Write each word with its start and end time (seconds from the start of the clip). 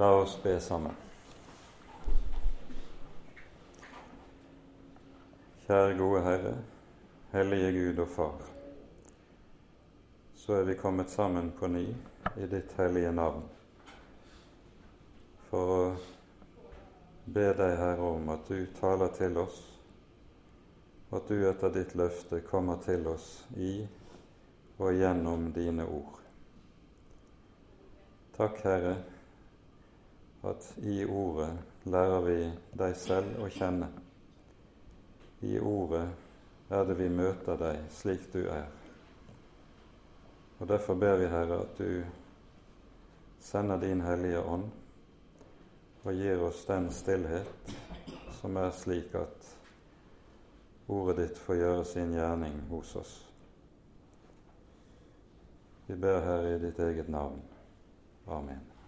La 0.00 0.12
oss 0.16 0.38
be 0.42 0.54
sammen. 0.60 0.94
Kjære 5.66 5.98
gode 5.98 6.22
Herre, 6.24 6.52
hellige 7.34 7.72
Gud 7.74 8.00
og 8.06 8.08
Far. 8.08 8.46
Så 10.40 10.56
er 10.56 10.64
vi 10.70 10.78
kommet 10.80 11.12
sammen 11.12 11.52
på 11.58 11.68
ny 11.68 11.84
i 12.40 12.48
ditt 12.48 12.72
hellige 12.80 13.12
navn 13.12 13.44
for 15.50 15.74
å 15.76 15.84
be 17.28 17.46
deg, 17.60 17.76
Herre, 17.82 18.08
om 18.16 18.32
at 18.38 18.48
du 18.48 18.72
taler 18.80 19.12
til 19.20 19.36
oss, 19.44 19.60
og 21.10 21.20
at 21.20 21.28
du 21.28 21.46
etter 21.52 21.76
ditt 21.76 21.96
løfte 22.06 22.40
kommer 22.48 22.80
til 22.88 23.04
oss 23.12 23.30
i 23.60 23.76
og 24.80 24.96
gjennom 24.96 25.50
dine 25.52 25.84
ord. 25.84 26.20
Takk, 28.40 28.64
Herre, 28.64 28.98
at 30.42 30.74
i 30.82 31.04
Ordet 31.04 31.52
lærer 31.84 32.20
vi 32.24 32.38
deg 32.78 32.96
selv 32.96 33.42
å 33.44 33.48
kjenne. 33.52 33.88
I 35.44 35.58
Ordet 35.60 36.06
er 36.70 36.86
det 36.88 36.96
vi 36.98 37.08
møter 37.12 37.58
deg 37.60 37.82
slik 37.92 38.30
du 38.32 38.42
er. 38.48 38.68
Og 40.60 40.68
Derfor 40.68 40.94
ber 40.94 41.16
vi, 41.16 41.28
Herre, 41.28 41.62
at 41.64 41.78
du 41.78 42.04
sender 43.40 43.80
din 43.80 44.00
Hellige 44.04 44.42
Ånd 44.44 44.68
og 46.04 46.12
gir 46.16 46.40
oss 46.44 46.64
den 46.68 46.88
stillhet 46.92 47.72
som 48.40 48.56
er 48.56 48.70
slik 48.72 49.14
at 49.20 49.48
ordet 50.88 51.16
ditt 51.20 51.40
får 51.44 51.60
gjøre 51.60 51.84
sin 51.88 52.14
gjerning 52.16 52.56
hos 52.70 52.94
oss. 52.96 53.14
Vi 55.86 55.96
ber 55.96 56.20
Herre 56.24 56.54
i 56.56 56.60
ditt 56.62 56.78
eget 56.80 57.08
navn. 57.08 57.40
Amen. 58.28 58.79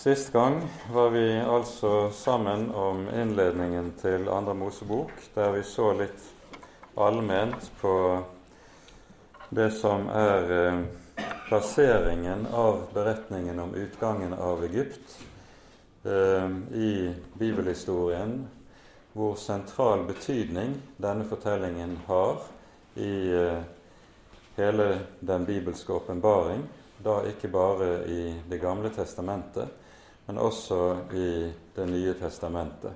Sist 0.00 0.32
gang 0.32 0.62
var 0.92 1.10
vi 1.10 1.40
altså 1.40 2.10
sammen 2.10 2.70
om 2.74 3.02
innledningen 3.08 3.90
til 4.00 4.28
Andre 4.32 4.54
Mosebok, 4.56 5.10
der 5.34 5.50
vi 5.52 5.60
så 5.60 5.90
litt 5.92 6.22
allment 6.96 7.66
på 7.82 7.92
det 9.52 9.66
som 9.76 10.06
er 10.08 10.52
eh, 10.56 10.78
plasseringen 11.50 12.46
av 12.48 12.78
beretningen 12.94 13.60
om 13.60 13.74
utgangen 13.76 14.32
av 14.32 14.64
Egypt 14.70 15.18
eh, 16.08 16.48
i 16.80 16.94
bibelhistorien, 17.34 18.38
hvor 19.12 19.36
sentral 19.36 20.06
betydning 20.08 20.78
denne 20.96 21.28
fortellingen 21.28 21.98
har 22.06 22.40
i 22.96 23.12
eh, 23.42 23.60
hele 24.56 24.88
den 25.20 25.44
bibelske 25.44 25.92
åpenbaring, 25.92 26.64
da 27.04 27.20
ikke 27.28 27.52
bare 27.52 27.92
i 28.08 28.22
Det 28.48 28.62
gamle 28.64 28.88
testamentet, 28.96 29.76
men 30.30 30.38
også 30.38 30.96
i 31.12 31.52
Det 31.74 31.86
nye 31.86 32.14
testamentet. 32.14 32.92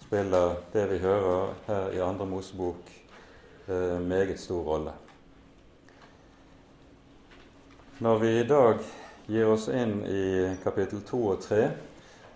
Spiller 0.00 0.54
det 0.72 0.84
vi 0.88 0.98
hører 0.98 1.50
her 1.66 1.90
i 1.92 2.00
Andre 2.00 2.26
Mosebok, 2.26 2.88
eh, 3.68 4.00
meget 4.00 4.40
stor 4.40 4.62
rolle. 4.62 4.92
Når 8.00 8.18
vi 8.18 8.40
i 8.40 8.46
dag 8.46 8.78
gir 9.26 9.46
oss 9.46 9.68
inn 9.68 10.06
i 10.06 10.56
kapittel 10.64 11.02
2 11.02 11.22
og 11.26 11.42
3, 11.42 11.70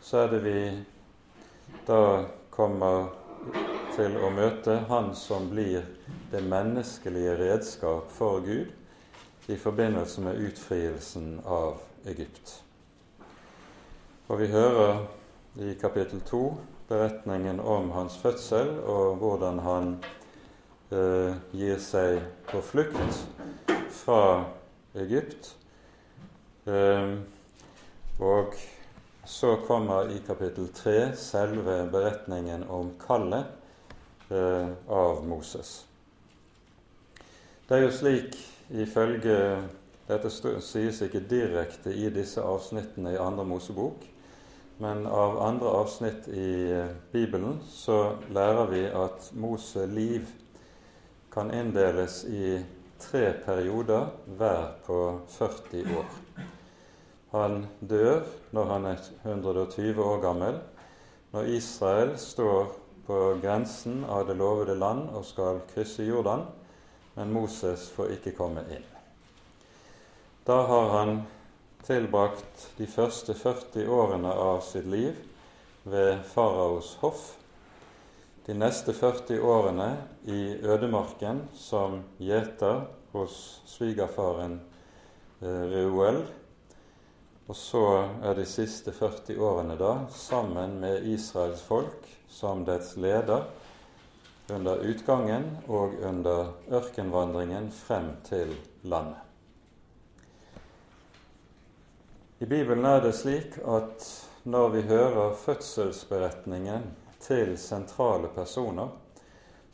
så 0.02 0.18
er 0.18 0.28
det 0.28 0.44
vi 0.44 0.84
da 1.86 2.24
kommer 2.50 3.08
til 3.96 4.16
å 4.20 4.30
møte 4.30 4.82
Han 4.88 5.14
som 5.14 5.48
blir 5.50 5.88
det 6.30 6.44
menneskelige 6.44 7.38
redskap 7.38 8.12
for 8.12 8.40
Gud 8.40 9.48
i 9.48 9.56
forbindelse 9.56 10.20
med 10.20 10.36
utfrielsen 10.36 11.40
av 11.46 11.78
Egypt. 12.04 12.67
Og 14.28 14.36
vi 14.42 14.46
hører 14.52 15.06
i 15.56 15.70
kapittel 15.80 16.20
2 16.20 16.38
beretningen 16.88 17.62
om 17.64 17.86
hans 17.94 18.18
fødsel 18.20 18.74
og 18.84 19.14
hvordan 19.22 19.60
han 19.64 19.86
eh, 20.92 21.32
gir 21.56 21.80
seg 21.80 22.18
på 22.50 22.60
flukt 22.60 23.22
fra 24.02 24.18
Egypt. 25.00 25.48
Eh, 26.68 27.14
og 28.20 28.58
så 29.24 29.54
kommer 29.64 30.12
i 30.12 30.20
kapittel 30.26 30.68
3 30.76 30.94
selve 31.16 31.78
beretningen 31.88 32.66
om 32.68 32.92
kallet 33.00 33.48
eh, 34.28 34.68
av 34.92 35.24
Moses. 35.24 35.72
Det 37.64 37.80
er 37.80 37.86
jo 37.86 37.96
slik 37.96 38.36
ifølge 38.76 39.40
Dette 40.08 40.30
sies 40.64 41.02
ikke 41.04 41.20
direkte 41.28 41.92
i 41.92 42.08
disse 42.08 42.40
avsnittene 42.40 43.10
i 43.12 43.18
andre 43.20 43.44
Mosebok, 43.44 44.06
men 44.78 45.06
av 45.06 45.40
andre 45.42 45.68
avsnitt 45.68 46.28
i 46.28 46.70
eh, 46.70 46.90
Bibelen 47.12 47.58
så 47.66 48.12
lærer 48.30 48.66
vi 48.70 48.82
at 48.86 49.30
Mose 49.34 49.86
liv 49.90 50.28
kan 51.34 51.50
inndeles 51.50 52.22
i 52.24 52.60
tre 53.02 53.32
perioder 53.44 54.06
hver 54.38 54.68
på 54.86 54.98
40 55.34 55.96
år. 55.98 56.12
Han 57.30 57.64
dør 57.80 58.22
når 58.54 58.70
han 58.72 58.86
er 58.92 59.08
120 59.24 60.02
år 60.02 60.22
gammel, 60.22 60.60
når 61.32 61.50
Israel 61.58 62.14
står 62.18 62.70
på 63.06 63.18
grensen 63.42 64.04
av 64.04 64.28
det 64.28 64.36
lovede 64.38 64.78
land 64.78 65.10
og 65.10 65.26
skal 65.26 65.60
krysse 65.72 66.06
Jordan, 66.06 66.46
men 67.16 67.34
Moses 67.34 67.88
får 67.96 68.14
ikke 68.18 68.36
komme 68.38 68.62
inn. 68.70 68.86
Da 70.46 70.62
har 70.70 70.94
han 70.94 71.18
tilbrakt 71.86 72.68
de 72.78 72.86
første 72.90 73.34
40 73.34 73.88
årene 73.88 74.32
av 74.32 74.62
sitt 74.66 74.86
liv 74.88 75.18
ved 75.88 76.24
faraos 76.32 76.96
hoff 77.02 77.38
de 78.48 78.54
neste 78.56 78.94
40 78.96 79.42
årene 79.44 79.90
i 80.24 80.56
ødemarken 80.64 81.42
som 81.52 81.98
gjeter 82.16 82.86
hos 83.12 83.34
svigerfaren 83.68 84.54
eh, 85.42 85.64
Reuel. 85.68 86.22
Og 87.44 87.56
så 87.56 87.84
er 88.24 88.40
de 88.40 88.48
siste 88.48 88.96
40 88.96 89.36
årene 89.36 89.76
da 89.76 89.92
sammen 90.16 90.78
med 90.80 91.04
Israels 91.12 91.60
folk 91.60 92.08
som 92.32 92.64
dets 92.64 92.96
leder 92.96 93.44
under 94.48 94.80
utgangen 94.80 95.50
og 95.68 96.00
under 96.00 96.54
ørkenvandringen 96.72 97.68
frem 97.84 98.14
til 98.24 98.56
landet. 98.88 99.27
I 102.40 102.46
Bibelen 102.46 102.84
er 102.84 103.00
det 103.02 103.16
slik 103.18 103.56
at 103.66 104.04
når 104.46 104.68
vi 104.68 104.82
hører 104.86 105.32
fødselsberetningen 105.34 106.84
til 107.18 107.56
sentrale 107.58 108.28
personer, 108.30 108.92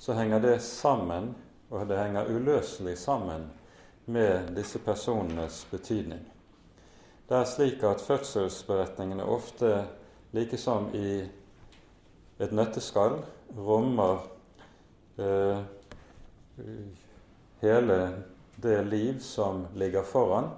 så 0.00 0.16
henger 0.16 0.40
det 0.40 0.62
sammen, 0.64 1.34
og 1.68 1.84
det 1.88 1.98
henger 1.98 2.30
uløselig 2.32 2.96
sammen 2.98 3.50
med 4.06 4.48
disse 4.56 4.80
personenes 4.80 5.66
betydning. 5.70 6.24
Det 7.28 7.36
er 7.36 7.52
slik 7.52 7.84
at 7.84 8.00
fødselsberetningene 8.00 9.28
ofte, 9.28 9.84
like 10.32 10.56
som 10.56 10.88
i 10.96 11.20
et 12.40 12.52
nøtteskall, 12.52 13.20
rommer 13.60 14.24
eh, 15.20 15.60
hele 17.60 18.02
det 18.56 18.84
liv 18.88 19.20
som 19.20 19.66
ligger 19.76 20.02
foran, 20.02 20.54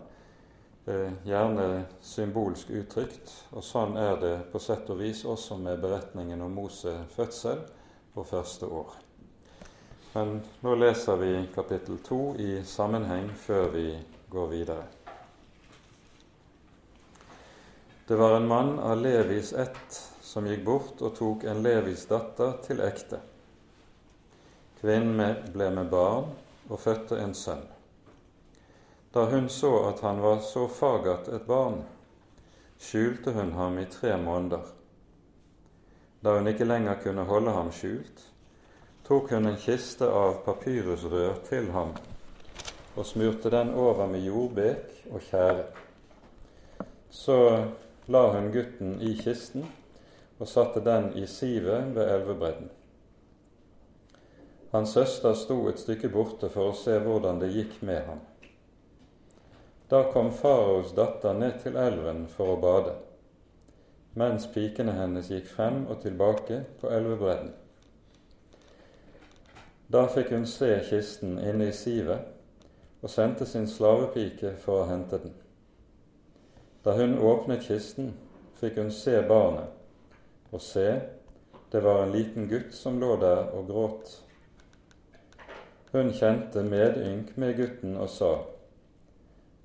gjerne 0.87 1.85
symbolsk 2.03 2.71
uttrykt. 2.71 3.33
Og 3.59 3.65
sånn 3.65 3.97
er 3.99 4.21
det 4.23 4.35
på 4.53 4.61
sett 4.63 4.89
og 4.93 5.01
vis 5.03 5.25
også 5.27 5.59
med 5.59 5.83
beretningen 5.83 6.43
om 6.47 6.55
Mose 6.55 6.95
fødsel 7.17 7.65
og 8.15 8.29
første 8.29 8.71
år. 8.71 8.95
Men 10.15 10.39
nå 10.65 10.75
leser 10.79 11.19
vi 11.21 11.33
kapittel 11.55 11.99
to 12.07 12.21
i 12.41 12.63
sammenheng 12.65 13.29
før 13.37 13.69
vi 13.75 13.89
går 14.33 14.49
videre. 14.49 14.87
Det 18.07 18.17
var 18.17 18.37
en 18.37 18.49
mann 18.49 18.79
av 18.79 19.01
Levis 19.03 19.53
ett 19.53 20.01
som 20.23 20.47
gikk 20.47 20.65
bort 20.65 21.03
og 21.03 21.17
tok 21.19 21.45
en 21.51 21.63
Levis 21.65 22.07
datter 22.07 22.55
til 22.65 22.81
ekte. 22.87 23.19
Kvinnen 24.81 25.51
ble 25.53 25.73
med 25.75 25.91
barn 25.91 26.31
og 26.71 26.79
fødte 26.81 27.19
en 27.19 27.35
sønn. 27.35 27.65
Da 29.17 29.25
hun 29.25 29.49
så 29.49 29.89
at 29.89 30.01
han 30.01 30.21
var 30.21 30.39
så 30.45 30.67
fagert 30.69 31.29
et 31.33 31.47
barn, 31.49 31.79
skjulte 32.77 33.33
hun 33.33 33.55
ham 33.57 33.79
i 33.81 33.87
tre 33.89 34.19
måneder. 34.21 34.67
Da 36.21 36.35
hun 36.37 36.51
ikke 36.51 36.67
lenger 36.69 36.99
kunne 37.01 37.25
holde 37.25 37.55
ham 37.57 37.71
skjult, 37.73 38.27
tok 39.09 39.33
hun 39.33 39.49
en 39.49 39.57
kiste 39.57 40.05
av 40.05 40.43
papyrusrør 40.45 41.41
til 41.49 41.71
ham 41.73 41.97
og 42.93 43.09
smurte 43.09 43.55
den 43.57 43.73
over 43.73 44.05
med 44.13 44.29
jordbek 44.29 44.93
og 45.09 45.25
tjære. 45.31 45.65
Så 47.09 47.41
la 48.13 48.25
hun 48.37 48.53
gutten 48.53 49.01
i 49.01 49.17
kisten 49.17 49.65
og 50.37 50.49
satte 50.53 50.85
den 50.85 51.15
i 51.17 51.25
sivet 51.25 51.95
ved 51.97 52.15
elvebredden. 52.19 52.69
Hans 54.77 54.97
søster 55.01 55.33
sto 55.33 55.63
et 55.73 55.81
stykke 55.81 56.13
borte 56.13 56.53
for 56.53 56.69
å 56.69 56.81
se 56.85 57.01
hvordan 57.01 57.41
det 57.41 57.55
gikk 57.57 57.81
med 57.81 58.03
ham. 58.13 58.27
Da 59.89 60.03
kom 60.13 60.33
faraos 60.33 60.95
datter 60.95 61.35
ned 61.39 61.61
til 61.63 61.77
elven 61.79 62.25
for 62.27 62.57
å 62.57 62.61
bade, 62.63 62.97
mens 64.19 64.49
pikene 64.51 64.97
hennes 64.97 65.29
gikk 65.31 65.47
frem 65.47 65.85
og 65.87 66.01
tilbake 66.03 66.65
på 66.81 66.91
elvebredden. 66.91 67.53
Da 69.87 70.09
fikk 70.11 70.33
hun 70.35 70.47
se 70.51 70.73
kisten 70.89 71.37
inne 71.39 71.69
i 71.71 71.77
sivet 71.77 72.33
og 73.03 73.13
sendte 73.13 73.47
sin 73.47 73.69
slavepike 73.71 74.57
for 74.59 74.83
å 74.83 74.89
hente 74.91 75.21
den. 75.23 75.37
Da 76.83 76.97
hun 76.99 77.15
åpnet 77.23 77.63
kisten, 77.69 78.11
fikk 78.59 78.81
hun 78.81 78.91
se 78.91 79.21
barnet, 79.29 79.71
og 80.51 80.63
se, 80.63 80.89
det 81.71 81.83
var 81.85 82.03
en 82.03 82.15
liten 82.15 82.51
gutt 82.51 82.75
som 82.75 82.99
lå 82.99 83.15
der 83.23 83.53
og 83.55 83.71
gråt. 83.71 84.13
Hun 85.93 86.11
kjente 86.15 86.67
medynk 86.67 87.37
med 87.39 87.55
gutten 87.61 87.95
og 88.01 88.11
sa, 88.11 88.33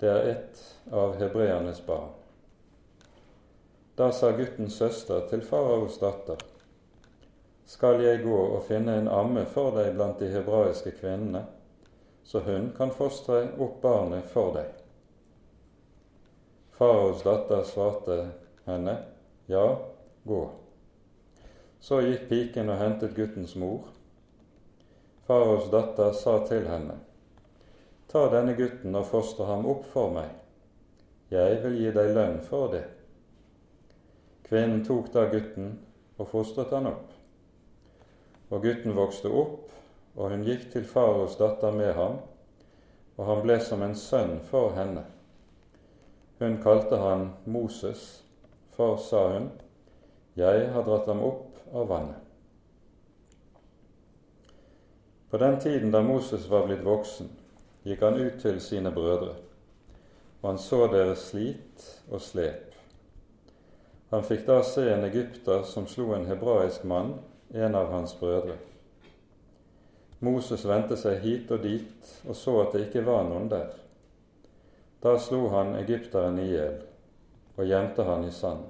Det 0.02 0.10
er 0.10 0.28
ett 0.28 0.62
av 0.92 1.16
hebreernes 1.16 1.86
barn. 1.86 2.10
Da 3.96 4.08
sa 4.12 4.32
guttens 4.32 4.80
søster 4.82 5.28
til 5.30 5.44
faraos 5.46 6.00
datter, 6.02 6.40
Skal 7.66 8.02
jeg 8.02 8.24
gå 8.24 8.38
og 8.56 8.64
finne 8.66 8.96
en 8.98 9.08
amme 9.08 9.44
for 9.46 9.76
deg 9.78 9.92
blant 9.94 10.18
de 10.20 10.32
hebraiske 10.34 10.96
kvinnene, 10.98 11.44
så 12.24 12.42
hun 12.48 12.72
kan 12.78 12.90
fostre 12.90 13.44
opp 13.62 13.78
barnet 13.84 14.26
for 14.34 14.56
deg? 14.58 14.74
Faraos 16.80 17.22
datter 17.22 17.62
svarte 17.62 18.18
henne, 18.66 18.98
Ja, 19.48 19.78
gå. 20.26 20.42
Så 21.80 22.02
gikk 22.02 22.26
piken 22.30 22.74
og 22.74 22.82
hentet 22.82 23.14
guttens 23.14 23.54
mor. 23.56 23.86
Faraos 25.30 25.70
datter 25.70 26.12
sa 26.18 26.40
til 26.50 26.66
henne, 26.66 26.98
Ta 28.12 28.26
denne 28.28 28.58
gutten 28.58 28.96
og 29.00 29.06
foster 29.08 29.48
ham 29.48 29.64
opp 29.72 29.86
for 29.88 30.12
meg. 30.12 30.28
Jeg 31.32 31.62
vil 31.64 31.78
gi 31.80 31.92
deg 31.96 32.10
lønn 32.12 32.42
for 32.44 32.74
det. 32.74 32.84
Kvinnen 34.50 34.82
tok 34.84 35.14
da 35.14 35.30
gutten 35.32 35.78
og 36.18 36.28
fostret 36.28 36.74
han 36.76 36.90
opp. 36.90 37.14
Og 38.52 38.66
gutten 38.66 38.98
vokste 38.98 39.32
opp, 39.32 39.72
og 40.20 40.34
hun 40.34 40.44
gikk 40.44 40.68
til 40.74 40.84
faros 40.84 41.38
datter 41.40 41.72
med 41.72 41.94
ham, 41.96 42.20
og 43.16 43.28
han 43.30 43.44
ble 43.46 43.56
som 43.64 43.84
en 43.86 43.96
sønn 43.96 44.42
for 44.50 44.76
henne. 44.76 45.06
Hun 46.42 46.60
kalte 46.60 47.00
han 47.00 47.30
Moses, 47.46 48.26
for, 48.76 49.00
sa 49.00 49.30
hun, 49.38 49.48
jeg 50.36 50.68
har 50.74 50.84
dratt 50.84 51.08
ham 51.08 51.24
opp 51.24 51.64
av 51.72 51.88
vannet. 51.88 52.20
På 55.32 55.40
den 55.40 55.62
tiden 55.64 55.96
da 55.96 56.04
Moses 56.04 56.50
var 56.52 56.68
blitt 56.68 56.84
voksen, 56.84 57.32
gikk 57.84 58.02
han 58.02 58.20
ut 58.20 58.42
til 58.42 58.60
sine 58.62 58.92
brødre, 58.92 59.36
og 60.42 60.50
han 60.50 60.60
så 60.62 60.86
deres 60.92 61.30
slit 61.32 61.88
og 62.12 62.22
slep. 62.22 62.76
Han 64.12 64.26
fikk 64.28 64.44
da 64.48 64.60
se 64.68 64.84
en 64.92 65.06
egypter 65.08 65.64
som 65.64 65.88
slo 65.88 66.12
en 66.14 66.28
hebraisk 66.28 66.84
mann, 66.84 67.14
en 67.54 67.76
av 67.76 67.92
hans 67.92 68.14
brødre. 68.20 68.58
Moses 70.22 70.66
vendte 70.68 70.98
seg 71.00 71.24
hit 71.24 71.52
og 71.52 71.64
dit 71.64 72.12
og 72.28 72.36
så 72.38 72.60
at 72.62 72.76
det 72.76 72.88
ikke 72.88 73.06
var 73.08 73.24
noen 73.26 73.48
der. 73.50 73.72
Da 75.02 75.16
slo 75.18 75.48
han 75.50 75.74
egypteren 75.80 76.38
i 76.40 76.52
hjel 76.52 76.78
og 77.58 77.66
gjemte 77.66 78.06
han 78.06 78.28
i 78.28 78.32
sanden. 78.36 78.70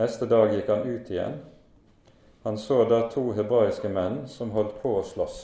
Neste 0.00 0.26
dag 0.26 0.50
gikk 0.54 0.70
han 0.72 0.86
ut 0.88 1.10
igjen. 1.12 1.36
Han 2.42 2.58
så 2.58 2.82
da 2.88 3.04
to 3.12 3.28
hebraiske 3.36 3.90
menn 3.92 4.24
som 4.28 4.50
holdt 4.56 4.80
på 4.82 4.96
å 4.98 5.04
slåss. 5.06 5.42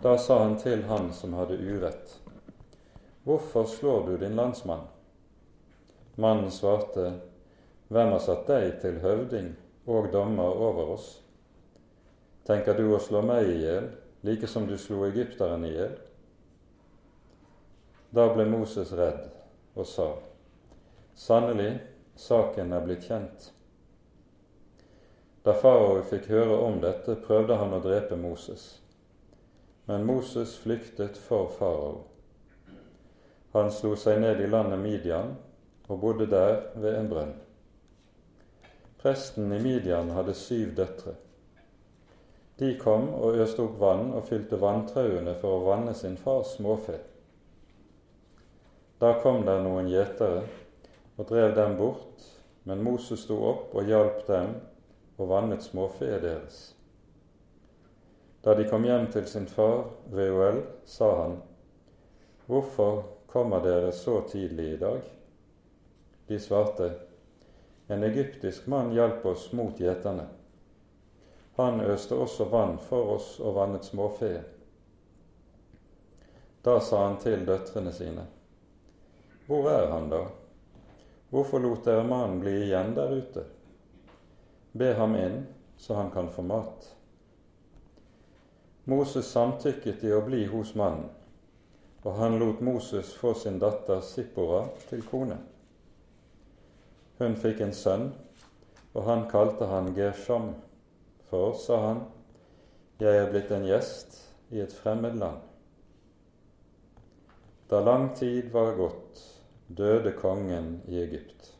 Da 0.00 0.18
sa 0.18 0.38
han 0.42 0.56
til 0.58 0.82
han 0.88 1.12
som 1.12 1.34
hadde 1.34 1.58
urett, 1.60 2.18
Hvorfor 3.22 3.64
slår 3.64 4.06
du 4.06 4.16
din 4.18 4.36
landsmann? 4.36 4.86
Mannen 6.14 6.50
svarte, 6.50 7.20
Hvem 7.88 8.08
har 8.08 8.18
satt 8.24 8.46
deg 8.48 8.80
til 8.80 8.98
høvding 9.02 9.52
og 9.86 10.08
dommer 10.12 10.56
over 10.56 10.94
oss? 10.94 11.06
Tenker 12.48 12.74
du 12.74 12.88
å 12.94 12.98
slå 12.98 13.20
meg 13.22 13.46
i 13.46 13.60
hjel, 13.62 13.90
like 14.26 14.48
som 14.50 14.66
du 14.66 14.74
slo 14.78 15.04
egypteren 15.06 15.64
i 15.68 15.74
hjel? 15.74 15.94
Da 18.10 18.26
ble 18.34 18.48
Moses 18.48 18.90
redd 18.96 19.28
og 19.76 19.86
sa, 19.86 20.10
Sannelig, 21.14 21.76
saken 22.16 22.72
er 22.72 22.82
blitt 22.84 23.06
kjent. 23.06 23.52
Da 25.44 25.54
farao 25.54 26.02
fikk 26.08 26.28
høre 26.32 26.58
om 26.66 26.80
dette, 26.82 27.16
prøvde 27.26 27.56
han 27.60 27.76
å 27.76 27.80
drepe 27.84 28.18
Moses. 28.18 28.81
Men 29.86 30.06
Moses 30.06 30.56
flyktet 30.58 31.18
for 31.18 31.48
farao. 31.58 32.00
Han 33.52 33.72
slo 33.72 33.96
seg 33.98 34.20
ned 34.22 34.40
i 34.40 34.46
landet 34.48 34.80
Midian 34.80 35.34
og 35.88 36.00
bodde 36.00 36.28
der 36.30 36.60
ved 36.80 36.94
en 36.96 37.10
brønn. 37.10 37.34
Presten 39.02 39.52
i 39.52 39.58
Midian 39.60 40.12
hadde 40.14 40.34
syv 40.38 40.76
døtre. 40.78 41.16
De 42.58 42.76
kom 42.78 43.08
og 43.18 43.40
øste 43.42 43.64
opp 43.64 43.80
vann 43.80 44.12
og 44.14 44.28
fylte 44.28 44.60
vanntrauene 44.60 45.34
for 45.40 45.58
å 45.58 45.64
vanne 45.66 45.94
sin 45.98 46.14
fars 46.20 46.54
småfe. 46.56 47.00
Da 49.02 49.16
kom 49.22 49.42
der 49.48 49.64
noen 49.64 49.88
gjetere 49.90 50.44
og 51.16 51.26
drev 51.26 51.56
dem 51.56 51.74
bort, 51.80 52.22
men 52.64 52.84
Moses 52.86 53.24
sto 53.26 53.40
opp 53.48 53.74
og 53.74 53.90
hjalp 53.90 54.22
dem 54.28 54.54
og 55.18 55.28
vannet 55.32 55.66
småfeet 55.66 56.22
deres. 56.22 56.60
Da 58.42 58.54
de 58.54 58.64
kom 58.68 58.84
hjem 58.84 59.06
til 59.12 59.26
sin 59.26 59.46
far 59.46 59.84
Reuel, 60.10 60.62
sa 60.84 61.10
han, 61.22 61.36
Hvorfor 62.46 63.02
kommer 63.30 63.62
dere 63.62 63.92
så 63.92 64.20
tidlig 64.28 64.72
i 64.72 64.76
dag? 64.76 65.00
De 66.26 66.38
svarte, 66.40 66.92
En 67.88 68.02
egyptisk 68.02 68.66
mann 68.66 68.90
hjalp 68.92 69.26
oss 69.26 69.52
mot 69.52 69.78
gjeterne. 69.78 70.24
Han 71.56 71.80
øste 71.80 72.14
også 72.14 72.44
vann 72.50 72.78
for 72.78 73.14
oss 73.14 73.36
og 73.40 73.54
vannet 73.54 73.84
småfe. 73.84 74.30
Da 76.64 76.80
sa 76.80 77.04
han 77.06 77.18
til 77.22 77.44
døtrene 77.46 77.92
sine, 77.92 78.24
Hvor 79.46 79.68
er 79.70 79.90
han 79.90 80.08
da? 80.10 80.24
Hvorfor 81.30 81.58
lot 81.58 81.84
dere 81.84 82.04
mannen 82.04 82.40
bli 82.40 82.56
igjen 82.64 82.94
der 82.94 83.12
ute? 83.12 83.44
Be 84.72 84.94
ham 84.94 85.14
inn, 85.16 85.46
så 85.76 85.94
han 85.94 86.10
kan 86.10 86.30
få 86.30 86.42
mat. 86.42 86.96
Moses 88.84 89.28
samtykket 89.30 90.02
i 90.02 90.10
å 90.10 90.24
bli 90.26 90.40
hos 90.50 90.72
mannen, 90.74 91.06
og 92.02 92.16
han 92.18 92.34
lot 92.40 92.60
Moses 92.66 93.12
få 93.14 93.30
sin 93.38 93.60
datter 93.62 94.00
Sippora 94.02 94.64
til 94.88 95.04
kone. 95.06 95.36
Hun 97.20 97.36
fikk 97.38 97.62
en 97.62 97.76
sønn, 97.78 98.08
og 98.90 99.06
han 99.06 99.28
kalte 99.30 99.70
han 99.70 99.92
Gershom, 99.94 100.50
for, 101.30 101.54
sa 101.54 101.78
han, 101.86 102.04
jeg 102.98 103.22
er 103.22 103.30
blitt 103.30 103.54
en 103.54 103.70
gjest 103.70 104.18
i 104.50 104.58
et 104.64 104.74
fremmed 104.74 105.14
land. 105.22 105.38
Da 107.70 107.80
lang 107.80 108.10
tid 108.18 108.50
var 108.52 108.74
gått, 108.76 109.22
døde 109.70 110.10
kongen 110.18 110.80
i 110.90 110.98
Egypt. 111.00 111.52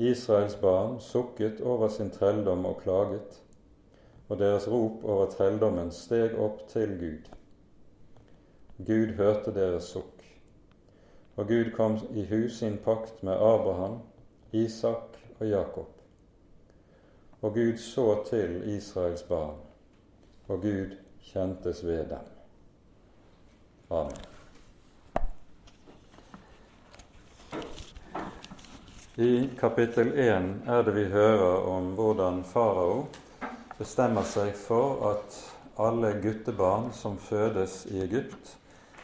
Israels 0.00 0.56
barn 0.60 0.96
sukket 1.00 1.60
over 1.60 1.92
sin 1.92 2.10
trelldom 2.10 2.64
og 2.66 2.80
klaget, 2.80 3.42
og 4.28 4.38
deres 4.38 4.68
rop 4.68 5.04
over 5.04 5.30
trelldommen 5.30 5.92
steg 5.94 6.34
opp 6.38 6.66
til 6.68 6.96
Gud. 7.00 7.32
Gud 8.86 9.14
hørte 9.16 9.54
deres 9.54 9.90
sukk, 9.94 10.24
og 11.36 11.48
Gud 11.48 11.70
kom 11.76 11.98
i 12.14 12.26
hu 12.26 12.48
sin 12.48 12.78
pakt 12.84 13.22
med 13.22 13.32
Abraham, 13.32 14.00
Isak 14.52 15.18
og 15.40 15.46
Jakob. 15.48 15.92
Og 17.42 17.54
Gud 17.54 17.76
så 17.76 18.22
til 18.28 18.62
Israels 18.76 19.22
barn, 19.22 19.60
og 20.48 20.62
Gud 20.62 20.96
kjentes 21.32 21.84
ved 21.86 22.08
dem. 22.10 22.32
Amen. 23.90 24.24
I 29.16 29.50
kapittel 29.58 30.12
1 30.12 30.66
er 30.66 30.82
det 30.82 30.92
vi 30.94 31.04
hører 31.04 31.68
om 31.68 31.94
hvordan 31.96 32.42
farao 32.44 33.06
bestemmer 33.78 34.24
seg 34.24 34.54
for 34.56 35.02
at 35.10 35.36
alle 35.76 36.14
guttebarn 36.22 36.90
som 36.96 37.18
fødes 37.20 37.84
i 37.92 38.00
Egypt, 38.04 38.56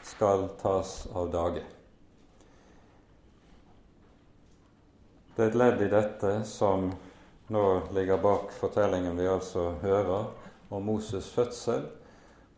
skal 0.02 0.48
tas 0.58 1.04
av 1.14 1.28
dage. 1.30 1.62
Det 5.36 5.44
er 5.44 5.50
et 5.52 5.58
ledd 5.60 5.82
i 5.84 5.90
dette 5.92 6.32
som 6.48 6.88
nå 7.52 7.64
ligger 7.94 8.20
bak 8.20 8.50
fortellingen 8.56 9.16
vi 9.16 9.28
altså 9.30 9.70
hører 9.84 10.26
om 10.72 10.88
Moses' 10.88 11.30
fødsel, 11.32 11.86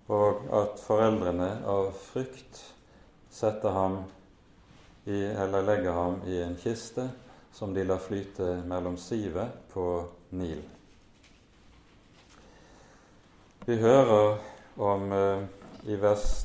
og 0.09 0.47
at 0.53 0.81
foreldrene 0.85 1.51
av 1.71 1.93
frykt 1.97 2.61
setter 3.33 3.75
ham 3.75 3.99
i, 5.05 5.21
eller 5.21 5.67
legger 5.67 5.97
ham 5.97 6.21
i 6.29 6.41
en 6.45 6.57
kiste 6.61 7.09
som 7.55 7.75
de 7.75 7.87
lar 7.87 8.03
flyte 8.03 8.61
mellom 8.69 8.99
sivet 9.01 9.53
på 9.73 9.89
Nilen. 10.35 10.74
Vi 13.67 13.77
hører 13.81 14.43
om 14.77 15.13
eh, 15.13 15.45
i 15.89 15.95
vers 15.97 16.45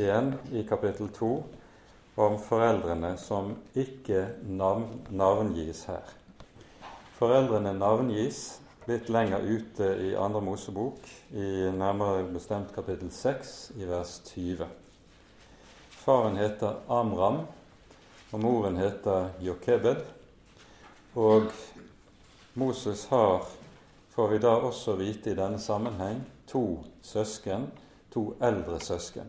1 0.00 0.30
i 0.56 0.62
kapittel 0.64 1.10
2 1.12 1.28
om 2.24 2.38
foreldrene 2.40 3.10
som 3.20 3.50
ikke 3.76 4.22
navn, 4.48 4.86
navngis 5.12 5.82
her. 5.90 6.08
Foreldrene 7.18 7.74
navngis 7.76 8.38
litt 8.88 9.12
lenger 9.12 9.44
ute 9.44 9.90
i 10.06 10.14
Andre 10.16 10.40
Mosebok, 10.40 11.04
i 11.36 11.68
nærmere 11.76 12.24
bestemt 12.32 12.72
kapittel 12.72 13.12
6, 13.12 13.74
i 13.76 13.84
vers 13.84 14.16
20. 14.32 14.64
Faren 16.00 16.40
heter 16.40 16.80
Amram, 16.88 17.42
og 18.32 18.40
moren 18.40 18.80
heter 18.80 19.34
Jokebed. 19.44 20.00
Og 21.12 21.52
Moses 22.56 23.04
har, 23.12 23.50
får 24.16 24.32
vi 24.32 24.46
da 24.48 24.56
også 24.64 24.96
vite 24.96 25.34
i 25.34 25.36
denne 25.36 25.60
sammenheng, 25.60 26.24
to 26.54 26.84
søsken, 27.02 27.66
to 28.14 28.36
eldre 28.40 28.78
søsken. 28.80 29.26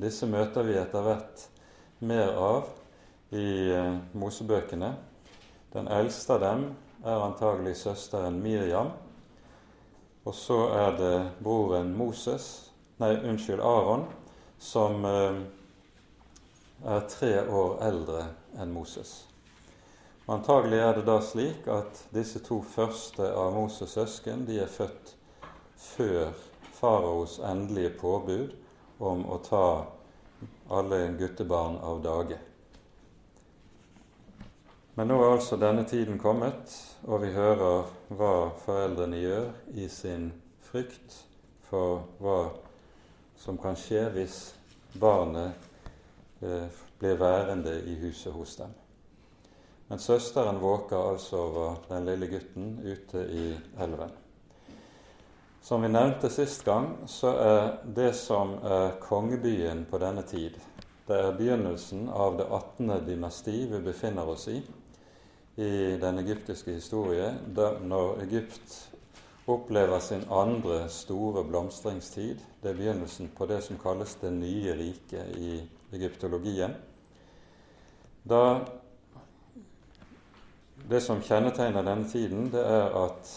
Disse 0.00 0.26
møter 0.26 0.64
vi 0.64 0.78
etter 0.80 1.04
hvert 1.04 1.42
mer 2.00 2.32
av 2.40 2.70
i 3.36 3.68
eh, 3.70 3.98
Mosebøkene. 4.16 4.94
Den 5.74 5.90
eldste 5.92 6.38
av 6.38 6.40
dem 6.40 6.64
er 7.04 7.24
antagelig 7.26 7.76
søsteren 7.82 8.40
Miriam. 8.42 8.94
Og 10.24 10.32
så 10.34 10.56
er 10.72 10.96
det 10.96 11.16
broren 11.44 11.92
Moses, 11.98 12.70
nei, 13.02 13.12
unnskyld, 13.20 13.60
Aron, 13.60 14.06
som 14.56 15.04
eh, 15.04 15.42
er 16.84 17.06
tre 17.12 17.34
år 17.44 17.76
eldre 17.84 18.24
enn 18.56 18.72
Moses. 18.72 19.12
Antagelig 20.32 20.80
er 20.80 20.96
det 20.96 21.04
da 21.04 21.18
slik 21.20 21.68
at 21.68 22.00
disse 22.16 22.40
to 22.40 22.62
første 22.64 23.28
av 23.36 23.52
Moses' 23.52 23.92
søsken 23.98 24.46
de 24.48 24.62
er 24.64 24.72
født 24.72 25.12
før 25.76 26.32
faraos 26.84 27.38
endelige 27.40 27.94
påbud 27.96 28.50
om 28.98 29.22
å 29.32 29.38
ta 29.40 29.68
alle 30.68 30.98
guttebarn 31.18 31.78
av 31.80 32.02
dage. 32.04 32.36
Men 34.94 35.08
nå 35.08 35.16
er 35.18 35.32
altså 35.32 35.56
denne 35.58 35.86
tiden 35.88 36.18
kommet, 36.20 36.74
og 37.08 37.24
vi 37.24 37.32
hører 37.34 37.88
hva 38.14 38.34
foreldrene 38.66 39.18
gjør 39.22 39.48
i 39.80 39.88
sin 39.88 40.28
frykt 40.68 41.16
for 41.70 42.04
hva 42.20 42.38
som 43.40 43.56
kan 43.58 43.78
skje 43.80 44.04
hvis 44.14 44.38
barnet 45.00 45.56
eh, 46.44 46.68
blir 47.00 47.16
værende 47.18 47.78
i 47.88 47.96
huset 48.04 48.36
hos 48.36 48.58
dem. 48.60 48.76
Men 49.88 50.04
søsteren 50.04 50.60
våker 50.60 51.00
altså 51.14 51.40
over 51.48 51.80
den 51.88 52.12
lille 52.12 52.28
gutten 52.36 52.76
ute 52.84 53.24
i 53.24 53.48
elven. 53.80 54.12
Som 55.64 55.82
vi 55.82 55.88
nevnte 55.88 56.28
sist 56.28 56.64
gang, 56.64 56.90
så 57.08 57.30
er 57.40 57.60
det 57.96 58.10
som 58.18 58.50
er 58.68 58.98
kongebyen 59.00 59.86
på 59.88 59.96
denne 59.96 60.20
tid, 60.28 60.58
det 61.08 61.16
er 61.16 61.36
begynnelsen 61.38 62.02
av 62.12 62.34
det 62.36 62.44
18. 62.52 62.90
dynasti 63.06 63.62
vi 63.70 63.80
befinner 63.86 64.28
oss 64.28 64.44
i 64.52 64.58
i 65.56 65.96
den 66.02 66.18
egyptiske 66.20 66.74
historie, 66.76 67.30
når 67.80 68.20
Egypt 68.26 68.74
opplever 69.46 70.04
sin 70.04 70.26
andre 70.28 70.82
store 70.88 71.44
blomstringstid. 71.48 72.44
Det 72.60 72.70
er 72.70 72.78
begynnelsen 72.82 73.32
på 73.32 73.46
det 73.46 73.62
som 73.64 73.80
kalles 73.80 74.18
det 74.20 74.34
nye 74.36 74.76
riket 74.76 75.32
i 75.38 75.62
egyptologien. 75.96 76.76
Da 78.24 78.42
det 80.90 81.00
som 81.00 81.24
kjennetegner 81.24 81.88
denne 81.88 82.08
tiden, 82.12 82.50
det 82.52 82.68
er 82.68 83.00
at 83.06 83.34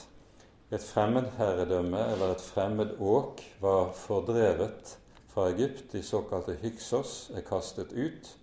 et 0.71 0.83
fremmedherredømme 0.83 1.99
eller 2.13 2.33
et 2.33 2.43
fremmed 2.43 2.97
åk 2.99 3.43
var 3.61 3.93
fordrevet 3.95 4.97
fra 5.31 5.49
Egypt. 5.49 5.91
De 5.91 6.03
såkalte 6.03 6.57
Hyksos 6.61 7.31
er 7.35 7.45
kastet 7.47 7.93
ut. 7.95 8.33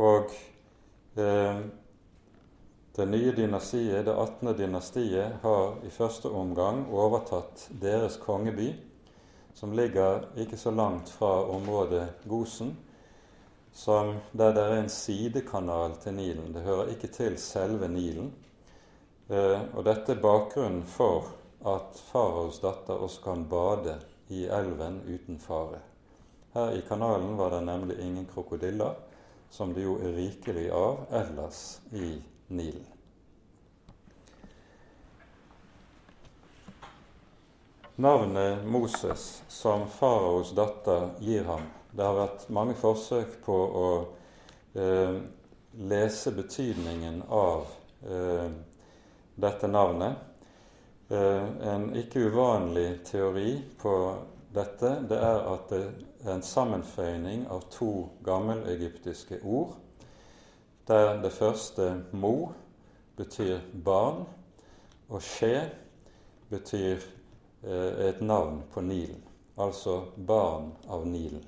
Og 0.00 0.32
eh, 1.20 1.60
det 2.96 3.06
nye 3.06 3.32
dynastiet, 3.36 4.04
det 4.06 4.12
18. 4.12 4.54
dynastiet, 4.58 5.38
har 5.42 5.78
i 5.86 5.90
første 5.94 6.28
omgang 6.28 6.82
overtatt 6.90 7.68
deres 7.80 8.18
kongeby, 8.18 8.72
som 9.54 9.72
ligger 9.72 10.26
ikke 10.36 10.58
så 10.58 10.72
langt 10.74 11.10
fra 11.12 11.44
området 11.54 12.08
Gosen, 12.28 12.74
der 13.86 14.54
det 14.54 14.62
er 14.62 14.80
en 14.80 14.88
sidekanal 14.88 15.94
til 16.02 16.14
Nilen. 16.14 16.54
Det 16.54 16.62
hører 16.62 16.90
ikke 16.90 17.06
til 17.06 17.38
selve 17.38 17.88
Nilen. 17.88 18.32
Eh, 19.30 19.60
og 19.76 19.84
dette 19.86 20.16
er 20.16 20.22
bakgrunnen 20.22 20.82
for 20.90 21.28
at 21.70 21.98
faraos 22.10 22.58
datter 22.62 22.98
også 22.98 23.22
kan 23.22 23.44
bade 23.46 23.94
i 24.34 24.46
elven 24.50 24.96
uten 25.06 25.38
fare. 25.38 25.78
Her 26.54 26.72
i 26.74 26.80
kanalen 26.88 27.36
var 27.38 27.54
det 27.54 27.60
nemlig 27.62 28.00
ingen 28.02 28.26
krokodiller, 28.26 28.96
som 29.50 29.74
det 29.74 29.84
jo 29.84 29.98
er 30.02 30.16
rikelig 30.16 30.70
av 30.74 31.04
ellers 31.14 31.78
i 31.94 32.16
Nilen. 32.48 32.86
Navnet 38.00 38.64
Moses, 38.66 39.42
som 39.48 39.84
faraos 39.92 40.50
datter 40.56 41.10
gir 41.20 41.44
ham, 41.44 41.68
det 41.92 42.02
har 42.02 42.16
vært 42.16 42.48
mange 42.50 42.74
forsøk 42.80 43.36
på 43.44 43.58
å 43.82 43.88
eh, 44.74 45.20
lese 45.92 46.32
betydningen 46.34 47.22
av 47.28 47.66
eh, 48.08 48.50
dette 49.40 49.68
navnet. 49.68 50.16
Eh, 51.08 51.46
en 51.72 51.88
ikke 51.98 52.28
uvanlig 52.30 53.00
teori 53.08 53.56
på 53.80 53.94
dette 54.54 54.92
det 55.10 55.18
er 55.18 55.44
at 55.52 55.68
det 55.70 55.80
er 56.24 56.34
en 56.34 56.44
sammenføyning 56.44 57.46
av 57.50 57.64
to 57.72 58.08
gammelegyptiske 58.26 59.40
ord, 59.42 59.76
der 60.86 61.20
det 61.22 61.32
første 61.32 61.92
mo 62.12 62.50
betyr 63.18 63.60
barn, 63.84 64.24
og 65.10 65.22
skje 65.22 65.64
betyr 66.50 66.98
eh, 67.62 68.08
et 68.10 68.20
navn 68.22 68.62
på 68.72 68.82
Nilen, 68.82 69.22
altså 69.58 70.02
barn 70.16 70.72
av 70.88 71.06
Nilen. 71.06 71.42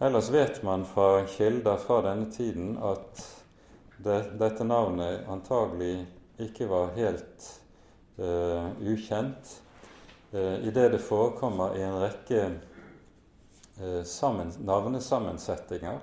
Ellers 0.00 0.30
vet 0.32 0.62
man 0.64 0.86
fra 0.88 1.26
kilder 1.28 1.76
fra 1.76 2.00
denne 2.08 2.30
tiden 2.32 2.78
at 2.80 3.20
det, 4.00 4.22
dette 4.40 4.64
navnet 4.64 5.28
antagelig 5.28 6.06
ikke 6.40 6.68
var 6.70 6.94
helt 6.96 7.48
uh, 8.18 8.70
ukjent, 8.80 9.52
uh, 10.32 10.56
idet 10.66 10.92
det 10.92 11.02
forekommer 11.04 11.76
i 11.76 11.84
en 11.84 11.98
rekke 12.00 12.42
uh, 13.80 14.02
sammen, 14.04 14.52
navnesammensetninger, 14.64 16.00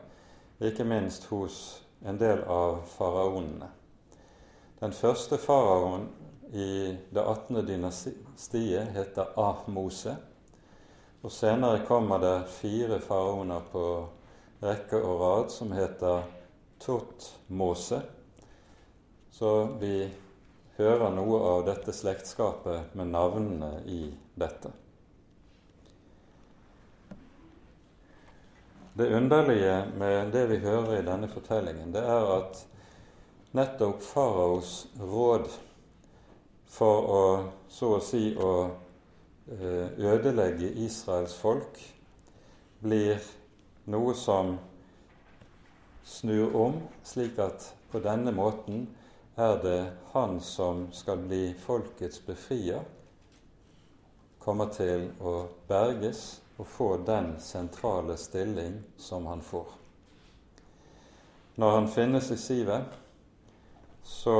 ikke 0.62 0.86
minst 0.88 1.28
hos 1.32 1.60
en 2.06 2.18
del 2.22 2.44
av 2.50 2.82
faraonene. 2.98 3.70
Den 4.80 4.94
første 4.94 5.38
faraoen 5.42 6.08
i 6.54 6.98
det 7.10 7.22
18. 7.22 7.66
dynastiet 7.68 8.92
heter 8.94 9.34
Ahmose. 9.40 10.16
Og 11.26 11.32
senere 11.34 11.82
kommer 11.88 12.22
det 12.22 12.36
fire 12.60 13.00
faraoner 13.02 13.66
på 13.72 13.84
rekke 14.62 15.02
og 15.02 15.22
rad 15.22 15.50
som 15.52 15.74
heter 15.74 16.24
Tortmose. 16.80 18.02
Så 19.32 19.52
vi 19.82 20.08
hører 20.78 21.14
noe 21.14 21.40
av 21.52 21.66
dette 21.68 21.94
slektskapet 21.94 22.96
med 22.98 23.12
navnene 23.14 23.72
i 23.86 24.02
dette. 24.38 24.72
Det 28.98 29.12
underlige 29.14 29.76
med 29.98 30.34
det 30.34 30.48
vi 30.50 30.58
hører 30.64 30.98
i 30.98 31.06
denne 31.06 31.30
fortellingen, 31.30 31.94
det 31.94 32.02
er 32.02 32.32
at 32.40 32.64
nettopp 33.58 34.02
faraos 34.02 34.88
råd 34.98 35.52
for 36.78 37.14
å 37.14 37.24
så 37.72 37.94
å 37.98 38.04
si 38.04 38.32
å 38.34 38.54
Eh, 39.52 40.00
ødelegge 40.00 40.68
Israels 40.76 41.38
folk, 41.40 41.78
blir 42.84 43.22
noe 43.88 44.12
som 44.20 44.58
snur 46.04 46.52
om, 46.60 46.76
slik 47.08 47.40
at 47.40 47.70
på 47.88 48.02
denne 48.04 48.34
måten 48.36 48.90
er 49.38 49.60
det 49.64 49.92
han 50.12 50.40
som 50.42 50.88
skal 50.92 51.18
bli 51.30 51.54
folkets 51.62 52.24
befrier, 52.26 52.82
kommer 54.42 54.72
til 54.74 55.12
å 55.22 55.34
berges 55.70 56.40
og 56.58 56.66
få 56.66 56.88
den 57.06 57.36
sentrale 57.44 58.18
stilling 58.18 58.80
som 58.98 59.28
han 59.30 59.44
får. 59.46 59.68
Når 61.56 61.72
han 61.72 61.90
finnes 61.94 62.32
i 62.34 62.38
sivet, 62.38 62.98
så 64.04 64.38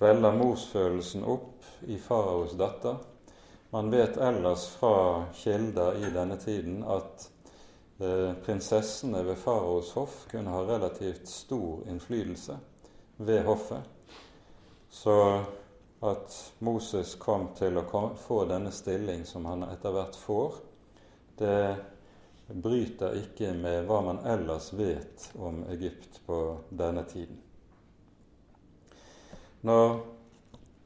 veller 0.00 0.36
morsfølelsen 0.36 1.24
opp 1.28 1.68
i 1.84 2.00
faraos 2.00 2.56
datter. 2.56 2.96
Man 3.70 3.90
vet 3.92 4.16
ellers 4.16 4.68
fra 4.78 5.24
kilder 5.36 6.00
i 6.00 6.12
denne 6.14 6.36
tiden 6.40 6.84
at 6.88 7.28
prinsessene 8.44 9.22
ved 9.24 9.38
faraos 9.40 9.92
hoff 9.96 10.24
kunne 10.30 10.52
ha 10.52 10.62
relativt 10.68 11.28
stor 11.28 11.86
innflytelse 11.88 12.58
ved 13.16 13.44
hoffet. 13.44 13.82
Så 14.90 15.42
at 16.00 16.52
Moses 16.58 17.14
kom 17.14 17.48
til 17.56 17.78
å 17.80 18.08
få 18.20 18.44
denne 18.48 18.72
stilling 18.72 19.24
som 19.24 19.46
han 19.48 19.64
etter 19.70 19.94
hvert 19.96 20.16
får, 20.16 20.58
det 21.40 21.76
bryter 22.46 23.16
ikke 23.18 23.54
med 23.56 23.88
hva 23.88 24.02
man 24.04 24.20
ellers 24.28 24.70
vet 24.76 25.30
om 25.40 25.64
Egypt 25.72 26.20
på 26.26 26.40
denne 26.70 27.02
tiden. 27.08 27.40
Når 29.66 29.96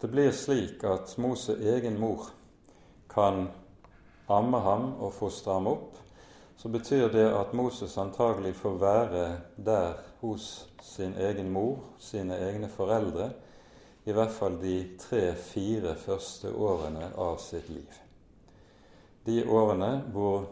det 0.01 0.09
blir 0.09 0.31
slik 0.33 0.85
at 0.89 1.13
Moses 1.21 1.59
egen 1.61 1.99
mor 2.01 2.31
kan 3.11 3.49
amme 4.31 4.61
ham 4.65 4.95
og 5.03 5.13
fostre 5.13 5.59
ham 5.59 5.69
opp, 5.69 5.99
så 6.61 6.69
betyr 6.69 7.09
det 7.09 7.25
at 7.33 7.55
Moses 7.57 7.95
antagelig 7.99 8.53
får 8.55 8.75
være 8.77 9.25
der 9.57 9.95
hos 10.21 10.67
sin 10.85 11.15
egen 11.17 11.49
mor, 11.51 11.79
sine 11.99 12.37
egne 12.37 12.69
foreldre, 12.69 13.31
i 14.05 14.13
hvert 14.13 14.33
fall 14.37 14.59
de 14.61 14.75
tre-fire 15.01 15.95
første 15.97 16.53
årene 16.53 17.15
av 17.17 17.39
sitt 17.41 17.71
liv. 17.73 17.89
De 19.25 19.39
årene 19.49 20.03
hvor 20.13 20.51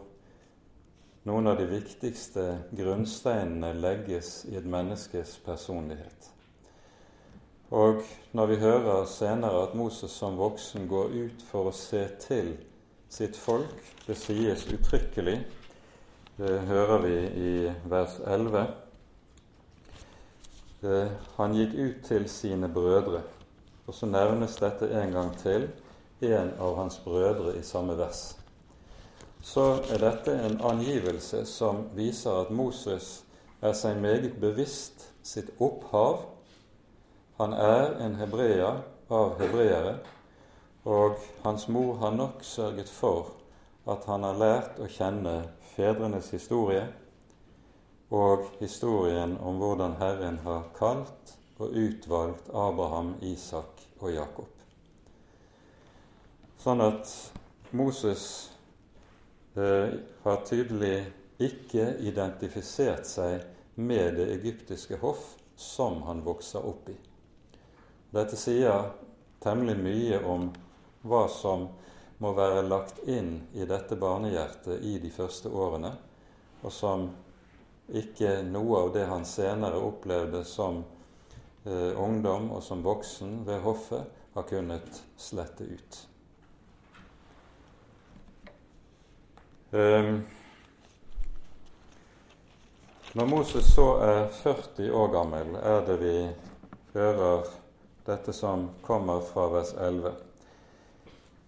noen 1.29 1.51
av 1.51 1.61
de 1.61 1.69
viktigste 1.69 2.47
grunnsteinene 2.73 3.75
legges 3.77 4.47
i 4.49 4.57
et 4.57 4.65
menneskes 4.65 5.35
personlighet. 5.45 6.31
Og 7.69 8.01
når 8.33 8.49
vi 8.49 8.59
hører 8.63 9.05
senere 9.05 9.61
at 9.67 9.77
Moses 9.77 10.17
som 10.17 10.41
voksen 10.41 10.89
går 10.89 11.13
ut 11.13 11.47
for 11.51 11.69
å 11.69 11.77
se 11.85 12.01
til 12.25 12.55
sitt 13.13 13.37
folk, 13.37 13.77
det 14.07 14.17
sies 14.17 14.65
uttrykkelig, 14.73 15.37
hører 16.39 17.01
vi 17.03 17.15
i 17.43 17.51
vers 17.91 18.15
11. 18.25 18.65
Han 21.35 21.55
gikk 21.57 21.75
ut 21.75 22.01
til 22.07 22.29
sine 22.31 22.69
brødre, 22.73 23.21
og 23.87 23.93
så 23.93 24.07
nevnes 24.07 24.55
dette 24.61 24.89
en 25.01 25.11
gang 25.13 25.31
til, 25.37 25.69
en 26.21 26.51
av 26.59 26.75
hans 26.79 26.99
brødre 27.03 27.53
i 27.59 27.63
samme 27.63 27.95
vers. 27.99 28.37
Så 29.43 29.67
er 29.91 30.01
dette 30.03 30.33
en 30.47 30.59
angivelse 30.71 31.45
som 31.47 31.85
viser 31.95 32.41
at 32.41 32.51
Moses 32.51 33.23
er 33.61 33.75
seg 33.75 33.99
meget 34.03 34.35
bevisst 34.41 35.07
sitt 35.23 35.53
opphav 35.59 36.25
han 37.39 37.53
er 37.53 37.93
en 38.03 38.17
hebreer 38.19 38.81
av 39.07 39.37
hebreere, 39.39 39.93
og 40.83 41.21
hans 41.45 41.69
mor 41.71 41.93
har 42.01 42.11
nok 42.11 42.41
sørget 42.43 42.89
for 42.91 43.29
at 43.89 44.05
han 44.05 44.25
har 44.27 44.37
lært 44.37 44.79
å 44.81 44.87
kjenne 44.91 45.35
fedrenes 45.73 46.29
historie 46.35 46.85
og 48.13 48.45
historien 48.59 49.35
om 49.45 49.59
hvordan 49.61 49.97
Herren 49.99 50.39
har 50.45 50.69
kalt 50.77 51.35
og 51.59 51.75
utvalgt 51.75 52.49
Abraham, 52.53 53.15
Isak 53.21 53.83
og 53.99 54.13
Jakob. 54.13 54.53
Sånn 56.59 56.81
at 56.83 57.11
Moses 57.75 58.23
eh, 59.55 59.99
har 60.23 60.41
tydelig 60.47 60.95
ikke 61.39 61.93
identifisert 62.03 63.07
seg 63.07 63.45
med 63.79 64.17
det 64.19 64.27
egyptiske 64.39 64.99
hoff 65.03 65.35
som 65.59 66.01
han 66.07 66.23
vokser 66.25 66.65
opp 66.65 66.89
i. 66.91 66.97
Dette 68.11 68.39
sier 68.39 68.89
temmelig 69.43 69.77
mye 69.79 70.19
om 70.27 70.49
hva 71.07 71.27
som 71.31 71.69
må 72.19 72.33
være 72.35 72.65
lagt 72.67 72.99
inn 73.07 73.35
i 73.55 73.65
dette 73.67 73.95
barnehjertet 73.99 74.83
i 74.83 74.97
de 74.99 75.11
første 75.11 75.49
årene, 75.49 75.93
og 76.61 76.73
som 76.75 77.07
ikke 77.95 78.41
noe 78.45 78.83
av 78.83 78.93
det 78.93 79.05
han 79.09 79.25
senere 79.25 79.79
opplevde 79.81 80.43
som 80.45 80.83
eh, 81.63 81.95
ungdom 81.95 82.51
og 82.53 82.63
som 82.63 82.83
voksen 82.85 83.41
ved 83.47 83.63
hoffet, 83.63 84.03
har 84.35 84.45
kunnet 84.45 84.99
slette 85.17 85.65
ut. 85.65 86.03
Um, 89.71 90.21
når 93.13 93.25
Moses 93.25 93.73
så 93.73 93.87
er 94.05 94.27
40 94.43 94.91
år 94.93 95.11
gammel, 95.13 95.55
er 95.55 95.81
det 95.87 95.97
vi 96.01 96.13
hører 96.93 97.49
dette 98.05 98.33
som 98.33 98.67
kommer 98.85 99.21
fra 99.25 99.47
vers 99.53 99.73
11, 99.77 100.13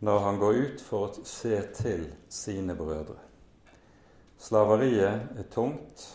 når 0.02 0.20
han 0.20 0.40
går 0.42 0.54
ut 0.54 0.82
for 0.82 1.08
å 1.08 1.26
se 1.28 1.58
til 1.78 2.08
sine 2.30 2.74
brødre. 2.78 3.20
Slaveriet 4.42 5.38
er 5.38 5.46
tungt, 5.54 6.08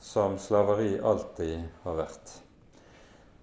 som 0.00 0.38
slaveri 0.40 0.94
alltid 0.96 1.66
har 1.84 1.98
vært. 2.00 2.32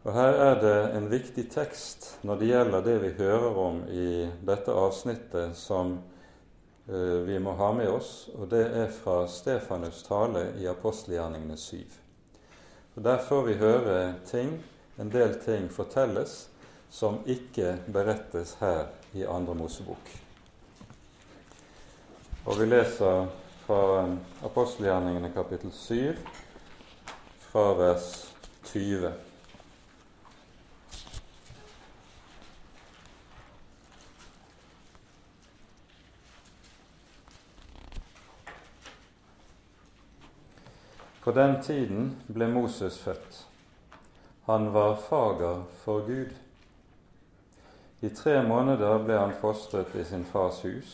Og 0.07 0.15
Her 0.15 0.39
er 0.41 0.55
det 0.63 0.77
en 0.97 1.09
viktig 1.11 1.45
tekst 1.53 2.07
når 2.25 2.39
det 2.39 2.49
gjelder 2.49 2.85
det 2.87 2.95
vi 3.03 3.11
hører 3.19 3.59
om 3.61 3.81
i 3.93 4.09
dette 4.47 4.73
avsnittet 4.73 5.57
som 5.59 5.99
uh, 6.89 7.19
vi 7.27 7.37
må 7.39 7.53
ha 7.59 7.69
med 7.77 7.91
oss, 7.93 8.29
og 8.33 8.49
det 8.49 8.63
er 8.81 8.89
fra 8.95 9.21
Stefanus' 9.29 10.01
tale 10.07 10.47
i 10.57 10.65
apostelgjerningene 10.71 11.57
7. 11.57 11.83
Og 12.95 13.03
Der 13.05 13.21
får 13.29 13.43
vi 13.45 13.59
høre 13.61 13.99
ting 14.25 14.55
en 14.97 15.13
del 15.13 15.37
ting 15.43 15.69
fortelles 15.69 16.47
som 16.89 17.21
ikke 17.29 17.77
berettes 17.93 18.55
her 18.63 18.87
i 19.13 19.25
Andre 19.25 19.55
Mosebok. 19.55 20.11
Og 22.45 22.59
vi 22.59 22.65
leser 22.65 23.27
fra 23.65 23.81
apostelgjerningene 24.45 25.31
kapittel 25.33 25.71
7, 25.71 26.15
fra 27.49 27.65
vers 27.77 28.11
20. 28.65 29.13
På 41.29 41.31
den 41.31 41.59
tiden 41.61 42.13
ble 42.33 42.47
Moses 42.49 42.97
født. 42.97 43.43
Han 44.47 44.71
var 44.73 44.95
fager 45.09 45.65
for 45.83 46.01
Gud. 46.07 46.31
I 48.01 48.09
tre 48.09 48.37
måneder 48.47 49.01
ble 49.03 49.17
han 49.19 49.33
fostret 49.41 49.95
i 49.95 50.05
sin 50.07 50.23
fars 50.23 50.61
hus, 50.63 50.91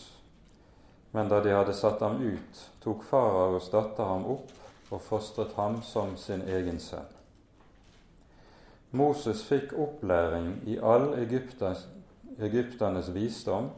men 1.14 1.30
da 1.30 1.38
de 1.40 1.54
hadde 1.54 1.74
satt 1.78 2.02
ham 2.02 2.18
ut, 2.18 2.64
tok 2.82 3.04
faraos 3.06 3.70
datter 3.70 4.10
ham 4.10 4.26
opp 4.34 4.50
og 4.90 5.04
fostret 5.06 5.54
ham 5.60 5.78
som 5.86 6.16
sin 6.18 6.42
egen 6.50 6.80
sønn. 6.82 7.06
Moses 8.96 9.44
fikk 9.46 9.76
opplæring 9.78 10.64
i 10.72 10.80
all 10.80 11.12
Egyptas, 11.20 11.86
egypternes 12.40 13.12
visdom, 13.14 13.70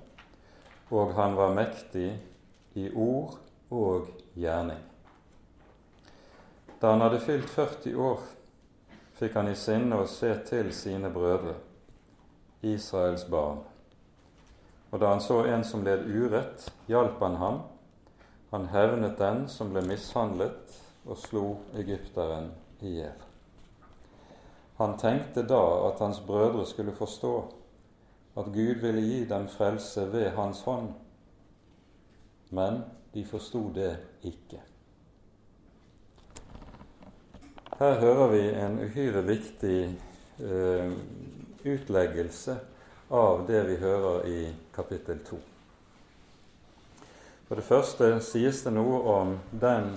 og 0.90 1.14
han 1.20 1.36
var 1.36 1.56
mektig 1.58 2.10
i 2.80 2.88
ord 2.96 3.36
og 3.74 4.08
gjerning. 4.38 4.82
Da 6.82 6.94
han 6.94 7.02
hadde 7.02 7.20
fylt 7.20 7.50
40 7.50 7.96
år, 7.98 8.22
fikk 9.18 9.36
han 9.36 9.50
i 9.52 9.58
sinne 9.58 9.98
å 9.98 10.08
se 10.08 10.30
til 10.48 10.70
sine 10.74 11.10
brødre, 11.12 11.58
Israels 12.62 13.26
barn. 13.30 13.60
Og 14.92 15.00
da 15.00 15.12
han 15.12 15.22
så 15.22 15.44
en 15.46 15.64
som 15.68 15.84
led 15.84 16.08
urett, 16.08 16.70
hjalp 16.88 17.20
han 17.22 17.36
ham. 17.42 17.62
Han 18.52 18.70
hevnet 18.72 19.18
den 19.20 19.48
som 19.52 19.74
ble 19.74 19.84
mishandlet, 19.86 20.78
og 21.08 21.20
slo 21.20 21.46
egypteren 21.76 22.52
i 22.84 22.98
hjel. 22.98 23.28
Han 24.78 24.98
tenkte 25.00 25.44
da 25.48 25.62
at 25.88 26.00
hans 26.04 26.20
brødre 26.20 26.66
skulle 26.66 26.96
forstå 26.96 27.34
at 28.38 28.50
Gud 28.54 28.82
ville 28.84 29.02
gi 29.02 29.24
dem 29.26 29.48
frelse 29.50 30.04
ved 30.14 30.30
hans 30.36 30.62
hånd, 30.62 30.92
men 32.50 32.84
de 33.14 33.24
forsto 33.26 33.64
det 33.74 33.96
ikke. 34.24 34.62
Her 37.80 38.00
hører 38.00 38.28
vi 38.28 38.44
en 38.50 38.78
uhyre 38.86 39.24
viktig 39.26 39.80
eh, 40.40 40.94
utleggelse 41.64 42.58
av 43.10 43.46
det 43.48 43.64
vi 43.70 43.78
hører 43.82 44.28
i 44.28 44.42
kapittel 44.76 45.20
2. 45.30 45.40
For 47.48 47.56
det 47.56 47.64
første 47.64 48.10
sies 48.28 48.62
det 48.66 48.74
noe 48.76 49.00
om 49.08 49.38
den 49.52 49.94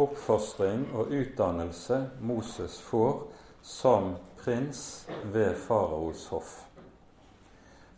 oppfostring 0.00 0.86
og 0.96 1.12
utdannelse 1.12 2.00
Moses 2.24 2.78
får 2.80 3.26
som 3.62 4.14
prins 4.40 5.04
ved 5.32 5.54
faraos 5.66 6.26
hoff. 6.32 6.54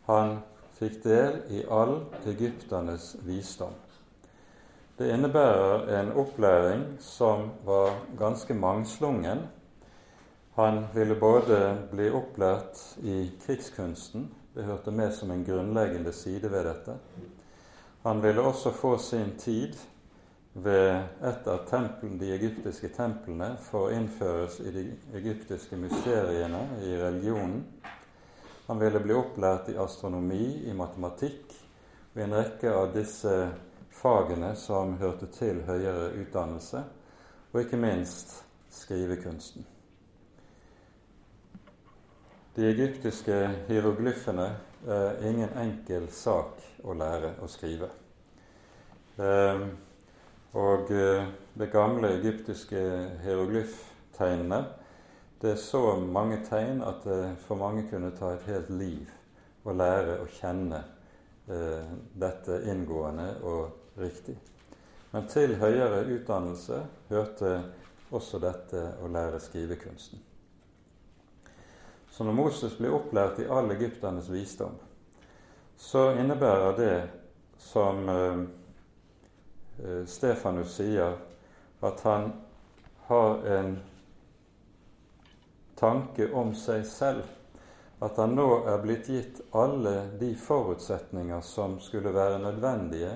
Han 0.07 0.39
fikk 0.79 1.01
del 1.07 1.41
i 1.55 1.65
all 1.71 2.01
egypternes 2.27 3.15
visdom. 3.27 3.75
Det 4.97 5.11
innebærer 5.13 5.89
en 6.01 6.13
opplæring 6.17 6.85
som 7.01 7.51
var 7.65 7.99
ganske 8.19 8.55
mangslungen. 8.55 9.43
Han 10.57 10.87
ville 10.95 11.15
både 11.15 11.59
bli 11.91 12.07
opplært 12.17 12.79
i 13.05 13.27
krigskunsten, 13.43 14.31
det 14.55 14.65
hørte 14.65 14.91
med 14.91 15.13
som 15.13 15.29
en 15.31 15.43
grunnleggende 15.45 16.15
side 16.17 16.49
ved 16.49 16.65
dette. 16.65 16.95
Han 18.07 18.23
ville 18.25 18.41
også 18.41 18.73
få 18.73 18.95
sin 18.99 19.35
tid 19.37 19.77
ved 20.55 21.03
et 21.21 21.51
av 21.53 21.67
templen, 21.69 22.17
de 22.17 22.33
egyptiske 22.39 22.89
templene 22.97 23.51
for 23.67 23.91
å 23.91 23.93
innføres 23.99 24.57
i 24.65 24.73
de 24.73 24.87
egyptiske 25.21 25.77
mysteriene 25.77 26.65
i 26.89 26.97
religionen. 27.03 27.61
Han 28.71 28.81
ville 28.81 29.05
bli 29.05 29.13
opplært 29.13 29.69
i 29.69 29.77
astronomi, 29.77 30.65
i 30.65 30.73
matematikk 30.73 31.53
og 31.53 32.17
i 32.17 32.25
en 32.31 32.41
rekke 32.41 32.73
av 32.73 32.97
disse 32.97 33.37
fagene 33.93 34.57
som 34.57 34.97
hørte 35.05 35.29
til 35.37 35.67
høyere 35.69 36.15
utdannelse, 36.17 36.85
og 37.53 37.65
ikke 37.67 37.85
minst 37.85 38.39
skrivekunsten. 38.73 39.76
De 42.57 42.65
egyptiske 42.65 43.35
hieroglyfene 43.69 44.47
er 44.89 45.19
ingen 45.29 45.51
enkel 45.61 46.07
sak 46.09 46.63
å 46.89 46.95
lære 46.97 47.35
å 47.45 47.49
skrive. 47.53 47.91
Ehm, 49.21 49.67
og 50.57 50.89
eh, 50.89 51.27
det 51.53 51.69
gamle 51.69 52.15
egyptiske 52.17 52.81
hieroglyftegnene 53.27 54.63
det 55.43 55.51
er 55.53 55.61
så 55.61 55.83
mange 56.01 56.39
tegn 56.49 56.81
at 56.81 57.05
det 57.05 57.35
for 57.45 57.61
mange 57.61 57.85
kunne 57.91 58.15
ta 58.17 58.31
et 58.33 58.47
helt 58.49 58.71
liv 58.73 59.11
å 59.69 59.75
lære 59.77 60.15
å 60.23 60.29
kjenne 60.39 60.79
eh, 61.53 61.91
dette 62.17 62.63
inngående 62.73 63.35
og 63.45 64.01
riktig. 64.01 64.39
Men 65.13 65.29
til 65.29 65.59
høyere 65.61 66.07
utdannelse 66.09 66.81
hørte 67.13 67.53
også 68.17 68.41
dette 68.41 68.87
å 69.05 69.13
lære 69.13 69.43
skrivekunsten. 69.45 70.25
Så 72.17 72.25
når 72.25 72.33
Moses 72.33 72.79
blir 72.79 72.95
opplært 72.97 73.43
i 73.43 73.49
all 73.53 73.67
egypternes 73.75 74.31
visdom, 74.33 74.73
så 75.77 76.15
innebærer 76.17 76.77
det, 76.79 76.95
som 77.61 78.09
eh, 78.09 78.39
eh, 79.85 80.07
Stefanus 80.09 80.79
sier, 80.79 81.19
at 81.85 82.01
han 82.09 82.31
har 83.11 83.45
en 83.59 83.77
tanke 85.77 86.31
om 86.33 86.55
seg 86.57 86.87
selv. 86.89 87.27
At 88.01 88.17
han 88.17 88.33
nå 88.39 88.47
er 88.65 88.81
blitt 88.81 89.11
gitt 89.13 89.43
alle 89.53 90.07
de 90.17 90.31
forutsetninger 90.41 91.45
som 91.45 91.77
skulle 91.85 92.15
være 92.17 92.39
nødvendige, 92.41 93.13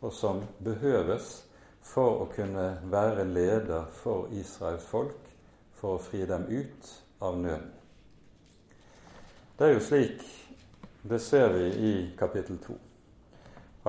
og 0.00 0.14
som 0.16 0.40
behøves 0.64 1.28
for 1.84 2.24
å 2.24 2.30
kunne 2.32 2.70
være 2.88 3.28
leder 3.28 3.84
for 4.00 4.32
Israels 4.32 4.88
folk, 4.88 5.28
for 5.76 5.98
å 5.98 6.02
fri 6.08 6.24
dem 6.24 6.48
ut 6.48 6.90
av 7.20 7.36
nøden. 7.44 7.79
Det 9.60 9.66
er 9.68 9.74
jo 9.74 9.80
slik, 9.84 10.22
det 11.02 11.18
ser 11.20 11.50
vi 11.52 11.64
i 11.68 11.94
kapittel 12.16 12.56
2, 12.64 12.76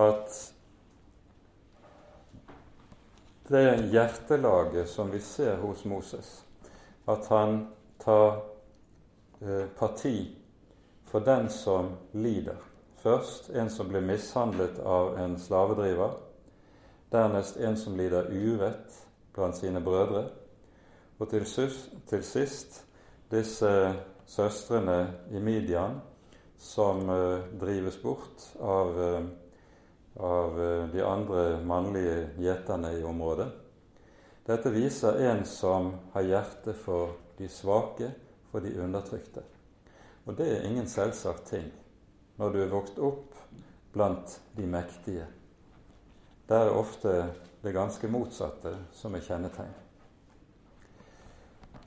at 0.03 0.33
det 3.47 3.61
hjertelaget 3.93 4.91
som 4.91 5.13
vi 5.13 5.21
ser 5.23 5.61
hos 5.63 5.85
Moses, 5.87 6.33
at 7.07 7.31
han 7.31 7.55
tar 8.03 8.41
eh, 9.39 9.71
parti 9.79 10.35
for 11.07 11.23
den 11.23 11.47
som 11.49 11.95
lider. 12.11 12.59
Først 12.99 13.49
en 13.55 13.71
som 13.71 13.87
blir 13.87 14.03
mishandlet 14.03 14.83
av 14.83 15.15
en 15.23 15.39
slavedriver. 15.39 16.19
Dernest 17.15 17.63
en 17.63 17.79
som 17.79 17.95
lider 17.95 18.27
urett 18.27 19.05
blant 19.31 19.55
sine 19.55 19.79
brødre. 19.79 20.27
Og 21.19 21.29
til, 21.31 22.23
sist 22.27 22.83
disse 23.31 23.75
søstrene 24.31 24.99
i 25.31 25.39
Midian 25.43 25.99
som 26.57 27.09
uh, 27.09 27.39
drives 27.59 27.97
bort 28.01 28.45
av, 28.59 28.99
uh, 28.99 29.25
av 30.15 30.59
uh, 30.59 30.87
de 30.93 31.03
andre 31.03 31.43
mannlige 31.65 32.29
gjeterne 32.39 32.93
i 32.99 33.03
området. 33.03 33.49
Dette 34.47 34.71
viser 34.73 35.19
en 35.27 35.43
som 35.45 35.91
har 36.13 36.27
hjerte 36.27 36.75
for 36.77 37.17
de 37.37 37.49
svake, 37.49 38.11
for 38.51 38.63
de 38.63 38.73
undertrykte. 38.83 39.43
Og 40.25 40.35
det 40.37 40.47
er 40.53 40.65
ingen 40.69 40.87
selvsagt 40.89 41.47
ting 41.51 41.69
når 42.39 42.53
du 42.53 42.63
er 42.63 42.71
vokst 42.71 42.97
opp 43.03 43.37
blant 43.93 44.39
de 44.57 44.65
mektige. 44.67 45.27
Der 46.49 46.67
er 46.67 46.75
ofte 46.75 47.13
det 47.61 47.75
ganske 47.75 48.09
motsatte 48.11 48.75
som 48.95 49.15
er 49.15 49.25
kjennetegn. 49.25 49.80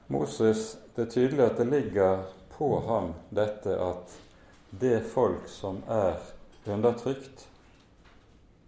Moses, 0.06 0.76
Det 0.96 1.02
er 1.02 1.10
tydelig 1.10 1.44
at 1.44 1.56
det 1.58 1.66
ligger 1.66 2.22
på 2.54 2.68
ham 2.86 3.14
dette 3.34 3.72
at 3.80 4.12
det 4.70 5.00
folk 5.10 5.48
som 5.50 5.80
er 5.90 6.20
undertrykt, 6.70 7.48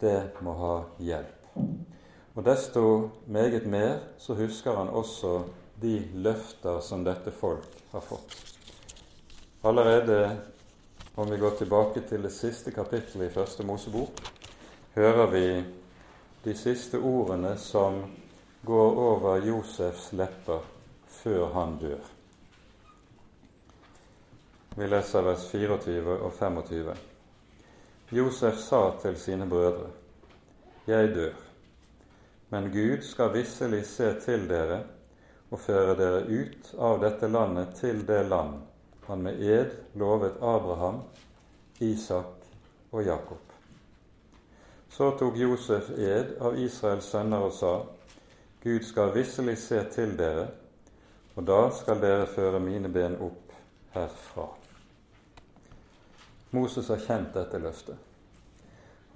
det 0.01 0.43
må 0.43 0.53
ha 0.59 0.75
hjelp. 0.99 1.47
Og 2.35 2.45
desto 2.45 2.83
meget 3.27 3.67
mer 3.67 3.99
så 4.19 4.35
husker 4.35 4.77
han 4.77 4.89
også 4.89 5.45
de 5.81 6.03
løfter 6.15 6.81
som 6.81 7.05
dette 7.05 7.31
folk 7.31 7.69
har 7.93 8.01
fått. 8.01 8.37
Allerede 9.65 10.37
om 11.15 11.31
vi 11.31 11.37
går 11.37 11.57
tilbake 11.59 12.01
til 12.09 12.23
det 12.23 12.33
siste 12.33 12.71
kapittelet 12.71 13.31
i 13.31 13.35
Første 13.35 13.65
Mosebok, 13.65 14.21
hører 14.95 15.31
vi 15.31 15.47
de 16.45 16.55
siste 16.57 16.99
ordene 16.99 17.57
som 17.57 18.03
går 18.67 18.99
over 19.01 19.47
Josefs 19.47 20.11
lepper 20.13 20.76
før 21.27 21.49
han 21.53 21.73
dør. 21.81 22.03
Vi 24.77 24.87
leser 24.87 25.25
vers 25.27 25.47
24 25.51 26.13
og 26.23 26.35
25. 26.37 26.93
Josef 28.15 28.61
sa 28.63 28.83
til 29.03 29.17
sine 29.19 29.49
brødre, 29.51 29.89
Jeg 30.87 31.09
dør, 31.15 31.33
men 32.51 32.69
Gud 32.71 33.03
skal 33.03 33.33
visselig 33.35 33.81
se 33.91 34.13
til 34.23 34.47
dere 34.49 34.85
og 35.51 35.59
føre 35.61 35.97
dere 35.99 36.21
ut 36.31 36.71
av 36.79 37.01
dette 37.03 37.27
landet 37.27 37.75
til 37.81 38.05
det 38.07 38.21
land 38.29 38.61
han 39.09 39.25
med 39.25 39.43
ed 39.43 39.75
lovet 39.99 40.37
Abraham, 40.39 41.01
Isak 41.81 42.47
og 42.93 43.03
Jakob. 43.03 43.43
Så 44.91 45.11
tok 45.19 45.41
Josef 45.43 45.91
ed 45.91 46.37
av 46.39 46.55
Israels 46.59 47.11
sønner 47.11 47.49
og 47.49 47.53
sa:" 47.53 47.75
Gud 48.63 48.87
skal 48.87 49.15
visselig 49.15 49.59
se 49.59 49.83
til 49.91 50.15
dere, 50.19 50.47
og 51.37 51.45
da 51.45 51.61
skal 51.77 52.01
dere 52.01 52.29
føre 52.33 52.61
mine 52.61 52.89
ben 52.93 53.19
opp 53.21 53.53
herfra. 53.93 54.47
Moses 56.57 56.89
har 56.89 57.03
kjent 57.05 57.35
dette 57.37 57.61
løftet. 57.61 57.97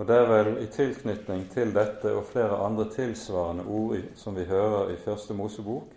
Og 0.01 0.07
det 0.09 0.17
er 0.17 0.29
vel 0.29 0.51
i 0.63 0.69
tilknytning 0.73 1.47
til 1.53 1.73
dette 1.77 2.13
og 2.17 2.27
flere 2.29 2.57
andre 2.65 2.87
tilsvarende 2.93 3.67
ord 3.69 4.07
som 4.17 4.37
vi 4.37 4.47
hører 4.49 4.93
i 4.93 5.01
Første 5.01 5.37
Mosebok, 5.37 5.89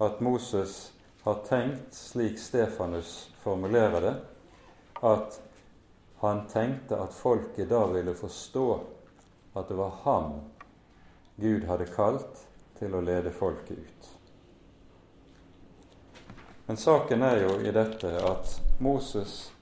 at 0.00 0.20
Moses 0.24 0.92
har 1.24 1.42
tenkt, 1.48 1.94
slik 1.96 2.38
Stefanus 2.40 3.30
formulerer 3.44 4.00
det, 4.00 4.14
at 5.04 5.40
han 6.20 6.44
tenkte 6.48 6.96
at 7.00 7.16
folket 7.16 7.68
da 7.70 7.82
ville 7.92 8.16
forstå 8.16 8.66
at 9.56 9.68
det 9.68 9.76
var 9.76 10.00
ham 10.04 10.38
Gud 11.36 11.64
hadde 11.68 11.88
kalt 11.92 12.44
til 12.78 12.96
å 12.96 13.04
lede 13.04 13.32
folket 13.36 13.80
ut. 13.80 14.15
Men 16.66 16.76
saken 16.76 17.22
er 17.22 17.42
jo 17.44 17.58
i 17.62 17.70
dette 17.70 18.10
at 18.26 18.56
Moses 18.82 19.52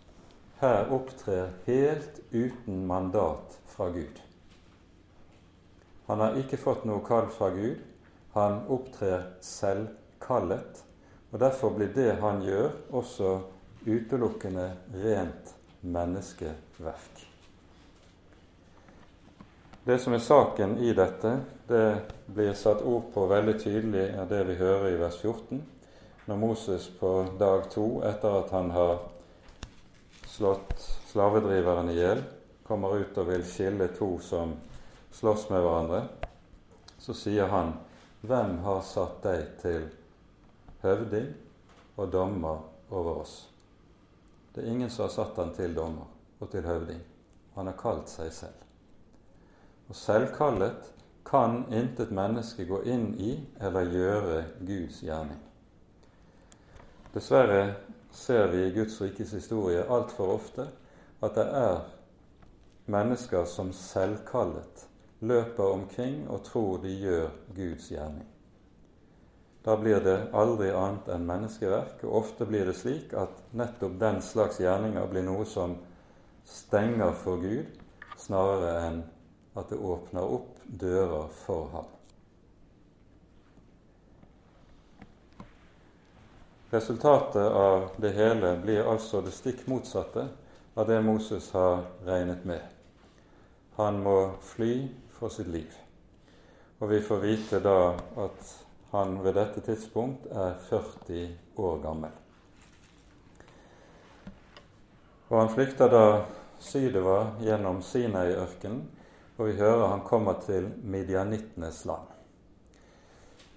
her 0.60 0.88
opptrer 0.94 1.50
helt 1.66 2.20
uten 2.32 2.86
mandat 2.86 3.58
fra 3.68 3.90
Gud. 3.92 4.22
Han 6.06 6.20
har 6.20 6.38
ikke 6.40 6.60
fått 6.60 6.86
noe 6.88 7.04
kall 7.04 7.28
fra 7.32 7.50
Gud. 7.52 7.82
Han 8.32 8.64
opptrer 8.72 9.28
selvkallet. 9.44 10.80
og 11.34 11.40
derfor 11.40 11.70
blir 11.74 11.88
det 11.94 12.20
han 12.22 12.42
gjør, 12.42 12.70
også 12.90 13.40
utelukkende 13.86 14.68
rent 15.02 15.54
menneskeverk. 15.80 17.24
Det 19.84 19.98
som 19.98 20.14
er 20.14 20.22
saken 20.22 20.78
i 20.78 20.92
dette, 20.94 21.32
det 21.68 21.86
blir 22.26 22.54
satt 22.54 22.84
ord 22.86 23.10
på 23.12 23.26
veldig 23.26 23.56
tydelig 23.60 24.06
av 24.14 24.28
det 24.30 24.44
vi 24.46 24.54
hører 24.62 24.94
i 24.94 25.00
vers 25.00 25.18
14, 25.20 25.60
når 26.26 26.36
Moses 26.36 26.88
på 27.00 27.10
dag 27.38 27.66
to, 27.70 28.02
etter 28.06 28.38
at 28.38 28.52
han 28.54 28.70
har 28.70 28.98
slått 30.26 30.80
slavedriveren 31.10 31.90
i 31.92 31.98
hjel, 31.98 32.22
kommer 32.64 32.96
ut 32.96 33.18
og 33.20 33.28
vil 33.28 33.44
skille 33.46 33.90
to 33.96 34.14
som 34.24 34.56
slåss 35.12 35.50
med 35.52 35.60
hverandre, 35.60 36.06
så 36.98 37.14
sier 37.14 37.46
han, 37.52 37.74
'Hvem 38.24 38.58
har 38.64 38.80
satt 38.80 39.22
deg 39.22 39.58
til 39.60 39.90
høvding 40.84 41.34
og 41.96 42.12
dommer 42.12 42.58
over 42.90 43.20
oss. 43.20 43.48
Det 44.54 44.64
er 44.64 44.70
ingen 44.70 44.90
som 44.90 45.06
har 45.06 45.14
satt 45.14 45.36
han 45.36 45.54
til 45.56 45.74
dommer 45.74 46.06
og 46.40 46.50
til 46.50 46.66
høvding. 46.66 47.00
Han 47.54 47.66
har 47.66 47.78
kalt 47.78 48.08
seg 48.08 48.32
selv. 48.32 48.60
Og 49.88 49.96
selvkallet 49.96 50.90
kan 51.24 51.64
intet 51.72 52.12
menneske 52.14 52.66
gå 52.68 52.82
inn 52.88 53.14
i 53.20 53.34
eller 53.60 53.90
gjøre 53.92 54.44
Guds 54.60 55.00
gjerning. 55.04 55.40
Dessverre 57.14 57.74
ser 58.10 58.48
vi 58.50 58.64
i 58.66 58.72
Guds 58.74 59.00
rikes 59.00 59.32
historie 59.36 59.84
altfor 59.86 60.34
ofte 60.34 60.66
at 61.22 61.36
det 61.38 61.44
er 61.46 61.84
mennesker 62.90 63.46
som 63.48 63.70
selvkallet 63.72 64.86
løper 65.24 65.64
omkring 65.76 66.24
og 66.28 66.42
tror 66.48 66.82
de 66.82 66.90
gjør 66.98 67.28
Guds 67.54 67.88
gjerning. 67.92 68.26
Da 69.64 69.78
blir 69.80 70.02
det 70.04 70.16
aldri 70.36 70.68
annet 70.76 71.06
enn 71.14 71.24
menneskeverk, 71.24 72.02
og 72.04 72.18
ofte 72.18 72.44
blir 72.50 72.66
det 72.68 72.76
slik 72.76 73.14
at 73.16 73.38
nettopp 73.56 73.94
den 74.02 74.20
slags 74.20 74.58
gjerninger 74.60 75.06
blir 75.08 75.24
noe 75.24 75.46
som 75.48 75.78
stenger 76.44 77.14
for 77.22 77.40
Gud, 77.40 77.70
snarere 78.20 78.74
enn 78.90 79.00
at 79.56 79.70
det 79.70 79.80
åpner 79.80 80.36
opp 80.36 80.60
dører 80.66 81.30
for 81.46 81.70
ham. 81.72 81.93
Resultatet 86.74 87.52
av 87.52 87.90
det 87.96 88.10
hele 88.10 88.56
blir 88.56 88.88
altså 88.90 89.20
det 89.22 89.30
stikk 89.30 89.60
motsatte 89.70 90.24
av 90.74 90.88
det 90.88 90.96
Moses 91.06 91.52
har 91.54 91.84
regnet 92.02 92.40
med. 92.44 92.64
Han 93.76 94.00
må 94.02 94.14
fly 94.42 94.88
for 95.14 95.30
sitt 95.30 95.52
liv. 95.54 95.70
Og 96.82 96.90
vi 96.90 96.98
får 97.00 97.20
vite 97.22 97.60
da 97.62 97.92
at 98.24 98.50
han 98.90 99.14
ved 99.22 99.38
dette 99.38 99.62
tidspunkt 99.62 100.26
er 100.26 100.56
40 100.66 101.28
år 101.62 101.78
gammel. 101.84 102.10
Og 105.30 105.38
han 105.38 105.54
flykter 105.54 105.94
da 105.94 106.04
sydover 106.58 107.36
gjennom 107.46 107.84
Sinai-ørkenen, 107.86 108.82
og 109.38 109.46
vi 109.46 109.54
hører 109.62 109.92
han 109.94 110.02
kommer 110.10 110.42
til 110.42 110.66
midjanittenes 110.82 111.84
land. 111.86 112.10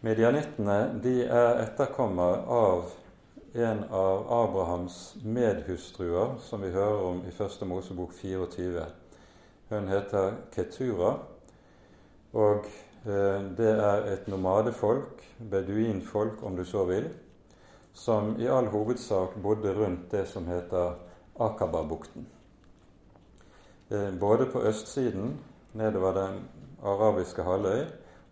Midianittene 0.05 0.79
de 1.01 1.17
er 1.25 1.65
etterkommere 1.65 2.45
av 2.61 2.87
en 3.57 3.83
av 3.83 4.33
Abrahams 4.33 5.15
medhustruer, 5.23 6.35
som 6.39 6.61
vi 6.61 6.69
hører 6.69 7.01
om 7.01 7.21
i 7.25 7.31
Første 7.33 7.65
Mosebok 7.65 8.13
24. 8.13 8.83
Hun 9.69 9.89
heter 9.89 10.35
Ketura, 10.53 11.15
og 12.37 12.67
eh, 13.07 13.47
det 13.57 13.71
er 13.71 14.05
et 14.11 14.29
nomadefolk, 14.29 15.25
beduinfolk 15.49 16.45
om 16.45 16.55
du 16.59 16.63
så 16.69 16.85
vil, 16.85 17.09
som 17.97 18.35
i 18.37 18.45
all 18.45 18.69
hovedsak 18.69 19.39
bodde 19.41 19.73
rundt 19.73 20.05
det 20.13 20.27
som 20.29 20.45
heter 20.45 20.93
Akababukten. 21.41 22.29
Eh, 23.89 24.11
både 24.19 24.51
på 24.53 24.61
østsiden, 24.69 25.33
nedover 25.73 26.13
den 26.21 26.41
arabiske 26.85 27.41
halvøy, 27.41 27.85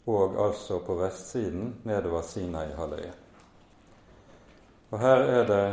og 0.05 0.37
altså 0.37 0.79
på 0.85 1.01
vestsiden, 1.01 1.79
nedover 1.83 2.21
Sinai-halvøya. 2.21 3.24
Og 4.95 5.01
her 5.03 5.25
er 5.27 5.47
det 5.49 5.63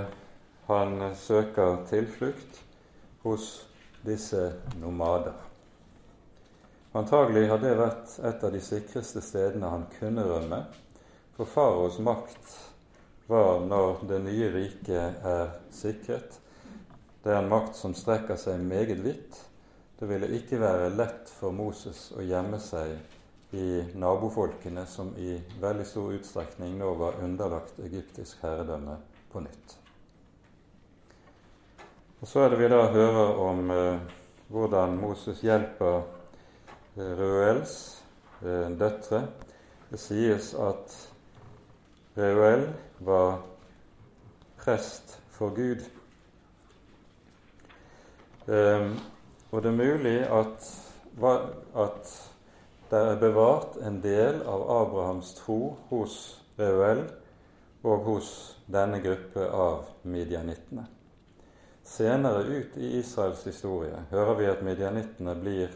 han 0.66 0.96
søker 1.14 1.84
tilflukt 1.86 2.56
hos 3.22 3.68
disse 4.02 4.48
nomader. 4.82 5.36
Antagelig 6.98 7.44
har 7.46 7.60
det 7.62 7.76
vært 7.78 8.16
et 8.18 8.42
av 8.42 8.50
de 8.50 8.62
sikreste 8.66 9.22
stedene 9.22 9.70
han 9.70 9.84
kunne 9.94 10.24
rømme, 10.26 10.58
for 11.36 11.46
faraos 11.46 12.00
makt 12.02 12.50
var, 13.30 13.62
når 13.62 14.02
det 14.10 14.18
nye 14.26 14.48
riket 14.56 15.22
er 15.22 15.54
sikret, 15.70 16.40
det 17.22 17.30
er 17.30 17.44
en 17.44 17.52
makt 17.54 17.78
som 17.78 17.94
strekker 17.94 18.34
seg 18.34 18.58
meget 18.66 19.04
vidt. 19.06 19.38
Det 20.02 20.10
ville 20.10 20.32
ikke 20.34 20.58
være 20.58 20.90
lett 20.96 21.30
for 21.30 21.54
Moses 21.54 22.08
å 22.18 22.26
gjemme 22.26 22.58
seg 22.58 23.54
i 23.54 23.86
nabofolkene, 23.94 24.82
som 24.90 25.14
i 25.14 25.38
veldig 25.62 25.86
stor 25.86 26.10
utstrekning 26.18 26.74
nå 26.82 26.90
var 26.98 27.22
underlagt 27.22 27.78
egyptisk 27.86 28.42
herredømme 28.42 28.98
på 29.32 29.40
nytt. 29.40 29.78
Og 32.20 32.28
Så 32.28 32.40
er 32.40 32.52
det 32.52 32.58
vi 32.60 32.68
da 32.70 32.84
hører 32.92 33.38
om 33.42 33.70
eh, 33.70 34.18
hvordan 34.52 34.98
Moses 35.00 35.40
hjelper 35.42 36.02
eh, 36.96 37.14
Reuels 37.18 37.74
eh, 38.44 38.68
døtre. 38.78 39.24
Det 39.90 40.00
sies 40.00 40.52
at 40.54 40.94
Reuel 42.16 42.68
var 43.00 43.40
prest 44.60 45.18
for 45.34 45.50
Gud. 45.56 45.82
Um, 48.46 48.98
og 49.50 49.62
det 49.62 49.70
er 49.70 49.76
mulig 49.76 50.16
at, 50.26 50.68
at 51.76 52.12
det 52.90 52.98
er 52.98 53.20
bevart 53.20 53.76
en 53.86 54.00
del 54.02 54.42
av 54.42 54.64
Abrahams 54.70 55.34
tro 55.38 55.76
hos 55.90 56.16
Reuel 56.58 57.04
og 57.82 58.06
hos 58.06 58.30
denne 58.72 59.00
gruppe 59.04 59.46
av 59.52 59.84
midjanittene. 60.02 60.86
Senere 61.82 62.42
ut 62.42 62.76
i 62.76 62.98
Israels 62.98 63.42
historie 63.46 64.04
hører 64.10 64.38
vi 64.38 64.46
at 64.48 64.62
midjanittene 64.64 65.34
blir 65.36 65.74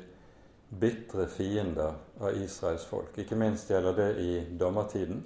bitre 0.68 1.26
fiender 1.30 1.98
av 2.20 2.38
Israels 2.38 2.87
folk. 2.88 3.18
Ikke 3.18 3.38
minst 3.38 3.70
gjelder 3.70 3.96
det 3.96 4.09
i 4.22 4.32
dommertiden. 4.59 5.22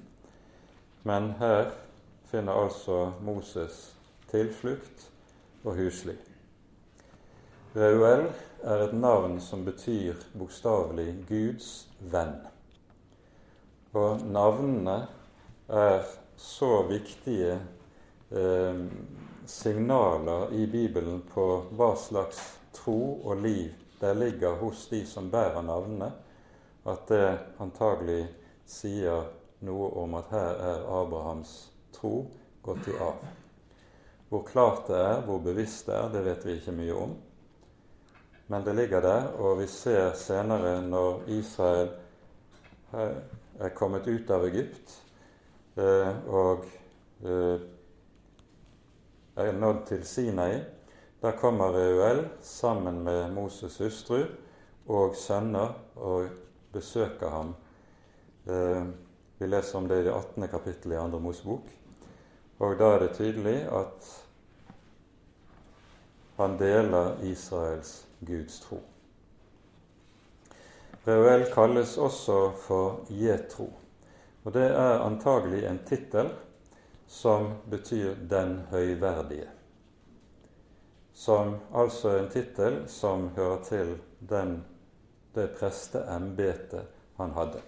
Men 1.03 1.33
her 1.39 1.71
finner 2.31 2.59
altså 2.65 3.13
Moses 3.25 3.91
tilflukt 4.31 5.07
og 5.65 5.77
husly. 5.77 6.17
Reuel 7.77 8.27
er 8.63 8.85
et 8.85 8.95
navn 8.97 9.39
som 9.41 9.63
betyr 9.65 10.19
bokstavelig 10.35 11.13
Guds 11.29 11.71
venn. 12.01 12.35
Og 13.95 14.25
navnene 14.27 14.97
er 15.69 16.03
så 16.41 16.83
viktige 16.83 17.53
eh, 18.31 18.85
signaler 19.47 20.53
i 20.53 20.67
Bibelen 20.67 21.23
på 21.35 21.47
hva 21.77 21.93
slags 21.97 22.41
tro 22.73 23.21
og 23.25 23.43
liv 23.43 23.75
der 24.01 24.15
ligger 24.15 24.57
hos 24.57 24.87
de 24.89 25.03
som 25.07 25.29
bærer 25.31 25.61
navnene, 25.63 26.09
at 26.89 27.03
det 27.13 27.27
antagelig 27.61 28.23
sier 28.65 29.27
noe 29.69 29.91
om 30.01 30.17
at 30.17 30.31
her 30.33 30.63
er 30.71 30.87
Abrahams 31.03 31.53
tro 31.93 32.15
gått 32.65 32.89
i 32.89 32.97
av. 32.97 33.21
Hvor 34.31 34.47
klart 34.49 34.87
det 34.89 34.97
er, 34.97 35.21
hvor 35.27 35.43
bevisst 35.45 35.91
det 35.91 35.99
er, 35.99 36.09
det 36.15 36.25
vet 36.25 36.47
vi 36.47 36.57
ikke 36.57 36.77
mye 36.79 36.97
om. 36.97 37.13
Men 38.49 38.65
det 38.65 38.79
ligger 38.81 39.05
der, 39.05 39.29
og 39.37 39.61
vi 39.61 39.69
ser 39.69 40.15
senere 40.17 40.79
når 40.81 41.29
Israel 41.37 41.93
er 42.97 43.77
kommet 43.77 44.09
ut 44.09 44.31
av 44.33 44.49
Egypt 44.49 44.97
eh, 44.97 45.10
og 45.77 46.65
eh, 47.25 47.61
er 49.37 49.53
nådd 49.53 49.87
til 49.87 50.05
Sinai, 50.05 50.61
da 51.23 51.31
kommer 51.37 51.73
Reuel 51.75 52.25
sammen 52.43 53.03
med 53.05 53.37
Moses' 53.37 53.79
hustru 53.83 54.25
og 54.89 55.17
sønner 55.17 55.75
og 55.97 56.29
besøker 56.73 57.31
ham. 57.31 57.55
Eh, 58.47 58.87
vi 59.39 59.47
leser 59.47 59.79
om 59.79 59.89
det 59.89 60.01
i 60.01 60.05
det 60.05 60.15
18. 60.15 60.49
kapittelet 60.49 60.97
i 60.97 61.01
andre 61.01 61.21
Mosebok. 61.21 61.69
Og 62.59 62.79
da 62.79 62.95
er 62.95 62.99
det 62.99 63.15
tydelig 63.17 63.57
at 63.73 64.09
han 66.37 66.59
deler 66.59 67.23
Israels 67.25 68.07
Guds 68.27 68.61
tro. 68.61 68.81
Reuel 71.07 71.47
kalles 71.55 71.97
også 71.99 72.51
for 72.61 73.07
Jetro, 73.11 73.71
og 74.45 74.53
det 74.53 74.67
er 74.71 75.03
antagelig 75.05 75.65
en 75.69 75.81
tittel 75.87 76.31
som 77.07 77.53
betyr 77.71 78.15
'den 78.15 78.61
høyverdige'. 78.71 79.49
Som 81.13 81.57
altså 81.75 82.17
en 82.19 82.29
tittel 82.29 82.89
som 82.89 83.29
hører 83.29 83.63
til 83.65 83.99
den, 84.29 84.65
det 85.35 85.51
presteembetet 85.59 86.87
han 87.17 87.31
hadde. 87.31 87.61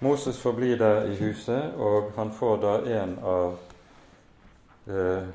Moses 0.00 0.40
forblir 0.40 0.76
der 0.76 1.04
i 1.04 1.16
huset, 1.16 1.74
og 1.74 2.12
han 2.16 2.32
får 2.32 2.56
da 2.56 3.02
en 3.02 3.18
av 3.18 3.58
eh, 4.86 5.28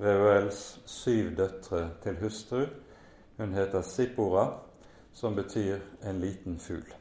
Reuels 0.00 0.80
syv 0.86 1.36
døtre 1.36 1.90
til 2.02 2.16
hustru. 2.16 2.64
Hun 3.36 3.52
heter 3.52 3.82
Sippora, 3.82 4.46
som 5.12 5.36
betyr 5.36 5.78
en 6.02 6.20
liten 6.20 6.58
fugl. 6.58 6.99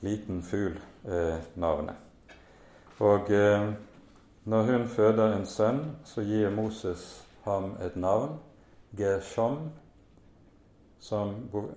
Liten 0.00 0.42
fugl 0.42 0.78
er 1.04 1.40
navnet. 1.54 1.96
Og 2.98 3.30
eh, 3.30 3.72
når 4.44 4.62
hun 4.62 4.88
føder 4.88 5.36
en 5.36 5.46
sønn, 5.46 5.80
så 6.04 6.22
gir 6.22 6.50
Moses 6.50 7.26
ham 7.44 7.76
et 7.82 7.96
navn, 7.96 8.38
Gershom, 8.96 9.58
som 10.98 11.34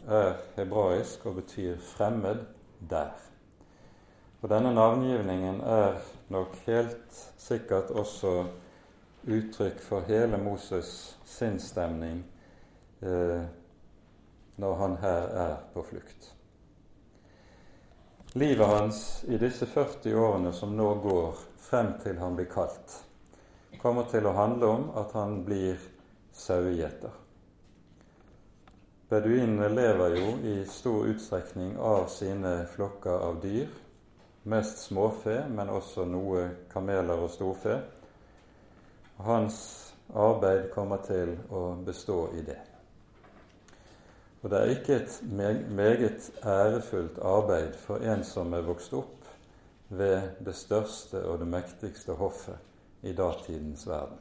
er 0.08 0.34
hebraisk 0.56 1.26
og 1.26 1.36
betyr 1.36 1.78
fremmed 1.78 2.46
der. 2.90 3.12
Og 4.42 4.50
denne 4.50 4.74
navngivningen 4.74 5.62
er 5.62 6.00
nok 6.30 6.56
helt 6.66 7.18
sikkert 7.38 7.92
også 7.92 8.46
uttrykk 9.28 9.82
for 9.82 10.02
hele 10.08 10.38
Moses' 10.38 11.18
sinnsstemning 11.26 12.24
eh, 13.02 13.42
når 14.58 14.76
han 14.76 14.96
her 15.02 15.28
er 15.46 15.56
på 15.74 15.84
flukt. 15.90 16.36
Livet 18.34 18.67
hans 18.67 19.24
i 19.28 19.38
disse 19.38 19.65
40 19.65 20.15
årene 20.15 20.54
som 20.54 20.72
nå 20.78 20.94
går 21.04 21.39
frem 21.60 21.89
til 22.00 22.15
han 22.22 22.38
blir 22.38 22.48
kalt, 22.48 22.94
kommer 23.82 24.08
til 24.08 24.24
å 24.24 24.32
handle 24.38 24.70
om 24.72 24.86
at 25.02 25.12
han 25.20 25.41
blir 25.44 25.76
sauegjeter. 26.32 27.12
Beduinene 29.12 29.67
lever 29.76 30.15
jo 30.15 30.32
i 30.48 30.56
stor 30.63 31.12
utstrekning 31.12 31.76
av 31.76 32.08
sine 32.08 32.54
flokker 32.72 33.28
av 33.28 33.44
dyr, 33.44 33.67
mest 34.48 34.86
småfe, 34.86 35.41
men 35.52 35.76
også 35.76 36.08
noe 36.08 36.48
kameler 36.72 37.28
og 37.28 37.36
storfe. 37.36 37.82
Hans 39.28 39.60
arbeid 40.15 40.70
kommer 40.72 41.04
til 41.04 41.36
å 41.52 41.74
bestå 41.84 42.30
i 42.39 42.48
det. 42.48 42.62
Og 44.41 44.49
det 44.49 44.58
er 44.58 44.73
ikke 44.73 44.95
et 44.95 45.19
meget 45.69 46.32
ærefullt 46.45 47.19
arbeid 47.21 47.73
for 47.77 48.01
en 48.01 48.23
som 48.25 48.54
er 48.54 48.65
vokst 48.65 48.93
opp 48.97 49.27
ved 49.89 50.21
det 50.45 50.56
største 50.56 51.21
og 51.25 51.39
det 51.39 51.47
mektigste 51.47 52.15
hoffet 52.17 52.58
i 53.06 53.13
datidens 53.13 53.88
verden. 53.88 54.17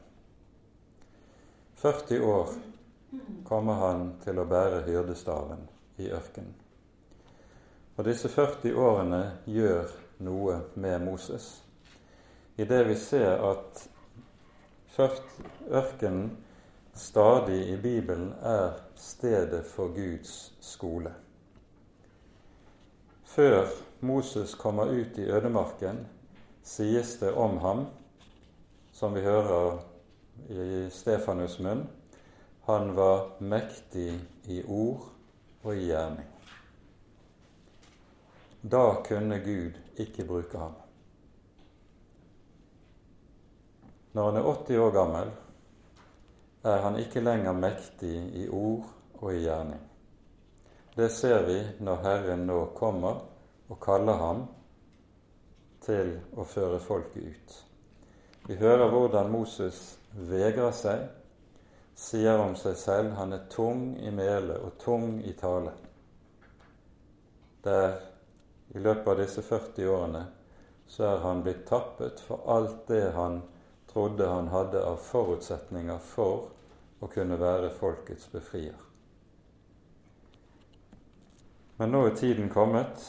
40 1.81 2.21
år 2.21 2.53
kommer 3.45 3.73
han 3.73 4.03
til 4.21 4.37
å 4.37 4.45
bære 4.45 4.83
hyrdestaven 4.85 5.65
i 5.97 6.11
ørkenen. 6.13 6.53
Og 7.97 8.05
disse 8.05 8.29
40 8.29 8.77
årene 8.77 9.23
gjør 9.49 9.89
noe 10.25 10.59
med 10.75 11.01
Moses. 11.01 11.63
I 12.57 12.65
det 12.69 12.83
vi 12.87 12.95
ser 12.95 13.41
at 13.41 13.87
ørkenen 15.71 16.29
stadig 16.93 17.69
i 17.69 17.77
Bibelen 17.77 18.33
er 18.41 18.71
stedet 18.95 19.65
for 19.65 19.87
Guds 19.95 20.53
skole. 20.59 21.13
Før 23.23 23.67
Moses 23.99 24.55
kommer 24.55 24.91
ut 24.91 25.17
i 25.17 25.29
ødemarken, 25.31 26.07
sies 26.63 27.17
det 27.19 27.31
om 27.33 27.57
ham, 27.57 27.85
som 28.93 29.15
vi 29.15 29.21
hører 29.21 29.79
i 30.49 30.89
Stefanus' 30.91 31.61
munn, 31.63 31.85
han 32.67 32.95
var 32.95 33.31
mektig 33.39 34.19
i 34.45 34.61
ord 34.67 35.07
og 35.63 35.75
i 35.75 35.87
gjerning. 35.87 36.27
Da 38.61 38.83
kunne 39.05 39.39
Gud 39.41 39.79
ikke 39.97 40.25
bruke 40.25 40.57
ham. 40.57 40.75
Når 44.13 44.29
han 44.29 44.41
er 44.41 44.53
80 44.53 44.77
år 44.77 44.91
gammel, 44.91 45.31
er 46.63 46.83
han 46.83 46.97
ikke 46.99 47.23
lenger 47.23 47.57
mektig 47.57 48.15
i 48.37 48.47
ord 48.49 48.85
og 49.21 49.33
i 49.33 49.41
gjerning. 49.43 49.81
Det 50.95 51.09
ser 51.09 51.45
vi 51.47 51.57
når 51.79 52.03
Herren 52.03 52.45
nå 52.49 52.59
kommer 52.77 53.21
og 53.71 53.79
kaller 53.81 54.19
ham 54.19 54.43
til 55.81 56.13
å 56.37 56.45
føre 56.45 56.81
folket 56.83 57.23
ut. 57.23 57.55
Vi 58.47 58.57
hører 58.59 58.91
hvordan 58.91 59.31
Moses 59.31 59.79
vegrer 60.11 60.73
seg, 60.75 61.05
sier 61.95 62.41
om 62.41 62.55
seg 62.59 62.77
selv 62.77 63.15
han 63.17 63.33
er 63.33 63.47
tung 63.49 63.95
i 64.01 64.11
mele 64.13 64.57
og 64.65 64.77
tung 64.81 65.19
i 65.23 65.33
tale. 65.37 65.73
Der 67.63 67.97
i 68.73 68.81
løpet 68.81 69.07
av 69.07 69.19
disse 69.21 69.43
40 69.45 69.89
årene 69.93 70.25
så 70.91 71.07
er 71.07 71.23
han 71.23 71.43
blitt 71.45 71.65
tappet 71.69 72.19
for 72.25 72.43
alt 72.51 72.87
det 72.89 73.11
han 73.15 73.41
trodde 73.93 74.27
han 74.27 74.47
hadde 74.47 74.83
av 74.85 74.97
forutsetninger 75.03 75.99
for 76.03 76.49
å 77.01 77.09
kunne 77.11 77.37
være 77.39 77.71
folkets 77.75 78.29
befrier. 78.31 78.77
Men 81.77 81.91
nå 81.91 82.05
er 82.07 82.15
tiden 82.15 82.49
kommet, 82.53 83.01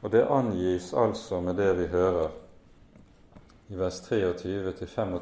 og 0.00 0.12
det 0.12 0.26
angis 0.28 0.92
altså 0.94 1.40
med 1.40 1.56
det 1.56 1.72
vi 1.78 1.88
hører 1.92 2.36
i 3.70 3.78
vers 3.80 4.02
23-25 4.04 5.16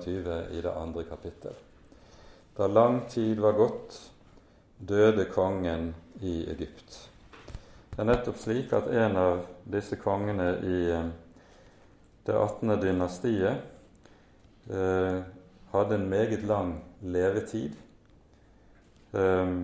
i 0.50 0.60
det 0.64 0.72
andre 0.72 1.04
kapittel. 1.06 1.54
Da 2.56 2.66
lang 2.66 3.00
tid 3.10 3.38
var 3.40 3.52
gått, 3.52 4.10
døde 4.78 5.24
kongen 5.30 5.92
i 6.20 6.42
Egypt. 6.50 6.96
Det 7.92 8.02
er 8.02 8.08
nettopp 8.08 8.38
slik 8.38 8.72
at 8.74 8.90
en 8.90 9.16
av 9.18 9.40
disse 9.66 9.98
kongene 9.98 10.48
i 10.62 10.78
eh, 10.90 11.10
det 12.26 12.34
18. 12.34 12.76
dynastiet 12.82 13.77
eh, 14.70 15.22
hadde 15.72 15.94
en 15.94 16.08
meget 16.08 16.42
lang 16.48 16.74
levetid 17.00 17.72
eh, 19.12 19.54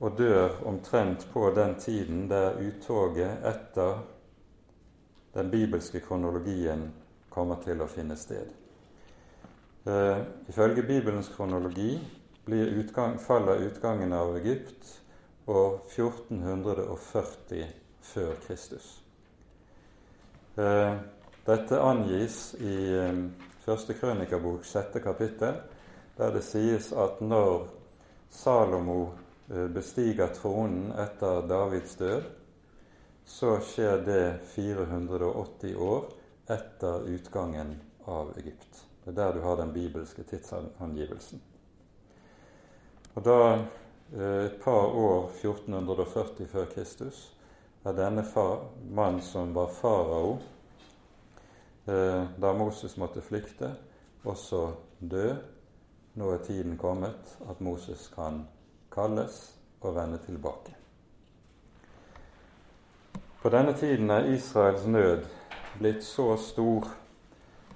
og 0.00 0.18
dør 0.18 0.64
omtrent 0.66 1.28
på 1.32 1.50
den 1.56 1.74
tiden 1.78 2.24
der 2.30 2.58
uttoget 2.58 3.44
etter 3.46 4.02
den 5.34 5.50
bibelske 5.50 6.00
kronologien 6.00 6.90
kommer 7.30 7.62
til 7.64 7.80
å 7.80 7.88
finne 7.88 8.16
sted. 8.20 8.50
Eh, 9.86 10.18
ifølge 10.48 10.82
Bibelens 10.82 11.30
kronologi 11.36 11.94
utgang, 12.46 13.18
faller 13.18 13.62
utgangen 13.66 14.12
av 14.12 14.36
Egypt 14.36 15.00
år 15.46 15.80
1440 15.88 17.66
før 18.02 18.34
Kristus. 18.46 19.02
Eh, 20.56 20.94
dette 21.44 21.80
angis 21.80 22.54
i 22.60 22.76
eh, 22.94 23.16
første 23.64 23.94
krønikabok, 23.98 24.64
sjette 24.66 25.02
kapittel, 25.02 25.58
der 26.16 26.34
det 26.34 26.44
sies 26.46 26.92
at 26.92 27.20
når 27.24 27.66
Salomo 28.30 29.00
eh, 29.50 29.66
bestiger 29.72 30.30
tronen 30.36 30.92
etter 31.02 31.42
Davids 31.50 31.96
død, 31.98 32.30
så 33.24 33.56
skjer 33.64 34.02
det 34.06 34.24
480 34.54 35.76
år 35.78 36.08
etter 36.50 37.06
utgangen 37.10 37.76
av 38.06 38.32
Egypt. 38.38 38.84
Det 39.04 39.10
er 39.10 39.18
der 39.18 39.34
du 39.34 39.42
har 39.42 39.58
den 39.58 39.72
bibelske 39.74 40.22
tidsangivelsen. 40.22 41.42
Og 43.14 43.22
da 43.26 43.38
eh, 43.50 44.46
et 44.46 44.58
par 44.62 44.94
år 44.94 45.30
1440 45.42 46.50
før 46.54 46.70
Kristus 46.70 47.28
er 47.84 47.98
denne 47.98 48.22
mann 48.94 49.18
som 49.26 49.54
var 49.54 49.74
farao, 49.74 50.36
da 51.86 52.52
Moses 52.54 52.96
måtte 52.96 53.20
flykte, 53.20 53.72
også 54.24 54.72
dø. 55.00 55.32
Nå 56.14 56.30
er 56.30 56.44
tiden 56.44 56.76
kommet 56.78 57.36
at 57.50 57.60
Moses 57.60 58.06
kan 58.14 58.44
kalles 58.92 59.54
og 59.80 59.96
vende 59.96 60.18
tilbake. 60.26 60.76
På 63.42 63.50
denne 63.50 63.72
tiden 63.74 64.10
er 64.10 64.28
Israels 64.30 64.86
nød 64.86 65.24
blitt 65.78 66.04
så 66.04 66.36
stor 66.36 66.86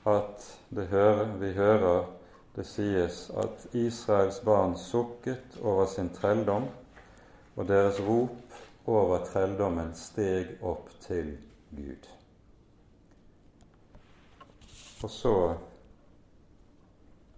at 0.07 0.45
hører, 0.77 1.25
vi 1.41 1.53
hører 1.53 2.05
det 2.57 2.65
sies 2.67 3.31
at 3.37 3.67
Israels 3.77 4.39
barn 4.41 4.77
sukket 4.81 5.59
over 5.63 5.87
sin 5.87 6.09
trelldom, 6.15 6.69
og 7.57 7.69
deres 7.69 8.01
rop 8.01 8.61
over 8.87 9.25
trelldommen 9.25 9.93
steg 9.95 10.57
opp 10.63 10.89
til 11.05 11.35
Gud. 11.77 12.16
Og 15.07 15.11
så 15.11 15.55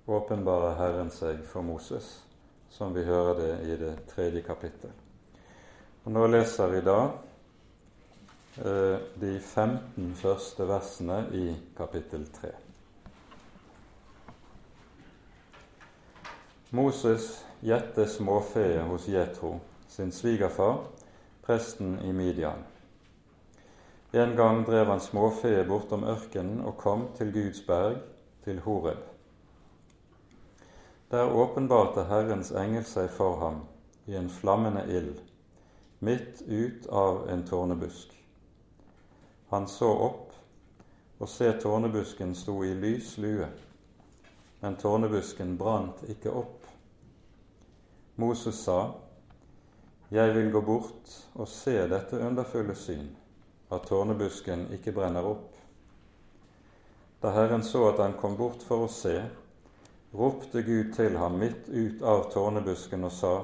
åpenbarer 0.07 0.79
Herren 0.79 1.11
seg 1.13 1.43
for 1.45 1.61
Moses, 1.61 2.07
som 2.73 2.95
vi 2.97 3.03
hører 3.05 3.35
det 3.37 3.49
i 3.69 3.75
det 3.77 3.91
tredje 4.09 4.41
kapittel. 4.47 4.95
Og 6.07 6.15
Nå 6.15 6.23
leser 6.33 6.73
vi 6.73 6.81
da 6.87 6.95
eh, 8.65 9.05
de 9.21 9.35
15 9.37 10.15
første 10.17 10.69
versene 10.71 11.19
i 11.37 11.45
kapittel 11.77 12.25
3. 12.39 12.55
Moses 16.81 17.29
gjette 17.61 18.09
småfe 18.09 18.65
hos 18.89 19.13
Jetro, 19.13 19.59
sin 19.93 20.17
svigerfar, 20.23 20.87
presten 21.45 21.99
i 22.01 22.17
Midian. 22.17 22.65
En 24.13 24.37
gang 24.37 24.65
drev 24.65 24.87
han 24.87 25.01
småfe 25.01 25.51
bortom 25.69 26.05
ørkenen 26.09 26.63
og 26.65 26.79
kom 26.81 27.03
til 27.19 27.29
Guds 27.33 27.61
berg, 27.67 27.99
til 28.45 28.63
Horeb. 28.65 29.03
Der 31.11 31.29
åpenbarte 31.29 32.07
Herrens 32.09 32.49
engel 32.57 32.87
seg 32.89 33.11
for 33.13 33.37
ham 33.43 33.59
i 34.09 34.17
en 34.17 34.31
flammende 34.33 34.87
ild, 34.89 35.21
midt 36.01 36.41
ut 36.49 36.89
av 36.89 37.29
en 37.29 37.45
tårnebusk. 37.45 38.17
Han 39.53 39.69
så 39.69 39.93
opp, 39.93 40.33
og 41.21 41.29
se 41.29 41.53
tårnebusken 41.61 42.33
sto 42.35 42.63
i 42.65 42.73
lys 42.73 43.19
lue, 43.21 43.53
men 44.63 44.81
tårnebusken 44.81 45.57
brant 45.61 46.01
ikke 46.09 46.33
opp. 46.33 46.65
Moses 48.17 48.65
sa, 48.65 48.95
Jeg 50.11 50.33
vil 50.35 50.53
gå 50.53 50.61
bort 50.65 51.17
og 51.35 51.49
se 51.49 51.83
dette 51.89 52.17
underfulle 52.25 52.75
syn 52.75 53.11
at 53.69 53.87
tårnebusken 53.89 54.69
ikke 54.73 54.93
brenner 54.97 55.27
opp. 55.29 55.57
Da 57.21 57.33
Herren 57.35 57.65
så 57.67 57.89
at 57.89 57.99
han 57.99 58.17
kom 58.21 58.37
bort 58.39 58.63
for 58.65 58.87
å 58.87 58.93
se, 58.93 59.17
ropte 60.15 60.63
Gud 60.63 60.95
til 60.97 61.19
ham 61.19 61.37
midt 61.41 61.69
ut 61.69 62.03
av 62.03 62.29
tårnebusken 62.33 63.05
og 63.05 63.13
sa, 63.13 63.35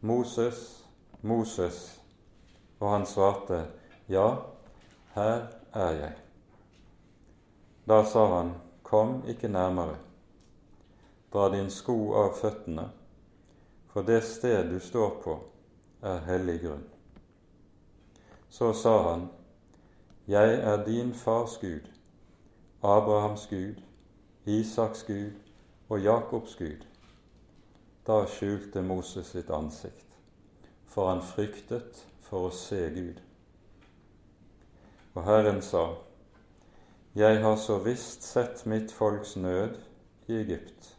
Moses, 0.00 0.62
Moses. 1.20 1.80
Og 2.78 2.90
han 2.90 3.06
svarte, 3.08 3.64
Ja, 4.06 4.26
her 5.14 5.48
er 5.72 5.92
jeg. 6.00 6.14
Da 7.88 8.04
sa 8.04 8.26
han, 8.36 8.54
Kom 8.86 9.22
ikke 9.26 9.48
nærmere. 9.48 9.96
Dra 11.32 11.48
din 11.50 11.70
sko 11.74 12.14
av 12.14 12.36
føttene, 12.38 12.84
for 13.90 14.06
det 14.06 14.20
sted 14.22 14.70
du 14.70 14.76
står 14.80 15.16
på, 15.24 15.34
er 16.06 16.22
hellig 16.28 16.60
grunn. 16.62 16.84
Så 18.48 18.70
sa 18.78 18.92
han, 19.08 19.26
jeg 20.28 20.54
er 20.54 20.84
din 20.84 21.14
fars 21.14 21.58
Gud, 21.58 21.90
Abrahams 22.82 23.46
Gud, 23.46 23.82
Isaks 24.46 25.02
Gud 25.02 25.30
og 25.88 26.00
Jakobs 26.00 26.56
Gud. 26.56 26.86
Da 28.06 28.24
skjulte 28.26 28.82
Moses 28.82 29.26
sitt 29.26 29.50
ansikt, 29.50 30.18
for 30.86 31.10
han 31.10 31.22
fryktet 31.22 32.02
for 32.26 32.48
å 32.48 32.50
se 32.50 32.80
Gud. 32.94 33.22
Og 35.14 35.22
Herren 35.24 35.62
sa, 35.62 35.86
Jeg 37.14 37.42
har 37.42 37.56
så 37.56 37.78
visst 37.78 38.26
sett 38.26 38.66
mitt 38.66 38.92
folks 38.92 39.36
nød 39.36 39.78
i 40.26 40.40
Egypt. 40.40 40.96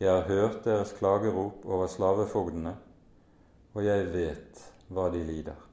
Jeg 0.00 0.10
har 0.10 0.28
hørt 0.28 0.64
deres 0.64 0.92
klagerop 0.92 1.64
over 1.64 1.86
slavefogdene, 1.86 2.76
og 3.74 3.84
jeg 3.84 4.12
vet 4.12 4.66
hva 4.88 5.10
de 5.12 5.24
lider. 5.24 5.65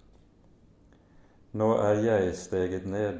Nå 1.54 1.68
er 1.78 2.00
jeg 2.02 2.32
steget 2.34 2.86
ned 2.90 3.20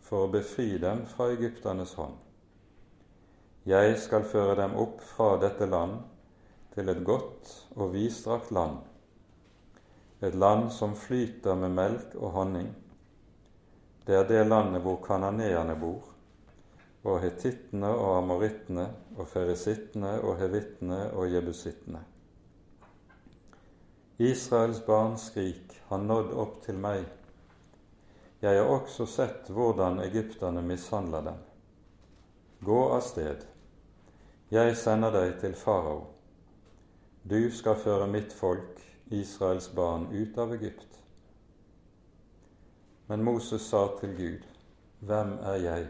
for 0.00 0.24
å 0.24 0.30
befri 0.32 0.78
dem 0.80 1.02
fra 1.10 1.26
egypternes 1.34 1.90
hånd. 1.98 2.14
Jeg 3.68 3.98
skal 4.00 4.24
føre 4.24 4.54
dem 4.62 4.76
opp 4.80 5.02
fra 5.04 5.34
dette 5.42 5.66
land 5.68 5.98
til 6.72 6.88
et 6.88 7.02
godt 7.04 7.50
og 7.74 7.92
vidstrakt 7.92 8.52
land, 8.54 8.78
et 10.24 10.38
land 10.38 10.70
som 10.72 10.94
flyter 10.96 11.58
med 11.60 11.74
melk 11.76 12.14
og 12.16 12.32
honning. 12.38 12.70
Det 14.06 14.16
er 14.16 14.24
det 14.30 14.46
landet 14.46 14.80
hvor 14.86 14.96
kananeerne 15.04 15.76
bor, 15.76 16.08
og 17.04 17.20
hetittene 17.26 17.92
og 17.92 18.22
amorittene 18.22 18.86
og 19.18 19.28
ferisittene 19.28 20.14
og 20.22 20.38
hevittene 20.40 21.10
og 21.12 21.28
jebusittene. 21.34 22.00
Israels 24.16 24.80
barns 24.80 25.28
skrik 25.28 25.76
har 25.90 26.00
nådd 26.00 26.32
opp 26.32 26.62
til 26.64 26.80
meg. 26.80 27.04
Jeg 28.40 28.58
har 28.60 28.68
også 28.68 29.06
sett 29.08 29.50
hvordan 29.50 30.00
egypterne 30.04 30.62
mishandler 30.62 31.24
dem. 31.30 31.38
Gå 32.60 32.80
av 32.92 33.00
sted. 33.00 33.46
Jeg 34.52 34.76
sender 34.76 35.14
deg 35.14 35.38
til 35.40 35.56
farao. 35.58 36.06
Du 37.26 37.50
skal 37.50 37.78
føre 37.80 38.06
mitt 38.06 38.32
folk, 38.32 38.80
Israels 39.10 39.68
barn, 39.74 40.06
ut 40.12 40.38
av 40.38 40.52
Egypt. 40.54 41.00
Men 43.08 43.24
Moses 43.24 43.62
sa 43.62 43.86
til 44.00 44.16
Gud, 44.16 44.42
Hvem 45.00 45.38
er 45.42 45.62
jeg? 45.62 45.86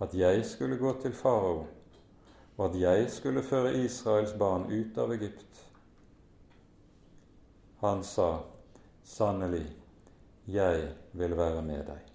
at 0.00 0.14
jeg 0.14 0.46
skulle 0.46 0.78
gå 0.78 0.94
til 1.02 1.12
farao, 1.12 1.66
og 2.56 2.64
at 2.70 2.80
jeg 2.80 3.10
skulle 3.10 3.42
føre 3.42 3.74
Israels 3.84 4.32
barn 4.38 4.64
ut 4.72 4.98
av 4.98 5.12
Egypt. 5.12 5.66
Han 7.80 8.04
sa, 8.04 8.38
Sannelig, 9.04 9.66
jeg 10.50 10.88
vil 11.12 11.36
være 11.38 11.62
med 11.62 11.84
deg. 11.86 12.06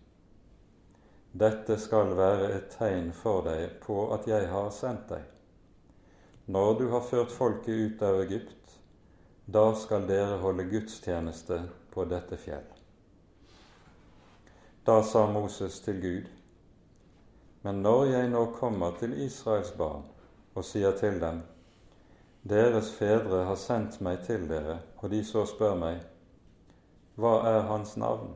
Dette 1.36 1.76
skal 1.80 2.14
være 2.16 2.52
et 2.56 2.70
tegn 2.78 3.10
for 3.16 3.44
deg 3.44 3.80
på 3.84 4.06
at 4.16 4.28
jeg 4.28 4.48
har 4.52 4.70
sendt 4.72 5.10
deg. 5.10 5.24
Når 6.48 6.78
du 6.80 6.86
har 6.94 7.04
ført 7.04 7.34
folket 7.34 7.74
ut 7.76 8.04
av 8.06 8.22
Egypt, 8.22 8.78
da 9.46 9.74
skal 9.76 10.08
dere 10.08 10.40
holde 10.42 10.68
gudstjeneste 10.70 11.60
på 11.92 12.06
dette 12.10 12.38
fjell. 12.40 12.66
Da 14.86 15.02
sa 15.04 15.26
Moses 15.28 15.80
til 15.82 16.02
Gud, 16.02 16.32
men 17.66 17.82
når 17.82 18.06
jeg 18.06 18.32
nå 18.32 18.46
kommer 18.60 18.96
til 19.00 19.16
Israels 19.26 19.74
barn 19.78 20.06
og 20.54 20.66
sier 20.66 20.94
til 20.98 21.20
dem:" 21.20 21.42
Deres 22.46 22.92
fedre 22.94 23.44
har 23.46 23.56
sendt 23.58 24.02
meg 24.02 24.22
til 24.26 24.48
dere, 24.50 24.80
og 24.98 25.10
de 25.10 25.24
så 25.26 25.46
spør 25.46 25.76
meg:" 25.76 26.15
Hva 27.16 27.36
er 27.48 27.62
hans 27.70 27.98
navn? 27.98 28.34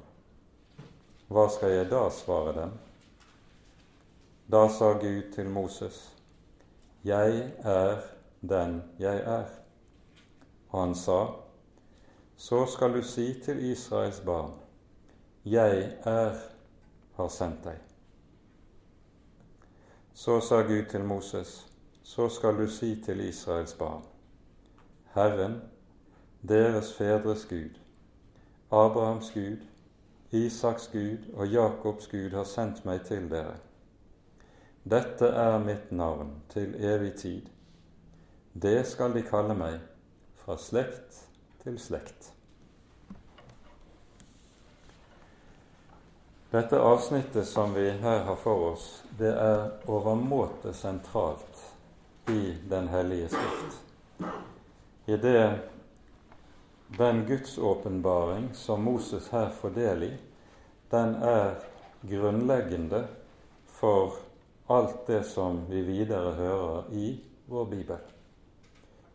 Hva 1.27 1.47
skal 1.49 1.71
jeg 1.71 1.89
da 1.91 2.05
svare 2.09 2.53
dem? 2.61 2.71
Da 4.51 4.67
sa 4.69 4.93
Gud 4.93 5.32
til 5.34 5.49
Moses:" 5.49 6.15
Jeg 7.03 7.53
er 7.63 8.01
den 8.41 8.84
jeg 8.99 9.17
er. 9.17 9.45
Og 10.69 10.82
han 10.82 10.95
sa:" 10.95 11.25
Så 12.38 12.65
skal 12.65 12.93
du 12.93 13.03
si 13.03 13.34
til 13.43 13.71
Israels 13.71 14.19
barn:" 14.25 14.53
Jeg 15.45 15.97
er 16.03 16.36
har 17.19 17.27
sendt 17.27 17.63
deg. 17.63 17.80
Så 20.13 20.39
sa 20.43 20.61
Gud 20.67 20.86
til 20.91 21.03
Moses, 21.03 21.67
så 22.03 22.30
skal 22.30 22.57
du 22.57 22.67
si 22.67 22.95
til 23.03 23.19
Israels 23.27 23.73
barn, 23.73 24.03
Herren, 25.15 25.61
deres 26.47 26.93
fedres 26.93 27.45
Gud, 27.49 27.75
Abrahams 28.72 29.32
Gud, 29.34 29.57
Isaks 30.32 30.89
Gud 30.93 31.34
og 31.34 31.47
Jakobs 31.47 32.07
Gud 32.07 32.30
har 32.38 32.45
sendt 32.45 32.84
meg 32.86 33.01
til 33.07 33.26
dere. 33.32 33.55
Dette 34.89 35.26
er 35.26 35.57
mitt 35.63 35.91
navn 35.91 36.36
til 36.53 36.76
evig 36.78 37.15
tid. 37.17 37.47
Det 38.53 38.86
skal 38.88 39.13
de 39.13 39.24
kalle 39.26 39.55
meg 39.57 39.80
fra 40.38 40.57
slekt 40.57 41.24
til 41.63 41.80
slekt. 41.82 42.30
Dette 46.49 46.78
avsnittet 46.82 47.45
som 47.47 47.76
vi 47.76 47.89
her 48.01 48.24
har 48.26 48.38
for 48.41 48.72
oss, 48.72 48.86
det 49.20 49.34
er 49.34 49.67
overmåte 49.89 50.74
sentralt 50.74 51.65
i 52.30 52.55
Den 52.70 52.88
hellige 52.88 53.30
skrift. 53.30 53.82
I 55.05 55.17
det 55.17 55.61
den 56.97 57.25
gudsåpenbaring 57.25 58.49
som 58.53 58.83
Moses 58.83 59.29
her 59.29 59.49
får 59.49 59.69
del 59.69 60.03
i, 60.03 60.13
den 60.89 61.15
er 61.15 61.55
grunnleggende 62.01 63.03
for 63.67 64.13
alt 64.67 65.07
det 65.07 65.23
som 65.23 65.65
vi 65.69 65.81
videre 65.81 66.33
hører 66.33 66.89
i 66.91 67.19
vår 67.45 67.65
bibel. 67.65 67.97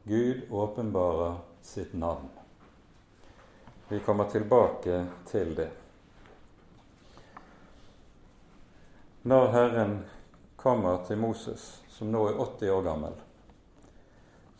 Gud 0.02 0.40
åpenbarer 0.50 1.36
sitt 1.62 1.92
navn. 1.92 2.28
Vi 3.88 4.00
kommer 4.00 4.24
tilbake 4.24 5.06
til 5.26 5.54
det. 5.54 5.70
Når 9.22 9.46
Herren 9.48 10.04
kommer 10.56 11.04
til 11.06 11.18
Moses, 11.18 11.82
som 11.88 12.10
nå 12.12 12.26
er 12.28 12.40
80 12.40 12.70
år 12.70 12.82
gammel, 12.82 13.14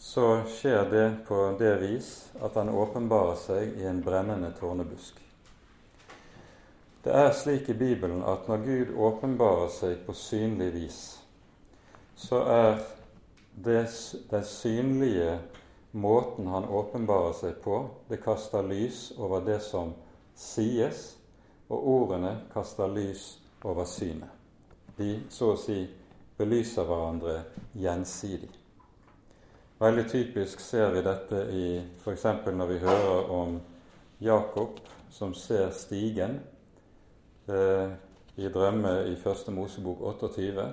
så 0.05 0.43
skjer 0.49 0.91
det 0.91 1.17
på 1.29 1.57
det 1.59 1.77
vis 1.77 2.33
at 2.45 2.55
han 2.61 2.69
åpenbarer 2.69 3.39
seg 3.41 3.79
i 3.81 3.87
en 3.89 4.03
brennende 4.05 4.51
tårnebusk. 4.53 5.17
Det 7.05 7.13
er 7.13 7.31
slik 7.33 7.71
i 7.73 7.77
Bibelen 7.79 8.21
at 8.21 8.45
når 8.49 8.67
Gud 8.67 8.91
åpenbarer 9.01 9.71
seg 9.73 10.03
på 10.05 10.13
synlig 10.13 10.67
vis, 10.75 10.99
så 12.21 12.43
er 12.53 12.83
den 13.65 14.45
synlige 14.45 15.39
måten 15.97 16.51
han 16.53 16.69
åpenbarer 16.69 17.33
seg 17.39 17.57
på, 17.65 17.79
det 18.09 18.21
kaster 18.21 18.67
lys 18.69 19.07
over 19.17 19.41
det 19.47 19.63
som 19.65 19.95
sies, 20.37 21.15
og 21.73 21.89
ordene 21.95 22.35
kaster 22.53 22.93
lys 22.93 23.39
over 23.65 23.89
synet. 23.89 24.29
De 25.01 25.17
så 25.33 25.55
å 25.55 25.57
si 25.65 25.79
belyser 26.37 26.85
hverandre 26.85 27.39
gjensidig. 27.73 28.53
Veldig 29.85 30.11
typisk 30.11 30.63
ser 30.65 30.95
vi 30.95 31.01
dette 31.05 31.39
i 31.53 31.65
f.eks. 32.01 32.23
når 32.57 32.69
vi 32.71 32.77
hører 32.81 33.27
om 33.37 33.59
Jakob 34.25 34.79
som 35.13 35.35
ser 35.37 35.75
stigen 35.77 36.39
eh, 37.53 37.91
i 38.41 38.49
drømme 38.49 38.95
i 39.11 39.19
Første 39.21 39.53
Mosebok 39.53 40.01
28, 40.01 40.65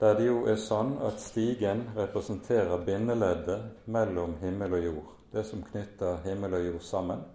der 0.00 0.16
det 0.16 0.24
jo 0.24 0.38
er 0.48 0.56
sånn 0.56 0.94
at 1.04 1.20
stigen 1.20 1.82
representerer 1.98 2.80
bindeleddet 2.86 3.84
mellom 3.92 4.38
himmel 4.40 4.78
og 4.78 4.86
jord, 4.86 5.10
det 5.34 5.44
som 5.44 5.66
knytter 5.68 6.22
himmel 6.24 6.56
og 6.56 6.64
jord 6.64 6.86
sammen, 6.88 7.26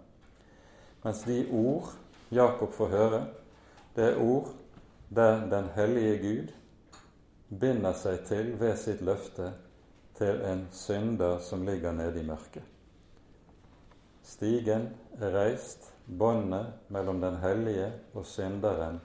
mens 1.04 1.22
de 1.28 1.44
ord 1.54 1.92
Jakob 2.34 2.74
får 2.74 2.96
høre, 2.96 3.26
det 3.94 4.08
er 4.08 4.24
ord 4.26 4.50
der 5.14 5.46
den 5.54 5.70
hellige 5.76 6.18
Gud 6.24 6.50
binder 7.62 7.94
seg 7.94 8.26
til 8.26 8.56
ved 8.58 8.74
sitt 8.82 9.06
løfte 9.06 9.52
til 10.18 10.40
en 10.46 10.66
synder 10.72 11.38
som 11.42 11.66
ligger 11.66 11.92
nede 11.92 12.20
i 12.20 12.26
mørket. 12.26 12.62
Stigen 14.24 14.88
er 15.20 15.34
reist, 15.34 15.90
båndet 16.06 16.88
mellom 16.88 17.20
den 17.20 17.36
hellige 17.42 17.92
og 18.14 18.26
synderen 18.26 19.00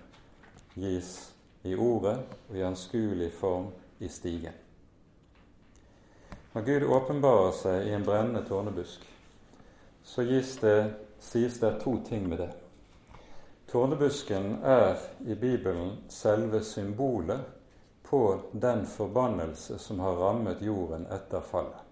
gis 0.75 1.33
i 1.63 1.75
ordet 1.75 2.19
og 2.49 2.57
i 2.57 2.63
anskuelig 2.63 3.31
form 3.33 3.71
i 3.99 4.07
stigen. 4.07 4.55
Når 6.53 6.65
Gud 6.65 6.87
åpenbarer 6.95 7.51
seg 7.53 7.87
i 7.87 7.93
en 7.93 8.05
brennende 8.05 8.41
tårnebusk, 8.47 9.03
så 10.03 10.23
gis 10.25 10.55
det, 10.63 10.93
sies 11.19 11.59
det 11.59 11.75
to 11.83 11.99
ting 12.07 12.29
med 12.29 12.41
det. 12.41 12.49
Tårnebusken 13.69 14.63
er 14.65 14.97
i 15.27 15.35
Bibelen 15.35 15.97
selve 16.09 16.63
symbolet 16.65 17.58
på 18.09 18.39
den 18.51 18.85
forbannelse 18.85 19.77
som 19.77 19.99
har 19.99 20.15
rammet 20.15 20.61
jorden 20.61 21.05
etter 21.13 21.41
fallet. 21.41 21.85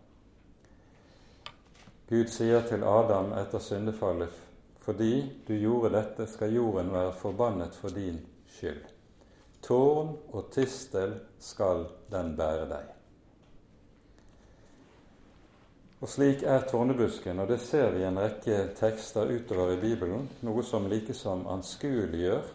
Gud 2.09 2.29
sier 2.31 2.63
til 2.65 2.83
Adam 2.87 3.33
etter 3.37 3.61
syndefallet 3.61 4.43
fordi 4.87 5.29
du 5.47 5.51
gjorde 5.59 5.91
dette, 5.91 6.23
skal 6.31 6.53
jorden 6.55 6.93
være 6.93 7.11
forbannet 7.19 7.75
for 7.75 7.91
din 7.91 8.21
skyld. 8.47 8.85
Tårn 9.61 10.13
og 10.31 10.47
tistel 10.55 11.17
skal 11.43 11.83
den 12.07 12.37
bære 12.39 12.69
deg. 12.69 12.93
Og 15.99 16.07
slik 16.07 16.45
er 16.47 16.63
tårnebusken, 16.71 17.39
og 17.43 17.51
det 17.51 17.59
ser 17.65 17.91
vi 17.91 18.05
i 18.05 18.07
en 18.07 18.21
rekke 18.21 18.69
tekster 18.79 19.27
utover 19.27 19.75
i 19.75 19.81
Bibelen, 19.81 20.29
noe 20.47 20.63
som 20.63 20.87
likesom 20.87 21.43
anskueliggjør 21.51 22.47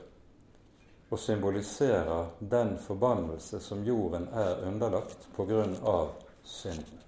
og 1.12 1.20
symboliserer 1.20 2.30
den 2.40 2.78
forbannelse 2.80 3.60
som 3.60 3.84
jorden 3.84 4.28
er 4.32 4.62
underlagt 4.64 5.26
på 5.36 5.44
grunn 5.44 5.74
av 5.84 6.14
synden. 6.44 7.00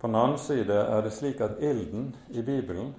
På 0.00 0.08
den 0.08 0.16
annen 0.16 0.38
side 0.40 0.78
er 0.80 1.02
det 1.04 1.12
slik 1.12 1.42
at 1.44 1.60
ilden 1.60 2.14
i 2.32 2.40
Bibelen 2.42 2.94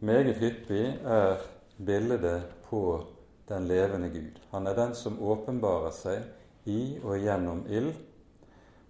meget 0.00 0.38
hyppig 0.40 0.96
er 1.04 1.42
bildet 1.76 2.46
på 2.70 3.04
den 3.48 3.66
levende 3.68 4.08
Gud. 4.08 4.38
Han 4.50 4.66
er 4.66 4.76
den 4.78 4.94
som 4.94 5.18
åpenbarer 5.20 5.92
seg 5.92 6.24
i 6.64 6.96
og 7.02 7.18
gjennom 7.20 7.66
ild. 7.68 7.92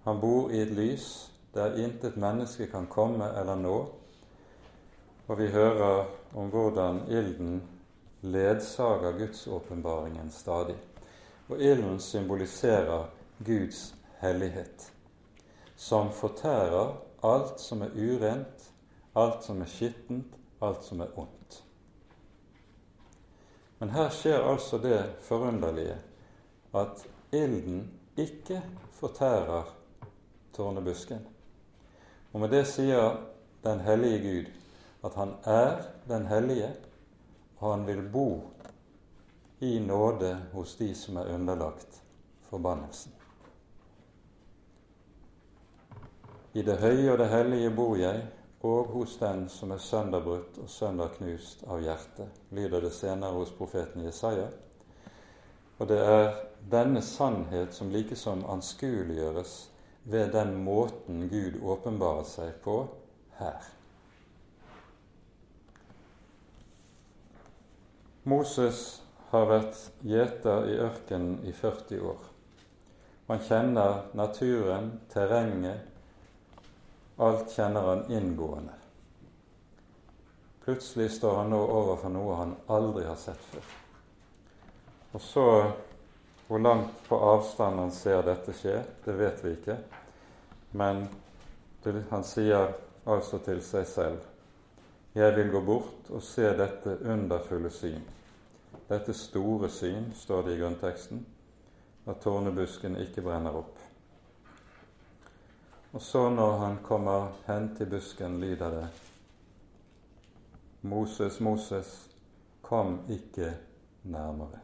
Han 0.05 0.21
bor 0.23 0.53
i 0.55 0.61
et 0.63 0.71
lys 0.77 1.09
der 1.55 1.75
intet 1.83 2.17
menneske 2.17 2.69
kan 2.71 2.87
komme 2.87 3.27
eller 3.41 3.59
nå. 3.59 3.75
Og 5.27 5.39
vi 5.39 5.51
hører 5.51 6.07
om 6.39 6.47
hvordan 6.55 7.03
ilden 7.11 7.59
ledsager 8.21 9.19
gudsåpenbaringen 9.19 10.31
stadig. 10.31 10.77
Og 11.49 11.61
ilden 11.61 12.01
symboliserer 12.01 13.09
Guds 13.45 13.95
hellighet 14.21 14.93
som 15.79 16.11
fortærer 16.13 16.97
alt 17.23 17.61
som 17.63 17.83
er 17.87 17.95
urent, 17.95 18.65
alt 19.17 19.45
som 19.47 19.63
er 19.63 19.71
skittent, 19.71 20.35
alt 20.63 20.83
som 20.85 21.01
er 21.01 21.13
ondt. 21.19 21.63
Men 23.79 23.95
her 23.95 24.11
skjer 24.11 24.43
altså 24.43 24.81
det 24.83 24.99
forunderlige 25.23 25.97
at 26.75 27.05
ilden 27.33 27.85
ikke 28.19 28.59
fortærer 28.99 29.71
tårnebusken. 30.57 31.23
Og 32.33 32.41
med 32.43 32.51
det 32.51 32.65
sier 32.67 33.21
den 33.65 33.81
hellige 33.87 34.19
Gud 34.27 34.51
at 35.07 35.15
han 35.15 35.37
er 35.47 35.83
den 36.09 36.27
hellige, 36.27 36.73
og 37.59 37.71
han 37.71 37.87
vil 37.87 38.03
bo 38.13 38.29
i 39.59 39.79
nåde 39.81 40.37
hos 40.53 40.77
de 40.77 40.95
som 40.95 41.17
er 41.17 41.35
underlagt 41.35 42.03
forbannelsen. 42.51 43.13
I 46.53 46.63
det 46.63 46.79
høye 46.81 47.13
og 47.13 47.19
det 47.19 47.29
hellige 47.29 47.71
bor 47.75 47.97
jeg, 47.99 48.23
og 48.67 48.89
hos 48.95 49.17
den 49.21 49.45
som 49.49 49.71
er 49.71 49.83
sønderbrutt 49.83 50.59
og 50.59 50.71
sønderknust 50.71 51.63
av 51.71 51.83
hjertet, 51.83 52.31
lyder 52.51 52.83
det 52.83 52.93
senere 52.95 53.37
hos 53.37 53.53
profeten 53.55 54.03
Jesaja. 54.07 54.49
Og 55.79 55.87
det 55.91 55.99
er 56.03 56.33
denne 56.71 57.03
sannhet 57.07 57.75
som 57.75 57.93
likesom 57.95 58.43
anskueliggjøres 58.51 59.57
ved 60.11 60.33
den 60.35 60.57
måten 60.65 61.29
Gud 61.31 61.61
åpenbarer 61.63 62.27
seg 62.27 62.57
på 62.65 62.81
her. 63.39 63.78
Moses 68.29 69.03
har 69.31 69.47
vært 69.49 69.79
gjeter 70.05 70.67
i 70.69 70.81
ørkenen 70.85 71.39
i 71.49 71.53
40 71.53 72.03
år. 72.11 72.27
Han 73.29 73.41
kjenner 73.45 74.03
naturen, 74.17 74.91
terrenget, 75.13 75.87
Alt 77.19 77.51
kjenner 77.51 77.83
han 77.83 78.05
inngående. 78.13 78.73
Plutselig 80.65 81.11
står 81.11 81.37
han 81.37 81.51
nå 81.51 81.59
overfor 81.59 82.13
noe 82.15 82.37
han 82.39 82.53
aldri 82.71 83.03
har 83.09 83.17
sett 83.19 83.43
før. 83.51 83.73
Og 85.13 85.21
så 85.21 85.47
Hvor 86.49 86.59
langt 86.59 86.95
på 87.09 87.17
avstand 87.21 87.77
han 87.77 87.91
ser 87.93 88.23
dette 88.25 88.55
skje, 88.57 88.79
det 89.05 89.13
vet 89.13 89.43
vi 89.45 89.51
ikke. 89.53 89.75
Men 90.71 91.03
han 92.11 92.25
sier 92.25 92.73
altså 93.05 93.39
til 93.45 93.61
seg 93.61 93.85
selv 93.87 94.23
Jeg 95.15 95.37
vil 95.37 95.51
gå 95.53 95.61
bort 95.61 96.09
og 96.09 96.23
se 96.23 96.49
dette 96.57 96.97
underfulle 97.05 97.71
syn. 97.71 98.01
Dette 98.89 99.13
store 99.13 99.69
syn, 99.69 100.13
står 100.17 100.43
det 100.43 100.55
i 100.55 100.61
grunnteksten, 100.61 101.27
at 102.09 102.23
tårnebusken 102.25 102.97
ikke 102.97 103.23
brenner 103.23 103.59
opp. 103.59 103.77
Og 105.93 106.03
så 106.03 106.29
når 106.31 106.57
han 106.63 106.79
kommer 106.85 107.33
hen 107.47 107.75
til 107.77 107.91
busken, 107.91 108.41
lyder 108.41 108.71
det 108.71 108.87
Moses, 110.83 111.41
Moses, 111.41 112.09
kom 112.63 113.01
ikke 113.09 113.53
nærmere. 114.03 114.61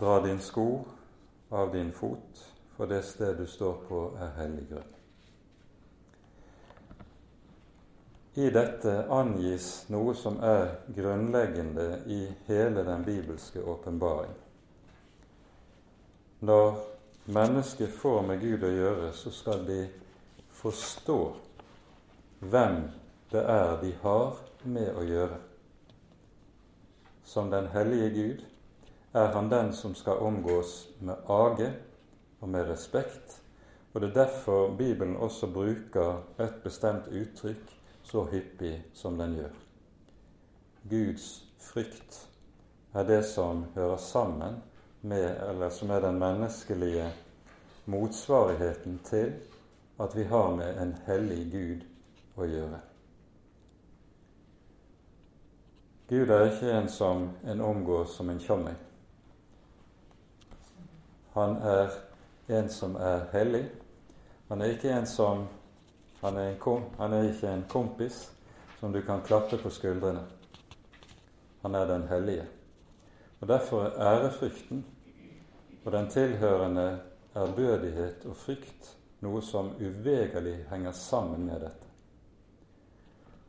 Dra 0.00 0.20
din 0.26 0.40
sko 0.40 0.84
av 1.50 1.72
din 1.72 1.92
fot, 1.92 2.44
for 2.76 2.86
det 2.86 3.04
sted 3.04 3.38
du 3.38 3.46
står 3.46 3.82
på, 3.88 4.04
er 4.18 4.36
hellig 4.42 4.68
grunn. 4.70 4.97
I 8.34 8.50
dette 8.50 8.92
angis 9.10 9.86
noe 9.88 10.12
som 10.14 10.36
er 10.44 10.68
grunnleggende 10.94 12.02
i 12.06 12.20
hele 12.46 12.84
den 12.84 13.04
bibelske 13.04 13.62
åpenbaring. 13.64 14.34
Når 16.40 16.76
mennesket 17.24 17.90
får 17.98 18.22
med 18.28 18.40
Gud 18.40 18.62
å 18.62 18.70
gjøre, 18.70 19.08
så 19.16 19.32
skal 19.34 19.64
de 19.66 19.80
forstå 20.60 21.18
hvem 22.40 22.84
det 23.32 23.42
er 23.42 23.74
de 23.80 23.94
har 24.02 24.36
med 24.64 24.92
å 24.92 25.06
gjøre. 25.08 25.40
Som 27.24 27.50
den 27.50 27.66
hellige 27.72 28.10
Gud 28.14 28.44
er 29.18 29.32
han 29.34 29.50
den 29.50 29.72
som 29.72 29.96
skal 29.98 30.22
omgås 30.24 30.86
med 31.00 31.26
age 31.28 31.72
og 32.40 32.48
med 32.48 32.68
respekt. 32.70 33.40
Og 33.92 34.00
det 34.00 34.12
er 34.12 34.20
derfor 34.20 34.76
Bibelen 34.76 35.16
også 35.16 35.50
bruker 35.52 36.22
et 36.38 36.62
bestemt 36.62 37.08
uttrykk 37.08 37.77
så 38.08 38.24
hyppig 38.24 38.82
som 38.94 39.18
den 39.18 39.34
gjør. 39.36 39.54
Guds 40.88 41.44
frykt 41.60 42.28
er 42.96 43.04
det 43.04 43.22
som 43.28 43.66
hører 43.74 43.96
sammen 43.96 44.62
med, 45.00 45.36
eller 45.48 45.70
som 45.70 45.90
er 45.90 46.00
den 46.00 46.18
menneskelige 46.18 47.10
motsvarigheten 47.84 48.98
til 49.04 49.34
at 50.00 50.16
vi 50.16 50.24
har 50.24 50.56
med 50.56 50.80
en 50.82 50.94
hellig 51.06 51.42
Gud 51.52 51.84
å 52.38 52.48
gjøre. 52.48 52.80
Gud 56.08 56.32
er 56.32 56.46
ikke 56.48 56.72
en 56.72 56.88
som 56.88 57.28
en 57.44 57.60
omgås 57.60 58.16
som 58.16 58.30
en 58.30 58.40
tjommi. 58.40 58.72
Han 61.34 61.56
er 61.60 61.92
en 62.48 62.68
som 62.72 62.96
er 62.96 63.26
hellig. 63.32 63.66
Han 64.48 64.62
er 64.64 64.72
ikke 64.72 64.94
en 64.96 65.06
som 65.06 65.44
han 66.20 66.36
er, 66.36 66.54
han 66.98 67.12
er 67.12 67.30
ikke 67.30 67.52
en 67.52 67.64
kompis 67.68 68.32
som 68.80 68.92
du 68.92 69.02
kan 69.02 69.22
klappe 69.22 69.58
på 69.58 69.70
skuldrene. 69.70 70.22
Han 71.62 71.74
er 71.74 71.86
den 71.86 72.08
hellige. 72.08 72.46
Og 73.40 73.48
Derfor 73.48 73.82
er 73.82 74.00
ærefrykten 74.00 74.86
og 75.84 75.92
den 75.92 76.10
tilhørende 76.10 77.00
ærbødighet 77.36 78.26
og 78.26 78.36
frykt 78.36 78.94
noe 79.20 79.42
som 79.42 79.70
uvegerlig 79.80 80.56
henger 80.70 80.92
sammen 80.92 81.46
med 81.46 81.60
dette. 81.60 81.86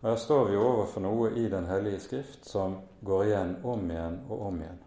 Og 0.01 0.09
Her 0.09 0.15
står 0.15 0.45
vi 0.49 0.57
overfor 0.57 1.03
noe 1.03 1.31
i 1.35 1.49
Den 1.49 1.65
hellige 1.67 1.99
skrift 1.99 2.47
som 2.49 2.77
går 3.05 3.23
igjen 3.23 3.57
om 3.63 3.91
igjen 3.91 4.21
og 4.29 4.45
om 4.47 4.61
igjen. 4.61 4.79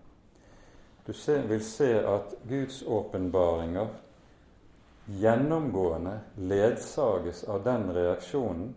Du 1.06 1.12
vil 1.48 1.64
se 1.64 1.90
at 2.06 2.34
Guds 2.48 2.82
åpenbaringer 2.86 3.88
gjennomgående 5.06 6.20
ledsages 6.36 7.44
av 7.44 7.62
den 7.64 7.90
reaksjonen 7.94 8.74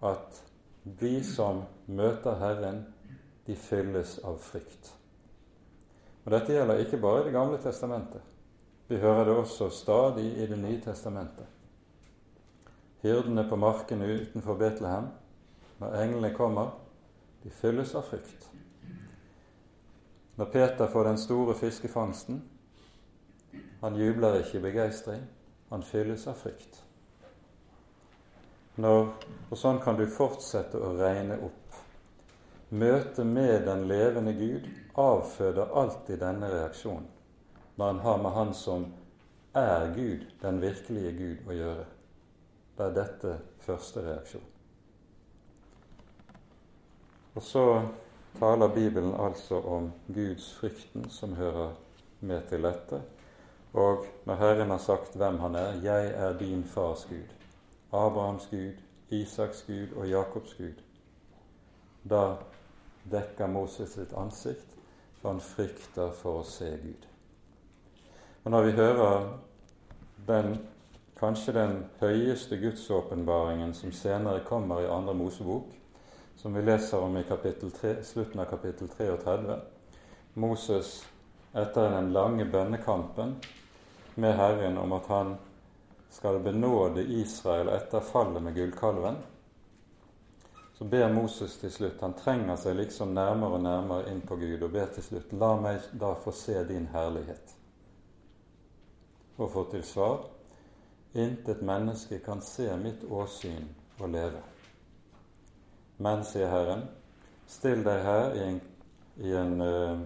at 0.00 0.42
vi 0.82 1.18
som 1.24 1.62
møter 1.86 2.38
Herren, 2.38 2.84
de 3.46 3.56
fylles 3.56 4.18
av 4.26 4.38
frykt. 4.42 4.92
Og 6.24 6.32
Dette 6.34 6.52
gjelder 6.52 6.82
ikke 6.82 7.00
bare 7.00 7.22
i 7.22 7.24
Det 7.28 7.32
gamle 7.32 7.58
testamentet. 7.62 8.22
Vi 8.88 8.96
hører 8.96 9.24
det 9.24 9.36
også 9.36 9.70
stadig 9.70 10.26
i 10.38 10.46
Det 10.46 10.58
nye 10.58 10.80
testamentet. 10.80 11.46
Hyrdene 13.02 13.48
på 13.48 13.56
markene 13.56 14.06
utenfor 14.06 14.54
Betlehem, 14.54 15.08
når 15.78 15.94
englene 16.02 16.34
kommer, 16.34 16.70
de 17.42 17.50
fylles 17.50 17.94
av 17.94 18.02
frykt. 18.02 18.50
Når 20.36 20.44
Peter 20.44 20.86
får 20.86 21.04
den 21.04 21.18
store 21.18 21.54
fiskefangsten, 21.54 22.42
han 23.80 23.96
jubler 23.96 24.40
ikke 24.40 24.58
i 24.58 24.64
begeistring, 24.64 25.22
han 25.70 25.82
fylles 25.86 26.26
av 26.30 26.38
frykt. 26.40 26.82
Når, 28.78 29.08
og 29.50 29.58
sånn 29.58 29.80
kan 29.82 29.98
du 29.98 30.04
fortsette 30.06 30.78
å 30.78 30.94
regne 30.98 31.40
opp 31.42 31.68
Møtet 32.68 33.24
med 33.26 33.62
den 33.64 33.86
levende 33.88 34.34
Gud 34.36 34.66
avføder 35.00 35.70
alltid 35.72 36.20
denne 36.20 36.50
reaksjonen 36.52 37.06
når 37.78 37.86
han 37.86 38.00
har 38.04 38.18
med 38.18 38.34
Han 38.34 38.52
som 38.54 38.84
er 39.56 39.94
Gud, 39.94 40.26
den 40.42 40.60
virkelige 40.60 41.12
Gud, 41.12 41.46
å 41.48 41.54
gjøre. 41.54 41.84
Det 42.76 42.84
er 42.84 42.94
dette 42.96 43.34
første 43.62 44.02
reaksjon. 44.02 44.44
Og 47.38 47.42
så 47.42 47.64
taler 48.38 48.74
Bibelen 48.74 49.14
altså 49.14 49.62
om 49.62 49.92
Guds 50.06 50.50
frykten 50.58 51.06
som 51.10 51.36
hører 51.38 51.72
med 52.20 52.50
til 52.50 52.66
dette, 52.66 53.00
Og 53.78 54.06
når 54.26 54.34
Herren 54.34 54.70
har 54.70 54.78
sagt 54.78 55.16
hvem 55.16 55.38
han 55.38 55.54
er 55.54 55.72
'Jeg 55.82 56.06
er 56.14 56.38
din 56.38 56.64
fars 56.64 57.04
Gud', 57.04 57.34
Abrahams 57.92 58.46
Gud, 58.50 58.74
Isaks 59.10 59.64
Gud 59.66 59.96
og 59.96 60.08
Jakobs 60.08 60.54
Gud, 60.54 60.82
da 62.10 62.34
dekker 63.10 63.46
Moses 63.46 63.90
sitt 63.90 64.12
ansikt, 64.12 64.76
for 65.20 65.32
han 65.32 65.40
frykter 65.40 66.10
for 66.12 66.40
å 66.40 66.44
se 66.44 66.70
Gud. 66.70 67.06
Og 68.44 68.50
Når 68.50 68.62
vi 68.62 68.70
hører 68.72 69.38
den, 70.26 70.58
kanskje 71.20 71.52
den 71.52 71.84
høyeste 72.00 72.56
gudsåpenbaringen 72.56 73.74
som 73.74 73.92
senere 73.92 74.44
kommer 74.44 74.80
i 74.80 74.86
andre 74.86 75.14
Mosebok, 75.14 75.64
som 76.36 76.54
vi 76.54 76.62
leser 76.62 76.98
om 76.98 77.16
i 77.16 77.22
3, 77.22 78.02
slutten 78.02 78.40
av 78.40 78.46
kapittel 78.46 78.88
33 78.88 79.60
Moses 80.34 81.06
etter 81.54 81.90
den 81.90 82.12
lange 82.12 82.44
bønnekampen 82.44 83.36
med 84.18 84.36
Herren 84.36 84.78
om 84.78 84.92
at 84.92 85.06
han 85.06 85.34
skal 86.10 86.40
benåde 86.42 87.02
Israel 87.02 87.68
etter 87.70 88.00
fallet 88.00 88.42
med 88.42 88.56
gullkalven, 88.56 89.16
så 90.78 90.84
ber 90.84 91.12
Moses 91.12 91.56
til 91.58 91.72
slutt 91.74 92.00
Han 92.00 92.14
trenger 92.14 92.56
seg 92.56 92.76
liksom 92.78 93.10
nærmere 93.14 93.58
og 93.58 93.62
nærmere 93.64 94.12
inn 94.12 94.20
på 94.22 94.36
Gud 94.38 94.62
og 94.62 94.70
ber 94.74 94.90
til 94.94 95.02
slutt 95.02 95.32
La 95.34 95.52
meg 95.58 95.86
da 95.98 96.12
få 96.14 96.30
se 96.34 96.54
din 96.68 96.86
herlighet. 96.92 97.54
Og 99.38 99.50
får 99.50 99.70
til 99.72 99.82
svar 99.86 100.20
Intet 101.18 101.62
menneske 101.62 102.18
kan 102.22 102.42
se 102.44 102.68
mitt 102.76 103.02
åsyn 103.10 103.64
og 103.98 104.10
leve. 104.12 104.42
Men, 105.98 106.22
sier 106.22 106.50
Herren, 106.52 106.84
still 107.48 107.82
deg 107.86 108.02
her 108.04 108.34
i 108.36 108.42
en, 108.44 108.58
i 109.24 109.32
en 109.34 109.54
uh, 109.64 110.02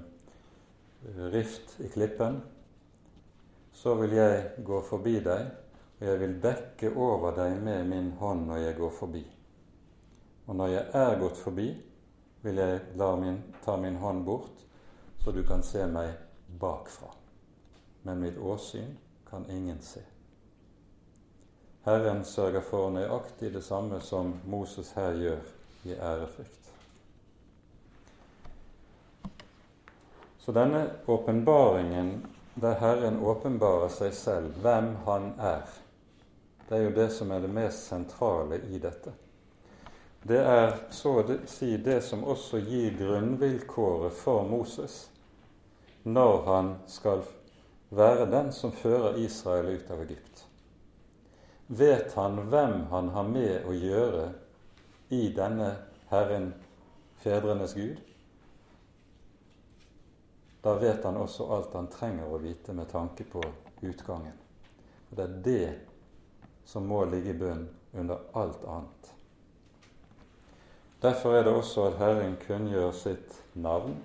rift 1.34 1.74
i 1.82 1.90
klippen, 1.92 2.38
så 3.82 3.94
vil 3.94 4.12
jeg 4.14 4.42
gå 4.62 4.76
forbi 4.86 5.16
deg, 5.24 5.46
og 5.98 6.04
jeg 6.06 6.18
vil 6.20 6.34
dekke 6.42 6.90
over 6.94 7.32
deg 7.34 7.56
med 7.66 7.88
min 7.90 8.12
hånd 8.20 8.44
når 8.46 8.60
jeg 8.62 8.76
går 8.78 8.90
forbi. 8.94 9.22
Og 10.46 10.54
når 10.54 10.68
jeg 10.70 10.84
er 11.00 11.18
gått 11.18 11.40
forbi, 11.42 11.64
vil 12.44 12.60
jeg 12.62 13.16
min, 13.18 13.40
ta 13.64 13.74
min 13.76 13.96
hånd 13.98 14.22
bort, 14.24 14.60
så 15.24 15.34
du 15.34 15.42
kan 15.42 15.64
se 15.66 15.82
meg 15.90 16.12
bakfra. 16.60 17.10
Men 18.06 18.22
mitt 18.22 18.38
åsyn 18.38 18.92
kan 19.26 19.50
ingen 19.50 19.80
se. 19.82 20.02
Herren 21.82 22.22
sørger 22.24 22.62
for 22.62 22.90
nøyaktig 22.94 23.50
det 23.50 23.64
samme 23.66 23.98
som 24.00 24.36
Moses 24.46 24.92
her 24.94 25.18
gjør 25.18 25.50
i 25.90 25.96
ærefrykt. 25.96 26.70
Så 30.38 30.54
denne 30.54 30.84
åpenbaringen 31.06 32.14
der 32.54 32.74
Herren 32.80 33.20
åpenbarer 33.24 33.88
seg 33.88 34.14
selv, 34.14 34.58
hvem 34.60 34.94
Han 35.06 35.32
er, 35.40 35.64
det 36.68 36.78
er 36.78 36.82
jo 36.84 36.94
det 36.96 37.10
som 37.12 37.30
er 37.30 37.40
det 37.40 37.50
mest 37.52 37.86
sentrale 37.88 38.60
i 38.70 38.78
dette. 38.80 39.12
Det 40.22 40.38
er 40.38 40.76
så 40.94 41.16
å 41.20 41.36
si 41.50 41.76
det 41.82 41.98
som 42.06 42.22
også 42.24 42.60
gir 42.62 42.94
grunnvilkåret 42.96 44.14
for 44.14 44.46
Moses 44.46 45.08
når 46.04 46.44
han 46.46 46.70
skal 46.86 47.24
være 47.90 48.28
den 48.30 48.52
som 48.54 48.72
fører 48.72 49.18
Israel 49.18 49.74
ut 49.74 49.90
av 49.90 50.04
Egypt. 50.04 50.44
Vet 51.66 52.14
han 52.14 52.38
hvem 52.52 52.86
han 52.90 53.10
har 53.16 53.28
med 53.28 53.66
å 53.66 53.74
gjøre 53.74 54.28
i 55.12 55.26
denne 55.34 55.74
Herren, 56.10 56.52
fedrenes 57.22 57.74
Gud? 57.74 57.98
Da 60.62 60.74
vet 60.74 61.04
han 61.04 61.16
også 61.16 61.48
alt 61.52 61.74
han 61.74 61.88
trenger 61.90 62.30
å 62.30 62.38
vite 62.38 62.72
med 62.72 62.90
tanke 62.90 63.24
på 63.24 63.42
utgangen. 63.80 64.36
Og 65.10 65.16
Det 65.16 65.24
er 65.24 65.40
det 65.44 65.70
som 66.64 66.86
må 66.86 67.04
ligge 67.04 67.30
i 67.30 67.38
bunn 67.38 67.66
under 67.92 68.18
alt 68.32 68.64
annet. 68.64 69.12
Derfor 71.02 71.34
er 71.34 71.44
det 71.44 71.54
også 71.54 71.88
at 71.88 71.98
Herren 71.98 72.36
kunngjør 72.46 72.92
sitt 72.94 73.40
navn 73.58 73.96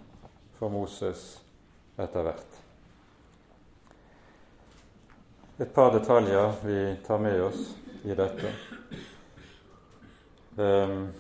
for 0.58 0.74
Moses 0.74 1.28
etter 1.98 2.26
hvert. 2.26 2.58
Et 5.62 5.70
par 5.74 5.94
detaljer 5.94 6.58
vi 6.64 6.82
tar 7.06 7.22
med 7.22 7.42
oss 7.42 7.62
i 8.04 8.18
dette. 8.18 8.52
Um, 10.58 11.14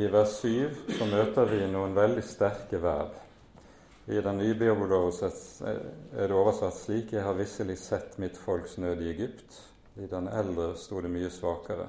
I 0.00 0.06
vers 0.08 0.38
7 0.40 0.70
så 0.96 1.04
møter 1.04 1.44
vi 1.50 1.58
noen 1.68 1.92
veldig 1.92 2.22
sterke 2.24 2.78
verb. 2.80 3.12
I 4.08 4.22
den 4.24 4.38
nye 4.40 4.54
bibelordet 4.56 5.28
er 5.60 6.28
det 6.30 6.32
oversatt 6.32 6.78
slik 6.78 7.10
'Jeg 7.12 7.24
har 7.26 7.36
visselig 7.36 7.76
sett 7.78 8.16
mitt 8.18 8.36
folks 8.36 8.78
nød 8.78 9.02
i 9.02 9.10
Egypt'. 9.10 9.58
I 10.00 10.06
den 10.06 10.28
eldre 10.28 10.76
sto 10.76 11.00
det 11.00 11.10
mye 11.10 11.28
svakere. 11.30 11.88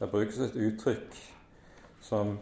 Det 0.00 0.10
brukes 0.10 0.38
et 0.38 0.56
uttrykk 0.56 1.14
som 2.00 2.38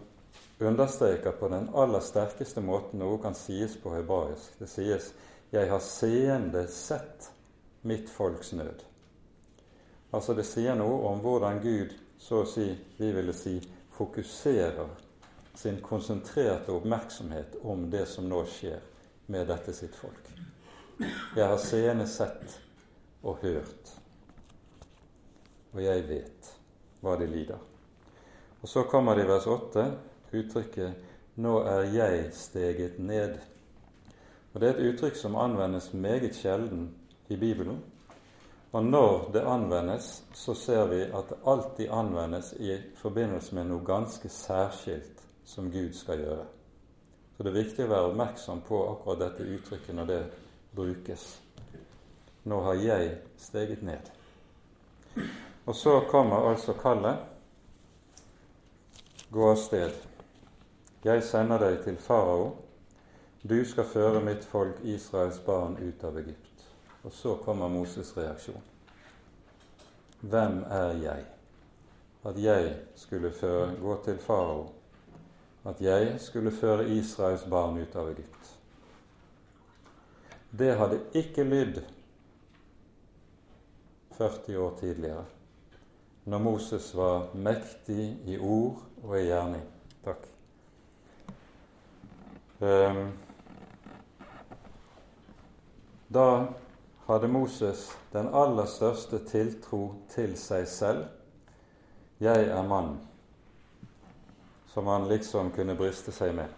understreker 0.60 1.32
på 1.32 1.48
den 1.48 1.68
aller 1.74 2.00
sterkeste 2.00 2.60
måten 2.60 2.98
noe 2.98 3.18
kan 3.18 3.34
sies 3.34 3.76
på 3.76 3.92
hebraisk. 3.94 4.58
Det 4.58 4.68
sies 4.68 5.12
'Jeg 5.52 5.68
har 5.68 5.80
seende 5.80 6.66
sett 6.68 7.30
mitt 7.82 8.08
folks 8.10 8.52
nød'. 8.52 8.84
Altså 10.12 10.34
Det 10.34 10.46
sier 10.46 10.74
noe 10.74 11.08
om 11.08 11.18
hvordan 11.18 11.60
Gud, 11.60 11.94
så 12.18 12.42
å 12.42 12.46
si, 12.46 12.78
vi 12.98 13.12
ville 13.12 13.32
si, 13.32 13.60
fokuserer 14.00 14.88
sin 15.54 15.80
konsentrerte 15.80 16.72
oppmerksomhet 16.72 17.56
om 17.62 17.90
det 17.90 18.06
som 18.08 18.28
nå 18.28 18.38
skjer 18.48 18.78
med 19.28 19.50
dette 19.52 19.74
sitt 19.76 19.92
folk. 19.92 20.30
Jeg 21.36 21.44
har 21.44 21.60
seende 21.60 22.06
sett 22.08 22.54
og 23.20 23.42
hørt, 23.42 23.90
og 25.74 25.82
jeg 25.84 26.06
vet 26.08 26.48
hva 27.04 27.18
de 27.20 27.28
lider. 27.28 27.60
Og 28.62 28.68
Så 28.68 28.86
kommer 28.88 29.20
det 29.20 29.26
i 29.26 29.28
vers 29.28 29.46
8 29.46 29.84
uttrykket 30.32 30.94
'Nå 31.36 31.58
er 31.60 31.82
jeg 31.92 32.34
steget 32.34 32.98
ned'. 32.98 33.38
Og 34.52 34.60
Det 34.60 34.68
er 34.68 34.74
et 34.74 34.94
uttrykk 34.94 35.16
som 35.16 35.36
anvendes 35.36 35.92
meget 35.92 36.36
sjelden 36.36 36.94
i 37.28 37.36
Bibelen. 37.36 37.84
Og 38.72 38.84
når 38.84 39.30
det 39.34 39.40
anvendes, 39.40 40.24
så 40.34 40.54
ser 40.54 40.86
vi 40.86 41.00
at 41.02 41.28
det 41.28 41.38
alltid 41.46 41.88
anvendes 41.90 42.52
i 42.52 42.76
forbindelse 42.96 43.54
med 43.54 43.66
noe 43.66 43.82
ganske 43.86 44.28
særskilt 44.30 45.24
som 45.44 45.72
Gud 45.72 45.92
skal 45.98 46.22
gjøre. 46.22 46.44
Så 47.36 47.42
det 47.42 47.50
er 47.50 47.62
viktig 47.62 47.84
å 47.86 47.90
være 47.90 48.12
oppmerksom 48.12 48.62
på 48.68 48.78
akkurat 48.92 49.24
dette 49.24 49.48
uttrykket 49.56 49.96
når 49.96 50.06
det 50.06 50.20
brukes. 50.76 51.24
Nå 52.44 52.60
har 52.68 52.78
jeg 52.78 53.16
steget 53.38 53.82
ned. 53.82 54.10
Og 55.66 55.74
så 55.76 56.00
kommer 56.10 56.50
altså 56.50 56.76
kallet. 56.78 57.18
Gå 59.30 59.50
av 59.50 59.58
sted. 59.58 59.98
Jeg 61.04 61.24
sender 61.24 61.58
deg 61.58 61.82
til 61.84 61.96
farao. 61.96 62.52
Du 63.42 63.58
skal 63.64 63.88
føre 63.88 64.22
mitt 64.22 64.44
folk 64.44 64.78
Israels 64.84 65.40
barn 65.46 65.78
ut 65.80 66.04
av 66.04 66.18
Egypt. 66.22 66.49
Og 67.04 67.12
så 67.12 67.34
kommer 67.44 67.68
Moses' 67.68 68.12
reaksjon. 68.16 68.62
Hvem 70.20 70.62
er 70.68 70.92
jeg? 71.02 71.24
At 72.24 72.42
jeg 72.42 72.74
skulle 72.96 73.32
føre, 73.32 73.74
gå 73.80 73.96
til 74.04 74.18
farao. 74.18 74.72
At 75.64 75.80
jeg 75.80 76.20
skulle 76.20 76.52
føre 76.52 76.88
Israels 76.88 77.46
barn 77.50 77.78
ut 77.80 77.96
av 77.96 78.10
Egypt. 78.12 78.52
Det 80.50 80.74
hadde 80.76 81.00
ikke 81.14 81.44
lydd 81.44 81.82
40 84.18 84.58
år 84.58 84.72
tidligere 84.80 85.24
når 86.24 86.38
Moses 86.38 86.90
var 86.94 87.30
mektig 87.34 88.18
i 88.28 88.36
ord 88.38 88.82
og 89.02 89.14
i 89.16 89.24
gjerning. 89.24 89.62
Takk. 90.04 90.26
Um, 92.60 93.00
da 96.12 96.26
hadde 97.10 97.28
Moses 97.28 97.96
den 98.12 98.28
aller 98.34 98.68
største 98.70 99.18
tiltro 99.26 99.80
til 100.12 100.36
seg 100.38 100.68
selv. 100.70 101.08
Jeg 102.22 102.46
er 102.46 102.62
mann, 102.62 103.00
som 104.70 104.86
han 104.86 105.08
liksom 105.10 105.50
kunne 105.50 105.74
bryste 105.74 106.14
seg 106.14 106.36
med. 106.38 106.54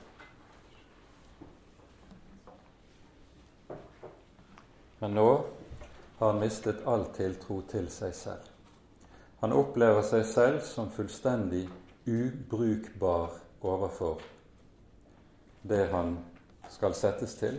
Men 5.00 5.16
nå 5.16 5.28
har 6.18 6.34
han 6.34 6.44
mistet 6.44 6.84
all 6.86 7.09
tiltro 7.16 7.62
til 7.72 7.88
seg 7.90 8.12
selv. 8.14 8.44
Han 9.40 9.57
opplever 9.57 10.05
seg 10.07 10.28
selv 10.28 10.61
som 10.68 10.92
fullstendig 10.92 11.64
ubrukbar 12.05 13.40
overfor 13.64 14.20
det 15.62 15.86
han 15.90 16.18
skal 16.70 16.94
settes 16.94 17.40
til, 17.40 17.57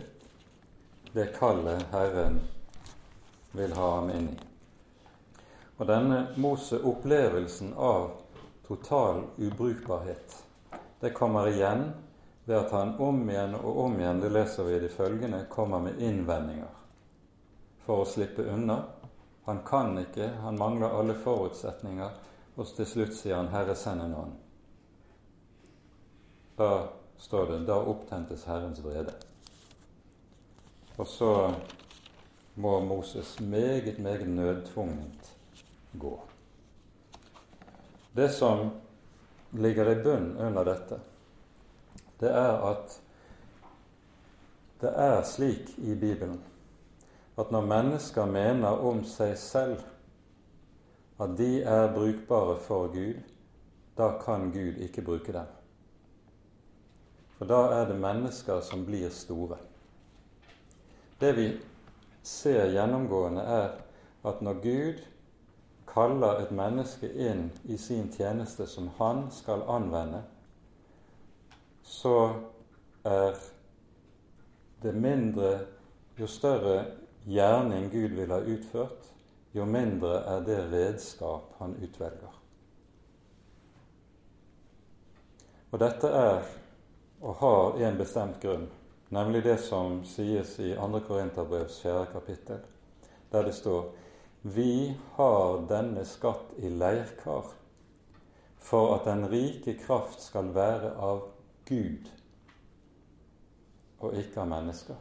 det 1.12 1.32
kallet 1.36 1.82
Herren 1.92 2.38
vil 3.54 3.72
ha 3.72 3.90
ham 3.94 4.10
inn 4.10 4.28
i. 4.28 4.38
Og 5.76 5.86
denne 5.86 6.20
Mose-opplevelsen 6.36 7.74
av 7.74 8.10
total 8.66 9.24
ubrukbarhet, 9.36 10.36
det 11.00 11.10
kommer 11.14 11.48
igjen 11.50 11.88
ved 12.44 12.56
at 12.58 12.70
han 12.76 12.94
om 13.02 13.24
igjen 13.30 13.54
og 13.58 13.78
om 13.86 13.98
igjen, 13.98 14.20
det 14.20 14.30
leser 14.32 14.68
vi 14.68 14.76
i 14.76 14.80
de 14.80 14.88
følgende, 14.88 15.46
kommer 15.50 15.82
med 15.82 16.00
innvendinger 16.02 16.70
for 17.84 18.04
å 18.04 18.08
slippe 18.08 18.44
unna. 18.48 18.78
Han 19.44 19.60
kan 19.66 19.98
ikke, 20.00 20.30
han 20.40 20.58
mangler 20.58 20.94
alle 20.98 21.16
forutsetninger, 21.20 22.10
og 22.56 22.74
til 22.76 22.86
slutt 22.86 23.14
sier 23.16 23.36
han 23.36 23.48
'Herre, 23.48 23.74
send 23.74 24.00
en 24.00 24.14
annen'. 24.14 24.40
Da 26.58 26.88
står 27.18 27.46
det 27.46 27.66
'da 27.66 27.74
opptentes 27.74 28.44
Herrens 28.44 28.80
vrede'. 28.80 29.14
Og 30.98 31.06
så 31.06 31.54
må 32.54 32.80
Moses 32.80 33.40
meget, 33.40 33.98
meget 33.98 34.28
nødtvungent 34.28 35.36
gå. 35.98 36.20
Det 38.16 38.30
som 38.30 38.70
ligger 39.52 39.90
i 39.90 40.02
bunn 40.02 40.36
under 40.38 40.64
dette, 40.64 41.00
det 42.20 42.30
er 42.30 42.70
at 42.70 43.00
det 44.80 44.92
er 44.96 45.22
slik 45.22 45.78
i 45.78 45.94
Bibelen 45.94 46.42
at 47.38 47.50
når 47.50 47.66
mennesker 47.66 48.26
mener 48.30 48.68
om 48.86 49.02
seg 49.08 49.34
selv 49.38 49.82
at 51.20 51.34
de 51.38 51.62
er 51.62 51.92
brukbare 51.94 52.56
for 52.62 52.90
Gud, 52.94 53.20
da 53.98 54.12
kan 54.22 54.50
Gud 54.54 54.78
ikke 54.82 55.02
bruke 55.02 55.32
dem. 55.32 55.50
For 57.38 57.50
da 57.50 57.60
er 57.80 57.88
det 57.90 57.98
mennesker 58.00 58.60
som 58.62 58.84
blir 58.86 59.10
store. 59.10 59.58
Det 61.20 61.32
vi 61.36 61.48
ser 62.24 62.72
gjennomgående, 62.72 63.42
er 63.42 64.28
at 64.28 64.40
når 64.42 64.60
Gud 64.64 65.02
kaller 65.88 66.40
et 66.42 66.52
menneske 66.54 67.08
inn 67.08 67.50
i 67.68 67.76
sin 67.78 68.08
tjeneste 68.12 68.66
som 68.66 68.88
han 68.98 69.26
skal 69.32 69.62
anvende, 69.70 70.22
så 71.84 72.16
er 73.04 73.36
det 74.82 74.94
mindre 74.94 75.58
Jo 76.14 76.28
større 76.30 76.84
gjerning 77.26 77.88
Gud 77.90 78.12
vil 78.14 78.30
ha 78.30 78.36
utført, 78.38 79.08
jo 79.50 79.64
mindre 79.66 80.20
er 80.30 80.44
det 80.46 80.58
redskap 80.70 81.56
han 81.58 81.74
utvelger. 81.82 82.36
Og 85.74 85.80
dette 85.82 86.06
er 86.06 86.44
og 87.24 87.34
har 87.40 87.80
en 87.88 87.98
bestemt 87.98 88.38
grunn, 88.42 88.68
nemlig 89.14 89.44
det 89.46 89.58
som 89.62 90.00
sies 90.04 90.56
i 90.60 90.72
2. 90.74 91.00
Korinterbrevs 91.06 91.78
4. 91.84 92.06
kapittel, 92.12 92.64
der 93.30 93.46
det 93.46 93.52
står 93.54 93.92
vi 94.46 94.94
har 95.14 95.62
denne 95.68 96.02
skatt 96.04 96.50
i 96.60 96.68
leirkar 96.68 97.46
for 98.60 98.90
at 98.96 99.06
den 99.08 99.24
rike 99.30 99.72
kraft 99.80 100.20
skal 100.20 100.50
være 100.52 100.90
av 101.00 101.22
Gud 101.64 102.10
og 104.04 104.18
ikke 104.20 104.42
av 104.42 104.50
mennesker. 104.50 104.98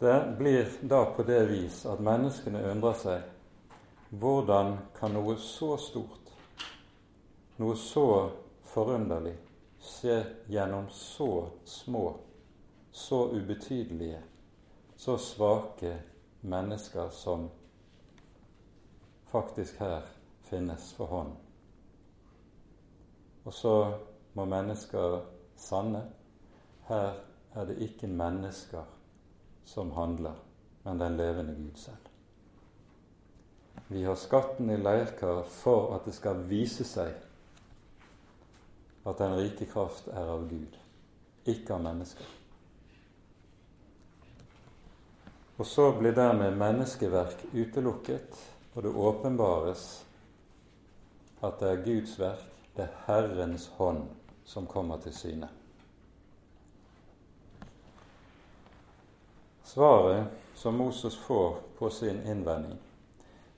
Det 0.00 0.16
blir 0.38 0.72
da 0.80 1.02
på 1.12 1.26
det 1.28 1.42
vis 1.50 1.82
at 1.84 2.00
menneskene 2.00 2.64
undrer 2.70 2.96
seg 3.02 4.16
hvordan 4.22 4.78
kan 4.96 5.12
noe 5.12 5.36
så 5.36 5.74
stort, 5.76 6.32
noe 7.60 7.76
så 7.76 8.08
forunderlig, 8.72 9.36
skje 9.80 10.24
gjennom 10.46 10.88
så 10.90 11.48
små, 11.64 12.16
så 12.92 13.24
ubetydelige, 13.30 14.22
så 14.96 15.16
svake 15.18 15.94
mennesker 16.40 17.08
som 17.10 17.48
faktisk 19.30 19.80
her 19.80 20.02
finnes 20.42 20.92
for 20.92 21.06
hånd. 21.06 21.32
Og 23.44 23.54
så 23.54 23.74
må 24.34 24.44
mennesker 24.44 25.20
sanne 25.56 26.04
her 26.90 27.20
er 27.54 27.66
det 27.66 27.78
ikke 27.82 28.08
mennesker 28.10 28.84
som 29.64 29.92
handler, 29.94 30.34
men 30.84 31.00
den 31.00 31.16
levende 31.16 31.54
Gud 31.54 31.76
selv. 31.76 32.10
Vi 33.88 34.02
har 34.02 34.14
skatten 34.14 34.70
i 34.70 34.76
leirkar 34.76 35.42
for 35.42 35.94
at 35.94 36.04
det 36.06 36.14
skal 36.14 36.44
vise 36.50 36.84
seg 36.86 37.14
at 39.04 39.18
den 39.18 39.36
rike 39.36 39.66
kraft 39.66 40.08
er 40.08 40.28
av 40.28 40.48
Gud, 40.48 40.76
ikke 41.48 41.74
av 41.74 41.84
mennesker. 41.84 42.26
Og 45.60 45.66
så 45.66 45.90
blir 45.92 46.16
dermed 46.16 46.56
menneskeverk 46.56 47.44
utelukket, 47.52 48.36
og 48.74 48.82
det 48.82 48.92
åpenbares 48.96 49.86
at 51.40 51.60
det 51.60 51.70
er 51.70 51.82
Guds 51.84 52.18
verk, 52.20 52.46
det 52.76 52.86
er 52.86 53.00
Herrens 53.06 53.66
hånd, 53.76 54.06
som 54.44 54.68
kommer 54.68 55.00
til 55.04 55.14
syne. 55.14 55.48
Svaret 59.64 60.32
som 60.58 60.74
Moses 60.80 61.16
får 61.16 61.60
på 61.78 61.90
sin 61.90 62.24
innvending, 62.26 62.78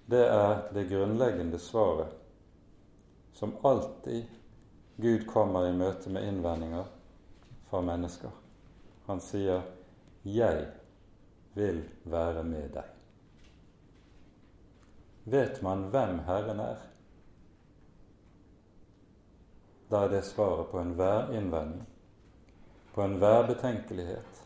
det 0.07 0.27
er 0.27 0.67
det 0.75 0.89
grunnleggende 0.91 1.59
svaret 1.59 2.19
som 3.33 3.55
alltid 3.63 4.27
Gud 4.97 5.27
kommer 5.27 5.67
i 5.69 5.73
møte 5.77 6.11
med 6.11 6.29
innvendinger 6.29 6.85
fra 7.71 7.81
mennesker. 7.81 8.31
Han 9.07 9.21
sier 9.21 9.63
'Jeg 10.25 10.67
vil 11.55 11.83
være 12.05 12.45
med 12.45 12.69
deg. 12.75 12.85
Vet 15.25 15.63
man 15.63 15.89
hvem 15.91 16.19
Herren 16.19 16.61
er? 16.61 16.77
Da 19.91 20.05
er 20.05 20.09
det 20.09 20.25
svaret 20.25 20.71
på 20.71 20.81
enhver 20.81 21.33
innvending, 21.37 21.87
på 22.95 23.03
enhver 23.03 23.47
betenkelighet, 23.47 24.43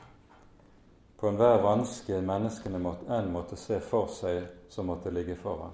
på 1.18 1.28
enhver 1.28 1.62
vanske 1.62 2.20
menneskene 2.20 2.78
måtte, 2.78 3.06
enn 3.14 3.32
måtte 3.32 3.56
se 3.56 3.80
for 3.80 4.10
seg 4.12 4.46
som 4.68 4.86
måtte 4.86 5.10
ligge 5.10 5.36
foran. 5.36 5.72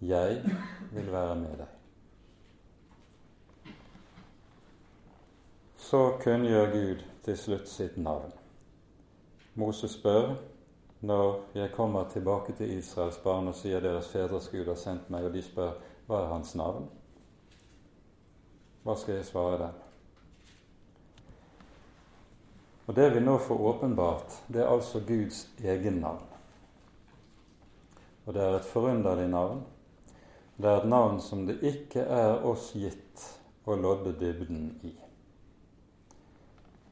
Jeg 0.00 0.40
vil 0.92 1.12
være 1.12 1.34
med 1.34 1.58
deg. 1.58 1.83
Så 5.84 6.16
kunngjør 6.22 6.70
Gud 6.72 7.00
til 7.26 7.36
slutt 7.36 7.68
sitt 7.68 7.96
navn. 8.00 8.30
Moses 9.54 9.98
spør 9.98 10.30
når 11.04 11.42
jeg 11.58 11.72
kommer 11.74 12.08
tilbake 12.08 12.54
til 12.56 12.72
Israels 12.78 13.18
barn 13.20 13.50
og 13.50 13.58
sier 13.58 13.84
deres 13.84 14.08
fedres 14.08 14.48
Gud 14.48 14.64
har 14.64 14.80
sendt 14.80 15.10
meg, 15.12 15.28
og 15.28 15.36
de 15.36 15.42
spør 15.44 15.74
hva 16.06 16.22
er 16.22 16.32
hans 16.32 16.54
navn? 16.56 16.88
Hva 18.80 18.96
skal 18.96 19.18
jeg 19.18 19.28
svare 19.28 19.60
dem? 19.60 19.76
Og 22.86 22.96
Det 22.96 23.10
vi 23.12 23.20
nå 23.20 23.36
får 23.44 23.68
åpenbart, 23.74 24.40
det 24.48 24.64
er 24.64 24.72
altså 24.72 25.04
Guds 25.04 25.44
egen 25.60 26.00
navn. 26.00 26.24
Og 28.24 28.32
det 28.34 28.40
er 28.42 28.56
et 28.56 28.72
forunderlig 28.72 29.28
navn. 29.28 29.66
Det 30.56 30.64
er 30.64 30.80
et 30.80 30.88
navn 30.88 31.20
som 31.20 31.44
det 31.46 31.60
ikke 31.60 32.08
er 32.08 32.40
oss 32.40 32.72
gitt 32.72 33.32
å 33.68 33.76
lodde 33.76 34.16
dybden 34.16 34.70
i. 34.82 35.03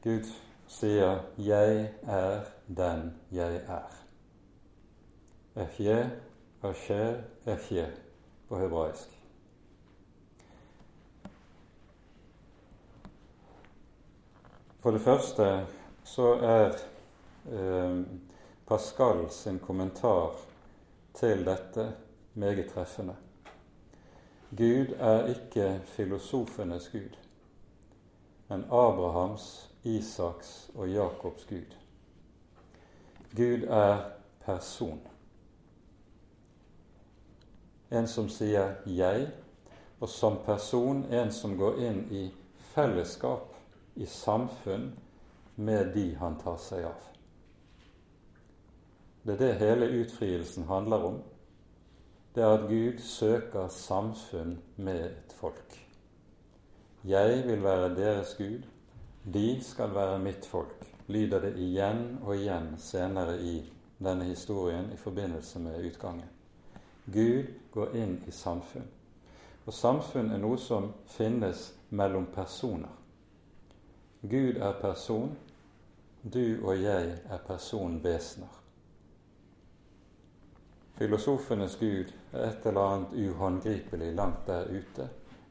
Gud 0.03 0.25
sier 0.67 1.19
'Jeg 1.37 1.93
er 2.03 2.41
den 2.67 3.21
jeg 3.31 3.55
er'. 3.55 4.03
Echje, 5.55 6.11
asher, 6.63 7.21
echje 7.47 7.91
på 8.49 8.57
hebraisk. 8.59 9.19
For 14.79 14.91
det 14.91 15.01
første 15.01 15.67
så 16.03 16.33
er 16.33 16.73
eh, 17.51 18.03
Pascal 18.67 19.29
sin 19.29 19.59
kommentar 19.59 20.35
til 21.13 21.45
dette 21.45 21.93
meget 22.33 22.71
treffende. 22.73 23.15
Gud 24.49 24.95
er 24.99 25.25
ikke 25.27 25.81
filosofenes 25.85 26.89
gud, 26.89 27.17
men 28.49 28.63
Abrahams 28.63 29.72
Isaks 29.83 30.71
og 30.75 30.89
Jakobs 30.89 31.45
Gud. 31.45 31.75
Gud 33.35 33.63
er 33.67 34.09
person. 34.45 35.01
En 37.91 38.07
som 38.07 38.29
sier 38.29 38.75
'jeg', 38.85 39.31
og 39.99 40.09
som 40.09 40.37
person 40.45 41.05
en 41.13 41.31
som 41.31 41.57
går 41.57 41.75
inn 41.79 42.07
i 42.11 42.33
fellesskap, 42.57 43.55
i 43.95 44.05
samfunn, 44.05 44.99
med 45.55 45.93
de 45.93 46.15
han 46.15 46.39
tar 46.39 46.57
seg 46.57 46.83
av. 46.83 47.01
Det 49.25 49.33
er 49.33 49.37
det 49.37 49.53
hele 49.53 50.01
utfrielsen 50.01 50.63
handler 50.63 50.97
om. 50.97 51.21
Det 52.35 52.43
er 52.43 52.47
at 52.57 52.69
Gud 52.69 52.99
søker 52.99 53.67
samfunn 53.67 54.57
med 54.75 55.05
et 55.05 55.33
folk. 55.33 55.79
Jeg 57.03 57.43
vil 57.47 57.63
være 57.63 57.95
deres 57.95 58.35
Gud, 58.37 58.63
de 59.23 59.61
skal 59.63 59.93
være 59.95 60.19
mitt 60.19 60.45
folk, 60.45 60.83
lyder 61.07 61.39
det 61.41 61.53
igjen 61.57 62.17
og 62.23 62.35
igjen 62.35 62.73
senere 62.77 63.37
i 63.39 63.61
denne 64.03 64.25
historien 64.27 64.91
i 64.91 64.97
forbindelse 64.97 65.59
med 65.59 65.85
utgangen. 65.85 66.27
Gud 67.05 67.47
går 67.71 67.95
inn 67.95 68.17
i 68.27 68.31
samfunn. 68.31 68.87
Og 69.65 69.73
samfunn 69.73 70.31
er 70.31 70.41
noe 70.43 70.59
som 70.59 70.89
finnes 71.07 71.69
mellom 71.89 72.25
personer. 72.35 72.91
Gud 74.21 74.59
er 74.59 74.75
person, 74.81 75.31
du 76.23 76.59
og 76.63 76.79
jeg 76.79 77.17
er 77.23 77.47
personvesener. 77.47 78.59
Filosofenes 80.97 81.75
Gud 81.79 82.11
er 82.31 82.49
et 82.49 82.65
eller 82.65 82.81
annet 82.81 83.15
uhåndgripelig 83.29 84.13
langt 84.15 84.47
der 84.47 84.67
ute, 84.69 85.09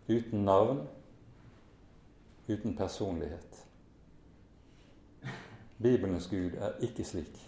uten 0.09 0.45
navn, 0.45 0.85
uten 2.53 2.77
personlighet. 2.77 3.67
Bibelens 5.83 6.29
Gud 6.31 6.55
er 6.59 6.79
ikke 6.81 7.05
slik. 7.05 7.39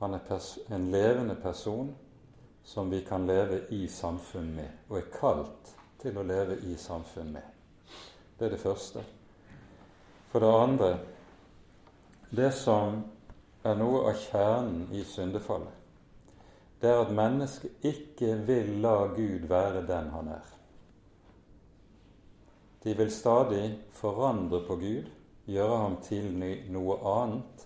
Han 0.00 0.14
er 0.14 0.74
en 0.74 0.90
levende 0.90 1.36
person 1.42 1.94
som 2.64 2.90
vi 2.90 3.00
kan 3.04 3.26
leve 3.26 3.60
i 3.70 3.86
samfunn 3.88 4.54
med, 4.56 4.68
og 4.88 4.98
er 4.98 5.10
kalt 5.14 5.74
til 6.02 6.18
å 6.18 6.24
leve 6.26 6.58
i 6.64 6.76
samfunn 6.76 7.32
med. 7.32 7.44
Det 8.38 8.46
er 8.46 8.56
det 8.56 8.60
første. 8.60 9.04
For 10.32 10.42
det 10.42 10.54
andre 10.62 10.88
det 12.34 12.50
som 12.56 13.02
er 13.62 13.76
noe 13.78 14.08
av 14.10 14.18
kjernen 14.18 14.88
i 14.92 15.04
syndefallet, 15.06 15.70
det 16.80 16.90
er 16.90 17.04
at 17.04 17.12
mennesket 17.14 17.86
ikke 17.86 18.34
vil 18.48 18.72
la 18.82 18.96
Gud 19.14 19.46
være 19.48 19.84
den 19.86 20.10
han 20.12 20.32
er. 20.34 20.53
De 22.84 22.94
vil 22.96 23.10
stadig 23.10 23.78
forandre 23.90 24.60
på 24.66 24.76
Gud, 24.76 25.10
gjøre 25.46 25.78
ham 25.78 25.96
til 26.04 26.30
noe 26.72 26.96
annet 27.08 27.64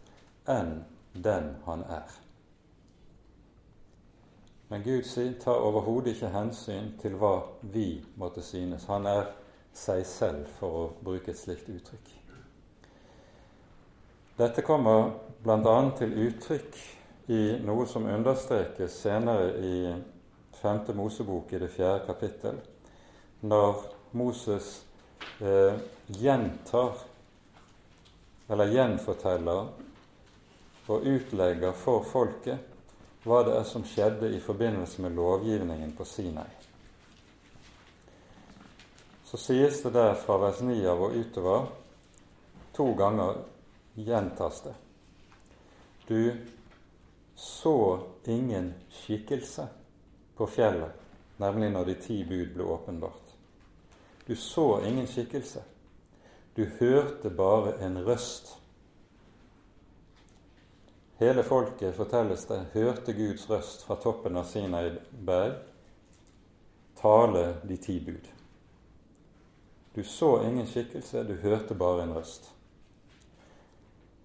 enn 0.50 0.72
den 1.14 1.52
han 1.66 1.82
er. 1.90 2.14
Men 4.68 4.82
Gud 4.82 5.06
tar 5.40 5.64
overhodet 5.64 6.12
ikke 6.14 6.30
hensyn 6.34 6.92
til 7.00 7.16
hva 7.16 7.38
vi 7.62 8.04
måtte 8.20 8.42
synes. 8.42 8.84
Han 8.84 9.06
er 9.06 9.30
seg 9.72 10.04
selv, 10.06 10.46
for 10.58 10.78
å 10.80 10.86
bruke 11.04 11.32
et 11.32 11.40
slikt 11.40 11.70
uttrykk. 11.72 12.10
Dette 14.38 14.62
kommer 14.62 15.14
bl.a. 15.42 15.78
til 15.98 16.12
uttrykk 16.28 16.76
i 17.32 17.40
noe 17.64 17.86
som 17.90 18.06
understrekes 18.06 19.00
senere 19.02 19.48
i 19.58 19.78
5. 20.60 20.92
Mosebok 20.94 21.52
i 21.52 21.62
det 21.62 21.70
fjerde 21.72 22.04
kapittel, 22.06 22.60
når 23.40 23.82
Moses 24.18 24.87
eh, 25.40 25.78
gjentar 26.06 26.92
eller 28.48 28.72
gjenforteller 28.72 29.68
og 30.88 31.04
utlegger 31.04 31.74
for 31.76 32.06
folket 32.08 33.24
hva 33.28 33.42
det 33.44 33.58
er 33.58 33.66
som 33.68 33.84
skjedde 33.84 34.30
i 34.32 34.40
forbindelse 34.40 35.02
med 35.04 35.16
lovgivningen 35.18 35.92
på 35.96 36.06
Sinai. 36.08 36.48
Så 39.28 39.36
sies 39.36 39.82
det 39.84 39.92
der 39.92 40.14
fra 40.16 40.38
vers 40.40 40.62
9 40.64 40.78
av 40.88 41.02
og 41.04 41.16
utover 41.18 41.66
to 42.72 42.86
ganger 42.96 43.42
gjentas 43.98 44.62
det. 44.64 44.74
Du 46.08 46.32
så 47.36 48.00
ingen 48.24 48.72
skikkelse 48.90 49.66
på 50.36 50.46
fjellet, 50.46 50.94
nemlig 51.36 51.68
når 51.74 51.90
de 51.90 51.94
ti 52.00 52.22
bud 52.24 52.54
ble 52.54 52.64
åpenbart. 52.64 53.27
Du 54.28 54.36
så 54.36 54.80
ingen 54.84 55.06
skikkelse. 55.08 55.62
Du 56.54 56.66
hørte 56.78 57.30
bare 57.30 57.78
en 57.80 57.96
røst 58.04 58.58
Hele 61.18 61.42
folket, 61.42 61.96
fortelles 61.96 62.44
det, 62.46 62.58
hørte 62.76 63.12
Guds 63.12 63.48
røst 63.50 63.80
fra 63.88 63.96
toppen 63.98 64.36
av 64.38 64.44
Sinai 64.46 64.92
berg 65.10 65.56
tale 67.00 67.56
de 67.62 67.76
ti 67.76 67.96
bud. 68.04 68.28
Du 69.94 70.04
så 70.04 70.42
ingen 70.44 70.66
skikkelse, 70.66 71.24
du 71.24 71.34
hørte 71.42 71.74
bare 71.74 72.04
en 72.04 72.14
røst. 72.14 72.50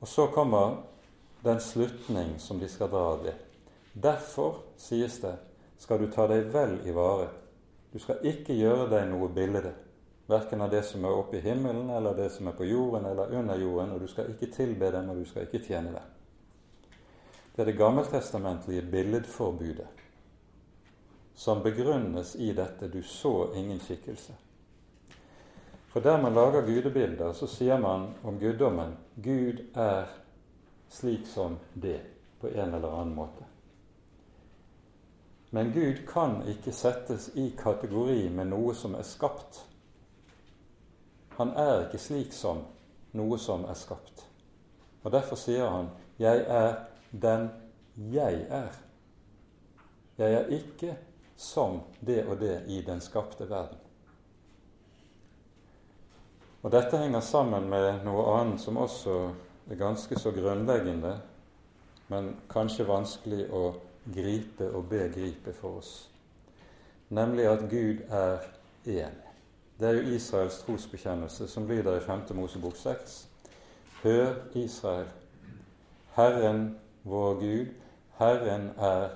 Og 0.02 0.08
så 0.08 0.28
kommer 0.28 0.84
den 1.48 1.64
slutning 1.64 2.36
som 2.44 2.60
de 2.60 2.70
skal 2.70 2.92
dra 2.92 3.06
av 3.16 3.24
det. 3.24 3.34
Derfor, 3.94 4.60
sies 4.78 5.18
det, 5.24 5.34
skal 5.80 6.04
du 6.04 6.12
ta 6.12 6.28
deg 6.28 6.52
vel 6.54 6.76
i 6.86 6.94
vare. 6.94 7.32
Du 7.94 8.00
skal 8.04 8.22
ikke 8.26 8.58
gjøre 8.58 8.90
deg 8.92 9.10
noe 9.10 9.32
bilde, 9.34 9.74
verken 10.28 10.62
av 10.62 10.72
det 10.72 10.84
som 10.84 11.06
er 11.06 11.16
oppe 11.16 11.38
i 11.38 11.42
himmelen, 11.42 11.90
eller 11.90 12.16
det 12.16 12.30
som 12.32 12.48
er 12.48 12.56
på 12.58 12.66
jorden 12.66 13.06
eller 13.06 13.36
under 13.40 13.60
jorden, 13.60 13.92
og 13.92 14.02
du 14.02 14.08
skal 14.08 14.32
ikke 14.32 14.52
tilbe 14.56 14.92
dem, 14.92 15.10
og 15.10 15.20
du 15.20 15.26
skal 15.26 15.48
ikke 15.48 15.66
tjene 15.66 15.92
dem. 15.92 16.14
Det 17.56 17.62
er 17.62 17.66
det 17.66 17.78
gammeltestamentlige 17.78 18.82
billedforbudet 18.82 19.88
som 21.36 21.64
begrunnes 21.64 22.36
i 22.36 22.54
dette 22.54 22.88
'du 22.88 23.02
så 23.02 23.54
ingen 23.56 23.80
skikkelse'. 23.80 24.34
For 25.88 26.00
der 26.00 26.22
man 26.22 26.34
lager 26.34 26.62
gudebilder, 26.62 27.34
så 27.34 27.48
sier 27.48 27.78
man 27.78 28.14
om 28.24 28.40
guddommen 28.40 28.98
'Gud 29.24 29.66
er 29.76 30.06
slik 30.90 31.28
som 31.28 31.58
det', 31.74 32.02
på 32.42 32.48
en 32.48 32.74
eller 32.74 33.02
annen 33.02 33.16
måte. 33.16 33.46
Men 35.50 35.72
Gud 35.72 36.08
kan 36.08 36.48
ikke 36.48 36.72
settes 36.72 37.30
i 37.36 37.54
kategori 37.58 38.30
med 38.30 38.46
noe 38.46 38.74
som 38.76 38.96
er 38.96 39.06
skapt. 39.06 39.60
Han 41.38 41.54
er 41.58 41.86
ikke 41.86 42.02
slik 42.02 42.34
som 42.34 42.64
noe 43.18 43.38
som 43.42 43.66
er 43.70 43.78
skapt. 43.78 44.26
Og 45.04 45.12
Derfor 45.12 45.36
sier 45.36 45.70
han 45.70 45.90
'Jeg 46.20 46.46
er 46.48 46.86
den 47.12 47.50
jeg 47.96 48.46
er. 48.50 48.72
Jeg 50.18 50.34
er 50.34 50.48
ikke 50.48 50.98
som 51.36 51.82
det 52.06 52.26
og 52.28 52.40
det 52.40 52.64
i 52.68 52.82
den 52.82 53.02
skapte 53.02 53.50
verden. 53.50 53.78
Og 56.64 56.72
Dette 56.72 56.98
henger 56.98 57.20
sammen 57.20 57.70
med 57.70 58.06
noe 58.06 58.24
annet 58.40 58.62
som 58.62 58.78
også 58.78 59.18
er 59.70 59.76
ganske 59.76 60.20
så 60.20 60.32
grunnleggende, 60.32 61.18
men 62.08 62.36
kanskje 62.50 62.88
vanskelig 62.88 63.50
å 63.52 63.74
gripe 64.14 64.70
og 64.72 64.88
begripe 64.90 65.54
for 65.54 65.82
oss, 65.82 66.10
nemlig 67.10 67.48
at 67.48 67.68
Gud 67.72 68.06
er 68.10 68.48
én. 68.86 69.23
Det 69.80 69.90
er 69.90 69.94
jo 69.98 70.16
Israels 70.16 70.58
trosbekjennelse, 70.64 71.48
som 71.48 71.68
lyder 71.68 71.98
i 71.98 72.04
5. 72.06 72.22
Mosebok 72.36 72.76
6. 72.76 73.30
Hør, 74.04 74.34
Israel, 74.54 75.08
Herren 76.16 76.80
vår 77.04 77.34
Gud, 77.34 77.66
Herren 78.18 78.70
er 78.78 79.10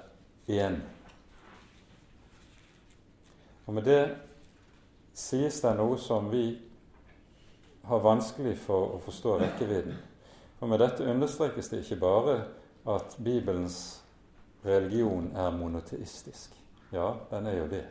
én. 0.49 0.76
Og 3.66 3.74
Med 3.74 3.84
det 3.84 4.18
sies 5.14 5.62
det 5.62 5.76
noe 5.78 5.97
som 5.99 6.32
vi 6.32 6.45
har 7.88 8.03
vanskelig 8.03 8.58
for 8.60 8.95
å 8.95 8.99
forstå 9.03 9.38
rekkevidden. 9.41 9.95
Og 10.60 10.70
med 10.70 10.82
dette 10.82 11.05
understrekes 11.05 11.70
det 11.70 11.84
ikke 11.84 11.99
bare 12.01 12.38
at 12.88 13.18
Bibelens 13.24 14.03
religion 14.66 15.30
er 15.36 15.51
monoteistisk. 15.51 16.55
Ja, 16.91 17.14
den 17.32 17.45
er 17.45 17.58
jo 17.58 17.68
det. 17.72 17.86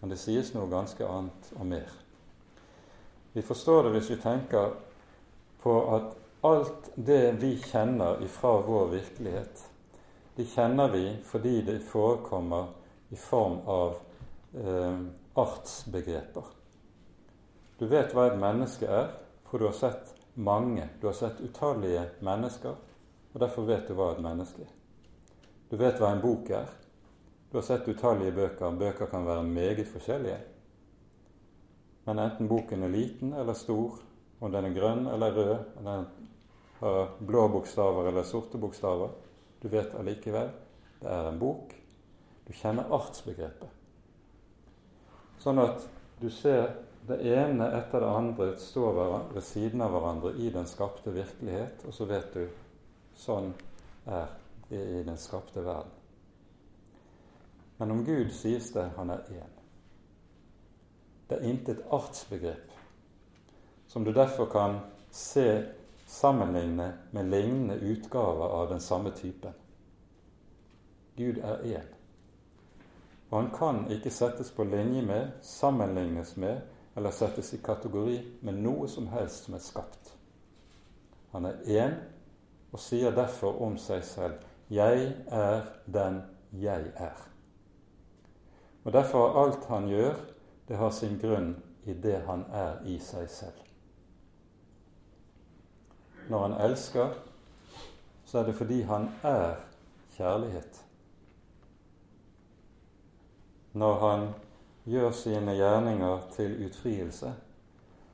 Men 0.00 0.12
det 0.12 0.18
sies 0.20 0.52
noe 0.54 0.68
ganske 0.70 1.06
annet 1.08 1.52
og 1.56 1.66
mer. 1.66 1.92
Vi 3.32 3.42
forstår 3.42 3.86
det 3.86 3.96
hvis 3.96 4.10
vi 4.14 4.20
tenker 4.22 4.74
på 5.62 5.76
at 5.96 6.12
alt 6.46 6.90
det 6.94 7.36
vi 7.40 7.56
kjenner 7.60 8.22
ifra 8.24 8.60
vår 8.64 8.90
virkelighet, 8.92 9.64
det 10.36 10.46
kjenner 10.52 10.92
vi 10.92 11.04
fordi 11.24 11.62
det 11.66 11.78
forekommer 11.88 12.70
i 13.08 13.16
form 13.16 13.58
av 13.66 13.96
eh, 14.56 15.00
artsbegreper. 15.34 16.52
Du 17.78 17.86
vet 17.86 18.12
hva 18.16 18.30
et 18.30 18.40
menneske 18.40 18.88
er, 18.88 19.10
for 19.48 19.60
du 19.60 19.68
har 19.68 19.76
sett 19.76 20.14
mange, 20.34 20.88
du 21.00 21.06
har 21.10 21.16
sett 21.16 21.40
utallige 21.40 22.06
mennesker, 22.24 22.76
og 23.32 23.40
derfor 23.40 23.68
vet 23.68 23.88
du 23.88 23.96
hva 23.96 24.14
et 24.14 24.22
menneske 24.24 24.64
er. 24.64 24.72
Du 25.70 25.76
vet 25.76 25.98
hva 26.00 26.12
en 26.14 26.22
bok 26.22 26.50
er. 26.56 26.68
Du 27.56 27.60
har 27.60 27.64
sett 27.64 27.86
utallige 27.88 28.32
bøker. 28.36 28.70
Bøker 28.76 29.06
kan 29.08 29.22
være 29.24 29.42
meget 29.48 29.86
forskjellige. 29.88 30.36
Men 32.04 32.18
enten 32.20 32.50
boken 32.50 32.84
er 32.84 32.92
liten 32.92 33.32
eller 33.32 33.56
stor, 33.56 33.96
om 34.44 34.52
den 34.52 34.68
er 34.68 34.74
grønn 34.76 35.08
eller 35.08 35.32
rød, 35.32 35.54
om 35.80 35.88
den 35.88 36.04
har 36.82 37.14
blå 37.30 37.46
bokstaver 37.54 38.10
eller 38.10 38.28
sorte 38.28 38.60
bokstaver. 38.60 39.16
Du 39.62 39.70
vet 39.72 39.96
allikevel 39.96 40.52
det 41.00 41.08
er 41.08 41.30
en 41.30 41.40
bok. 41.40 41.72
Du 42.44 42.52
kjenner 42.52 42.92
artsbegrepet. 42.92 43.72
Sånn 45.40 45.64
at 45.64 45.88
du 46.20 46.28
ser 46.28 46.74
det 47.08 47.22
ene 47.24 47.72
etter 47.80 48.04
det 48.04 48.14
andre 48.20 48.54
står 48.60 49.04
ved 49.32 49.44
siden 49.48 49.80
av 49.80 49.96
hverandre 49.96 50.36
i 50.36 50.52
den 50.52 50.68
skapte 50.68 51.08
virkelighet, 51.08 51.88
og 51.88 51.96
så 51.96 52.04
vet 52.04 52.36
du 52.36 52.50
sånn 53.16 53.54
er 54.04 54.34
det 54.68 54.88
i 55.00 55.06
den 55.08 55.16
skapte 55.16 55.64
verden. 55.64 55.95
Men 57.78 57.90
om 57.90 58.04
Gud 58.04 58.30
sies 58.32 58.72
det 58.72 58.90
han 58.96 59.10
er 59.10 59.28
én. 59.30 59.52
Det 61.28 61.38
er 61.38 61.48
intet 61.48 61.82
artsbegrep 61.90 62.72
som 63.86 64.04
du 64.04 64.12
derfor 64.12 64.46
kan 64.46 64.78
se 65.10 65.64
sammenligne 66.06 66.92
med 67.10 67.30
lignende 67.30 67.74
utgaver 67.74 68.48
av 68.48 68.68
den 68.68 68.80
samme 68.80 69.10
typen. 69.10 69.52
Gud 71.16 71.38
er 71.38 71.62
én. 71.64 71.86
Og 73.30 73.40
han 73.40 73.50
kan 73.58 73.90
ikke 73.90 74.10
settes 74.10 74.50
på 74.50 74.64
linje 74.64 75.02
med, 75.02 75.30
sammenlignes 75.42 76.36
med 76.36 76.60
eller 76.96 77.10
settes 77.10 77.54
i 77.54 77.60
kategori 77.64 78.18
med 78.42 78.60
noe 78.60 78.88
som 78.88 79.08
helst 79.12 79.44
som 79.44 79.56
er 79.56 79.64
skapt. 79.64 80.12
Han 81.32 81.44
er 81.44 81.64
én 81.66 81.96
og 82.72 82.80
sier 82.80 83.10
derfor 83.16 83.62
om 83.62 83.78
seg 83.78 84.04
selv 84.04 84.34
'Jeg 84.70 85.14
er 85.26 85.62
den 85.86 86.22
jeg 86.52 86.92
er'. 86.96 87.35
Og 88.86 88.92
Derfor 88.92 89.28
har 89.28 89.44
alt 89.44 89.64
han 89.64 89.88
gjør, 89.88 90.14
det 90.68 90.76
har 90.76 90.90
sin 90.94 91.18
grunn 91.18 91.56
i 91.84 91.92
det 91.92 92.20
han 92.26 92.44
er 92.54 92.84
i 92.86 92.98
seg 93.02 93.30
selv. 93.30 93.62
Når 96.30 96.42
han 96.42 96.52
elsker, 96.68 97.14
så 98.24 98.38
er 98.38 98.46
det 98.46 98.54
fordi 98.54 98.82
han 98.86 99.08
er 99.26 99.56
kjærlighet. 100.14 100.78
Når 103.72 103.98
han 104.04 104.28
gjør 104.84 105.10
sine 105.10 105.54
gjerninger 105.58 106.28
til 106.36 106.54
utfrielse, 106.66 107.32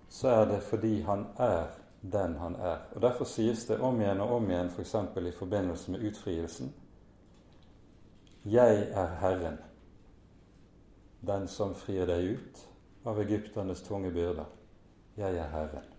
så 0.08 0.28
er 0.28 0.46
det 0.54 0.62
fordi 0.62 1.02
han 1.02 1.26
er 1.36 1.66
den 2.02 2.36
han 2.36 2.56
er. 2.56 2.78
Og 2.94 3.02
Derfor 3.02 3.28
sies 3.28 3.66
det 3.68 3.80
om 3.80 4.00
igjen 4.00 4.20
og 4.20 4.32
om 4.36 4.48
igjen, 4.50 4.70
f.eks. 4.70 4.96
For 5.12 5.20
i 5.20 5.32
forbindelse 5.36 5.90
med 5.90 6.08
utfrielsen, 6.08 6.74
'Jeg 8.44 8.88
er 8.90 9.06
Herren, 9.20 9.58
den 11.22 11.48
som 11.48 11.74
frier 11.78 12.06
deg 12.10 12.34
ut 12.34 12.62
av 13.06 13.20
egypternes 13.22 13.82
tunge 13.86 14.10
byrder. 14.14 14.46
Jeg 15.16 15.38
er 15.38 15.50
Herren.' 15.52 15.90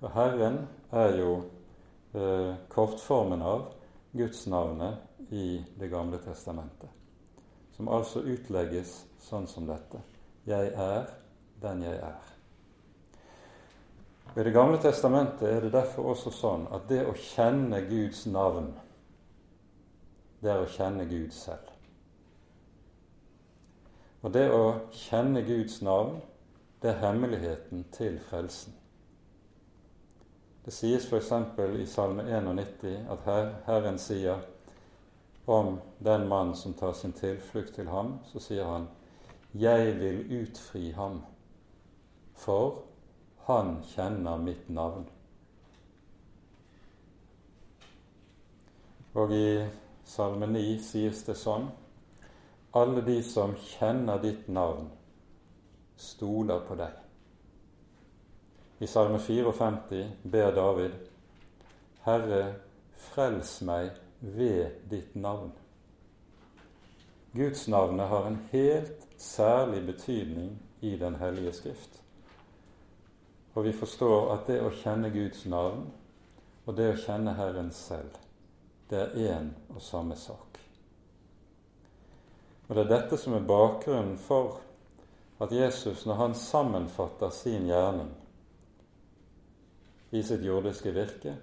For 0.00 0.12
Herren 0.12 0.58
er 0.92 1.16
jo 1.16 1.30
eh, 2.14 2.54
kortformen 2.68 3.42
av 3.42 3.66
Gudsnavnet 4.12 5.32
i 5.32 5.64
Det 5.78 5.88
gamle 5.88 6.18
testamentet, 6.18 6.90
som 7.72 7.88
altså 7.88 8.20
utlegges 8.20 9.04
sånn 9.18 9.46
som 9.48 9.66
dette. 9.66 10.00
Jeg 10.46 10.72
er 10.76 11.08
den 11.62 11.82
jeg 11.82 11.98
er. 11.98 12.30
I 14.36 14.42
Det 14.42 14.52
gamle 14.52 14.78
testamentet 14.82 15.48
er 15.48 15.60
det 15.60 15.72
derfor 15.72 16.12
også 16.12 16.30
sånn 16.34 16.66
at 16.74 16.88
det 16.88 17.04
å 17.06 17.14
kjenne 17.14 17.80
Guds 17.88 18.26
navn, 18.26 18.72
det 20.42 20.52
er 20.52 20.62
å 20.62 20.70
kjenne 20.70 21.06
Gud 21.08 21.32
selv. 21.32 21.73
Og 24.24 24.32
det 24.32 24.46
å 24.56 24.88
kjenne 24.88 25.42
Guds 25.44 25.82
navn, 25.84 26.16
det 26.80 26.94
er 26.94 27.02
hemmeligheten 27.02 27.84
til 27.92 28.16
frelsen. 28.24 28.72
Det 30.64 30.72
sies 30.72 31.04
f.eks. 31.04 31.30
i 31.76 31.84
Salme 31.86 32.24
91 32.24 33.04
at 33.12 33.26
her, 33.26 33.50
Herren 33.66 34.00
sier 34.00 34.40
om 35.44 35.76
den 36.00 36.24
mann 36.28 36.54
som 36.56 36.72
tar 36.72 36.96
sin 36.96 37.12
tilflukt 37.12 37.74
til 37.76 37.92
ham, 37.92 38.18
så 38.32 38.40
sier 38.40 38.64
han 38.64 38.88
'Jeg 39.52 40.00
vil 40.00 40.42
utfri 40.42 40.90
ham, 40.90 41.22
for 42.34 42.82
han 43.44 43.82
kjenner 43.84 44.36
mitt 44.36 44.70
navn'. 44.70 45.08
Og 49.14 49.32
i 49.32 49.68
Salme 50.04 50.46
9 50.46 50.78
sies 50.80 51.22
det 51.22 51.36
sånn 51.36 51.68
Alle 52.74 53.00
de 53.06 53.22
som 53.22 53.52
kjenner 53.54 54.18
ditt 54.18 54.48
navn, 54.48 54.88
stoler 55.96 56.62
på 56.66 56.74
deg. 56.74 56.96
I 58.82 58.86
Salme 58.90 59.20
54 59.22 60.00
ber 60.22 60.50
David 60.56 60.96
Herre, 62.02 62.40
frels 62.98 63.60
meg 63.62 63.92
ved 64.18 64.88
ditt 64.90 65.14
navn. 65.14 65.52
Gudsnavnet 67.32 68.10
har 68.10 68.26
en 68.26 68.40
helt 68.50 69.06
særlig 69.16 69.84
betydning 69.86 70.58
i 70.80 70.96
Den 70.96 71.14
hellige 71.14 71.52
skrift. 71.52 72.02
Og 73.54 73.64
vi 73.64 73.72
forstår 73.72 74.34
at 74.34 74.50
det 74.50 74.58
å 74.66 74.74
kjenne 74.82 75.12
Guds 75.14 75.46
navn 75.46 75.86
og 76.66 76.74
det 76.76 76.90
å 76.90 76.98
kjenne 77.06 77.36
Herren 77.38 77.70
selv, 77.70 78.18
det 78.90 78.98
er 78.98 79.16
én 79.30 79.54
og 79.70 79.82
samme 79.82 80.18
sak. 80.18 80.53
Og 82.74 82.80
Det 82.80 82.90
er 82.90 82.96
dette 82.98 83.16
som 83.22 83.36
er 83.36 83.44
bakgrunnen 83.46 84.16
for 84.18 84.56
at 85.40 85.52
Jesus, 85.52 86.06
når 86.06 86.14
han 86.14 86.32
sammenfatter 86.34 87.30
sin 87.30 87.68
gjerning 87.68 88.08
i 90.10 90.22
sitt 90.26 90.42
jordiske 90.42 90.90
virke, 90.90 91.36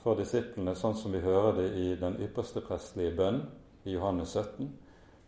for 0.00 0.16
disiplene, 0.16 0.72
sånn 0.72 0.96
som 0.96 1.12
vi 1.12 1.20
hører 1.20 1.58
det 1.58 1.68
i 1.76 1.90
den 2.00 2.16
ypperste 2.24 2.64
prestelige 2.64 3.12
bønn 3.20 3.42
i 3.84 3.98
Johannes 3.98 4.32
17, 4.32 4.72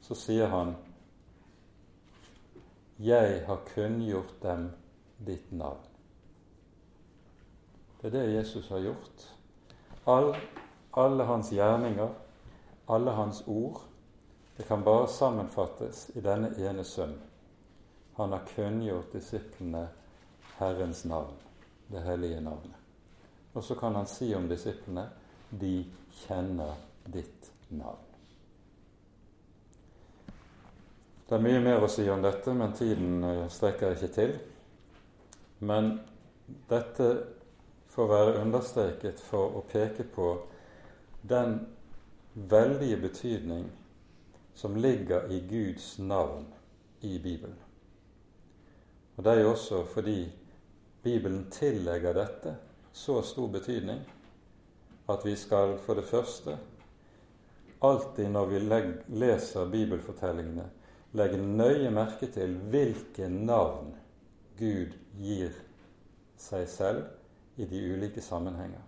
så 0.01 0.17
sier 0.17 0.49
han 0.49 0.73
Jeg 2.97 3.45
har 3.45 3.65
kunngjort 3.75 4.41
dem 4.41 4.71
ditt 5.27 5.53
navn. 5.53 5.85
Det 8.01 8.15
er 8.15 8.17
det 8.17 8.29
Jesus 8.33 8.73
har 8.73 8.81
gjort. 8.81 9.31
All, 10.09 10.33
alle 10.97 11.29
hans 11.29 11.53
gjerninger, 11.53 12.17
alle 12.89 13.21
hans 13.21 13.45
ord, 13.47 13.91
det 14.57 14.63
kan 14.63 14.85
bare 14.85 15.09
sammenfattes 15.09 16.11
i 16.15 16.21
denne 16.21 16.53
ene 16.59 16.85
sønn. 16.85 17.15
Han 18.15 18.33
har 18.33 18.47
kunngjort 18.55 19.13
disiplene 19.13 19.89
Herrens 20.59 21.05
navn, 21.05 21.35
det 21.89 22.01
hellige 22.07 22.41
navnet. 22.41 22.79
Og 23.53 23.65
så 23.65 23.75
kan 23.75 23.95
han 23.95 24.07
si 24.07 24.35
om 24.35 24.49
disiplene 24.49 25.09
de 25.51 25.85
kjenner 26.25 26.75
ditt 27.05 27.51
navn. 27.69 28.03
Det 31.29 31.35
er 31.35 31.43
mye 31.43 31.61
mer 31.65 31.83
å 31.83 31.91
si 31.91 32.05
om 32.11 32.23
dette, 32.23 32.53
men 32.55 32.75
tiden 32.77 33.25
eh, 33.25 33.47
strekker 33.51 33.95
ikke 33.97 34.11
til. 34.15 34.35
Men 35.65 35.95
dette 36.69 37.07
får 37.95 38.11
være 38.11 38.41
understreket 38.43 39.23
for 39.23 39.57
å 39.59 39.63
peke 39.71 40.05
på 40.15 40.35
den 41.23 41.57
veldige 42.35 42.99
betydning 43.07 43.65
som 44.55 44.77
ligger 44.77 45.31
i 45.33 45.41
Guds 45.49 45.99
navn 45.99 46.47
i 47.01 47.19
Bibelen. 47.19 47.59
Og 49.17 49.25
Det 49.25 49.33
er 49.33 49.41
jo 49.41 49.51
også 49.51 49.85
fordi 49.85 50.33
Bibelen 51.03 51.51
tillegger 51.51 52.13
dette 52.13 52.57
så 52.93 53.23
stor 53.23 53.49
betydning 53.49 54.01
at 55.09 55.25
vi 55.25 55.37
skal 55.37 55.79
for 55.79 55.95
det 55.95 56.05
første 56.05 56.59
alltid 57.85 58.29
når 58.29 58.47
vi 58.47 58.59
leser 59.21 59.71
bibelfortellingene, 59.71 60.65
legge 61.13 61.39
nøye 61.39 61.91
merke 61.91 62.27
til 62.33 62.57
hvilke 62.73 63.29
navn 63.29 63.93
Gud 64.59 64.95
gir 65.21 65.53
seg 66.41 66.69
selv 66.69 67.05
i 67.61 67.67
de 67.69 67.83
ulike 67.93 68.23
sammenhenger. 68.23 68.83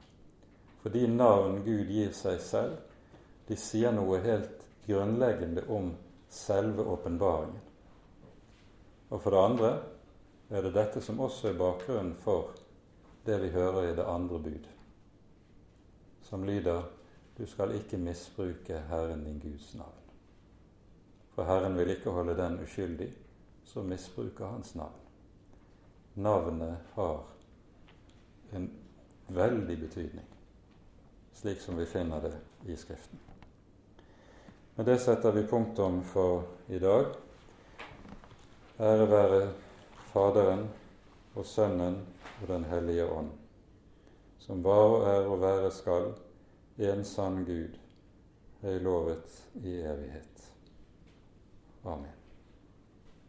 For 0.81 0.95
de 0.95 1.07
navn 1.11 1.61
Gud 1.65 1.91
gir 1.91 2.13
seg 2.17 2.41
selv, 2.41 2.79
de 3.49 3.57
sier 3.59 3.93
noe 3.95 4.19
helt 4.25 4.56
grunnleggende 4.87 5.67
om 5.69 5.93
selve 6.29 6.83
åpenbaringen. 6.83 7.61
Og 9.09 9.23
for 9.23 9.31
det 9.31 9.43
andre 9.43 9.73
er 10.51 10.63
det 10.63 10.75
dette 10.75 11.03
som 11.03 11.21
også 11.21 11.51
er 11.51 11.59
bakgrunnen 11.59 12.15
for 12.23 12.55
det 13.27 13.39
vi 13.43 13.51
hører 13.55 13.91
i 13.91 13.97
det 13.99 14.07
andre 14.07 14.39
bud, 14.39 14.67
som 16.23 16.45
lyder 16.47 16.83
du 17.37 17.47
skal 17.47 17.75
ikke 17.75 17.99
misbruke 17.99 18.81
Herren 18.89 19.25
din 19.25 19.39
Guds 19.39 19.75
navn. 19.75 20.03
For 21.35 21.45
Herren 21.45 21.77
vil 21.77 21.91
ikke 21.91 22.11
holde 22.11 22.37
den 22.37 22.61
uskyldig 22.63 23.11
som 23.65 23.85
misbruker 23.85 24.47
Hans 24.47 24.75
navn. 24.75 25.03
Navnet 26.15 26.79
har 26.95 27.27
en 28.53 28.71
veldig 29.29 29.79
betydning, 29.79 30.27
slik 31.35 31.61
som 31.61 31.77
vi 31.79 31.85
finner 31.85 32.21
det 32.21 32.39
i 32.73 32.77
Skriften. 32.77 33.36
Med 34.77 34.87
det 34.87 34.99
setter 34.99 35.33
vi 35.33 35.47
punktum 35.47 36.03
for 36.05 36.43
i 36.67 36.79
dag. 36.79 37.07
Ære 38.79 39.07
være 39.09 39.39
Faderen 40.11 40.67
og 41.35 41.47
Sønnen 41.49 41.97
og 42.43 42.49
Den 42.49 42.65
hellige 42.65 43.07
ånd, 43.09 43.31
som 44.39 44.61
var 44.65 44.85
og 44.91 45.07
er 45.09 45.31
og 45.31 45.41
være 45.41 45.71
skal, 45.73 46.13
en 46.77 47.05
sann 47.05 47.41
Gud, 47.49 47.81
høylovet 48.61 49.41
i 49.65 49.79
evighet. 49.81 50.45
Amen. 51.85 52.16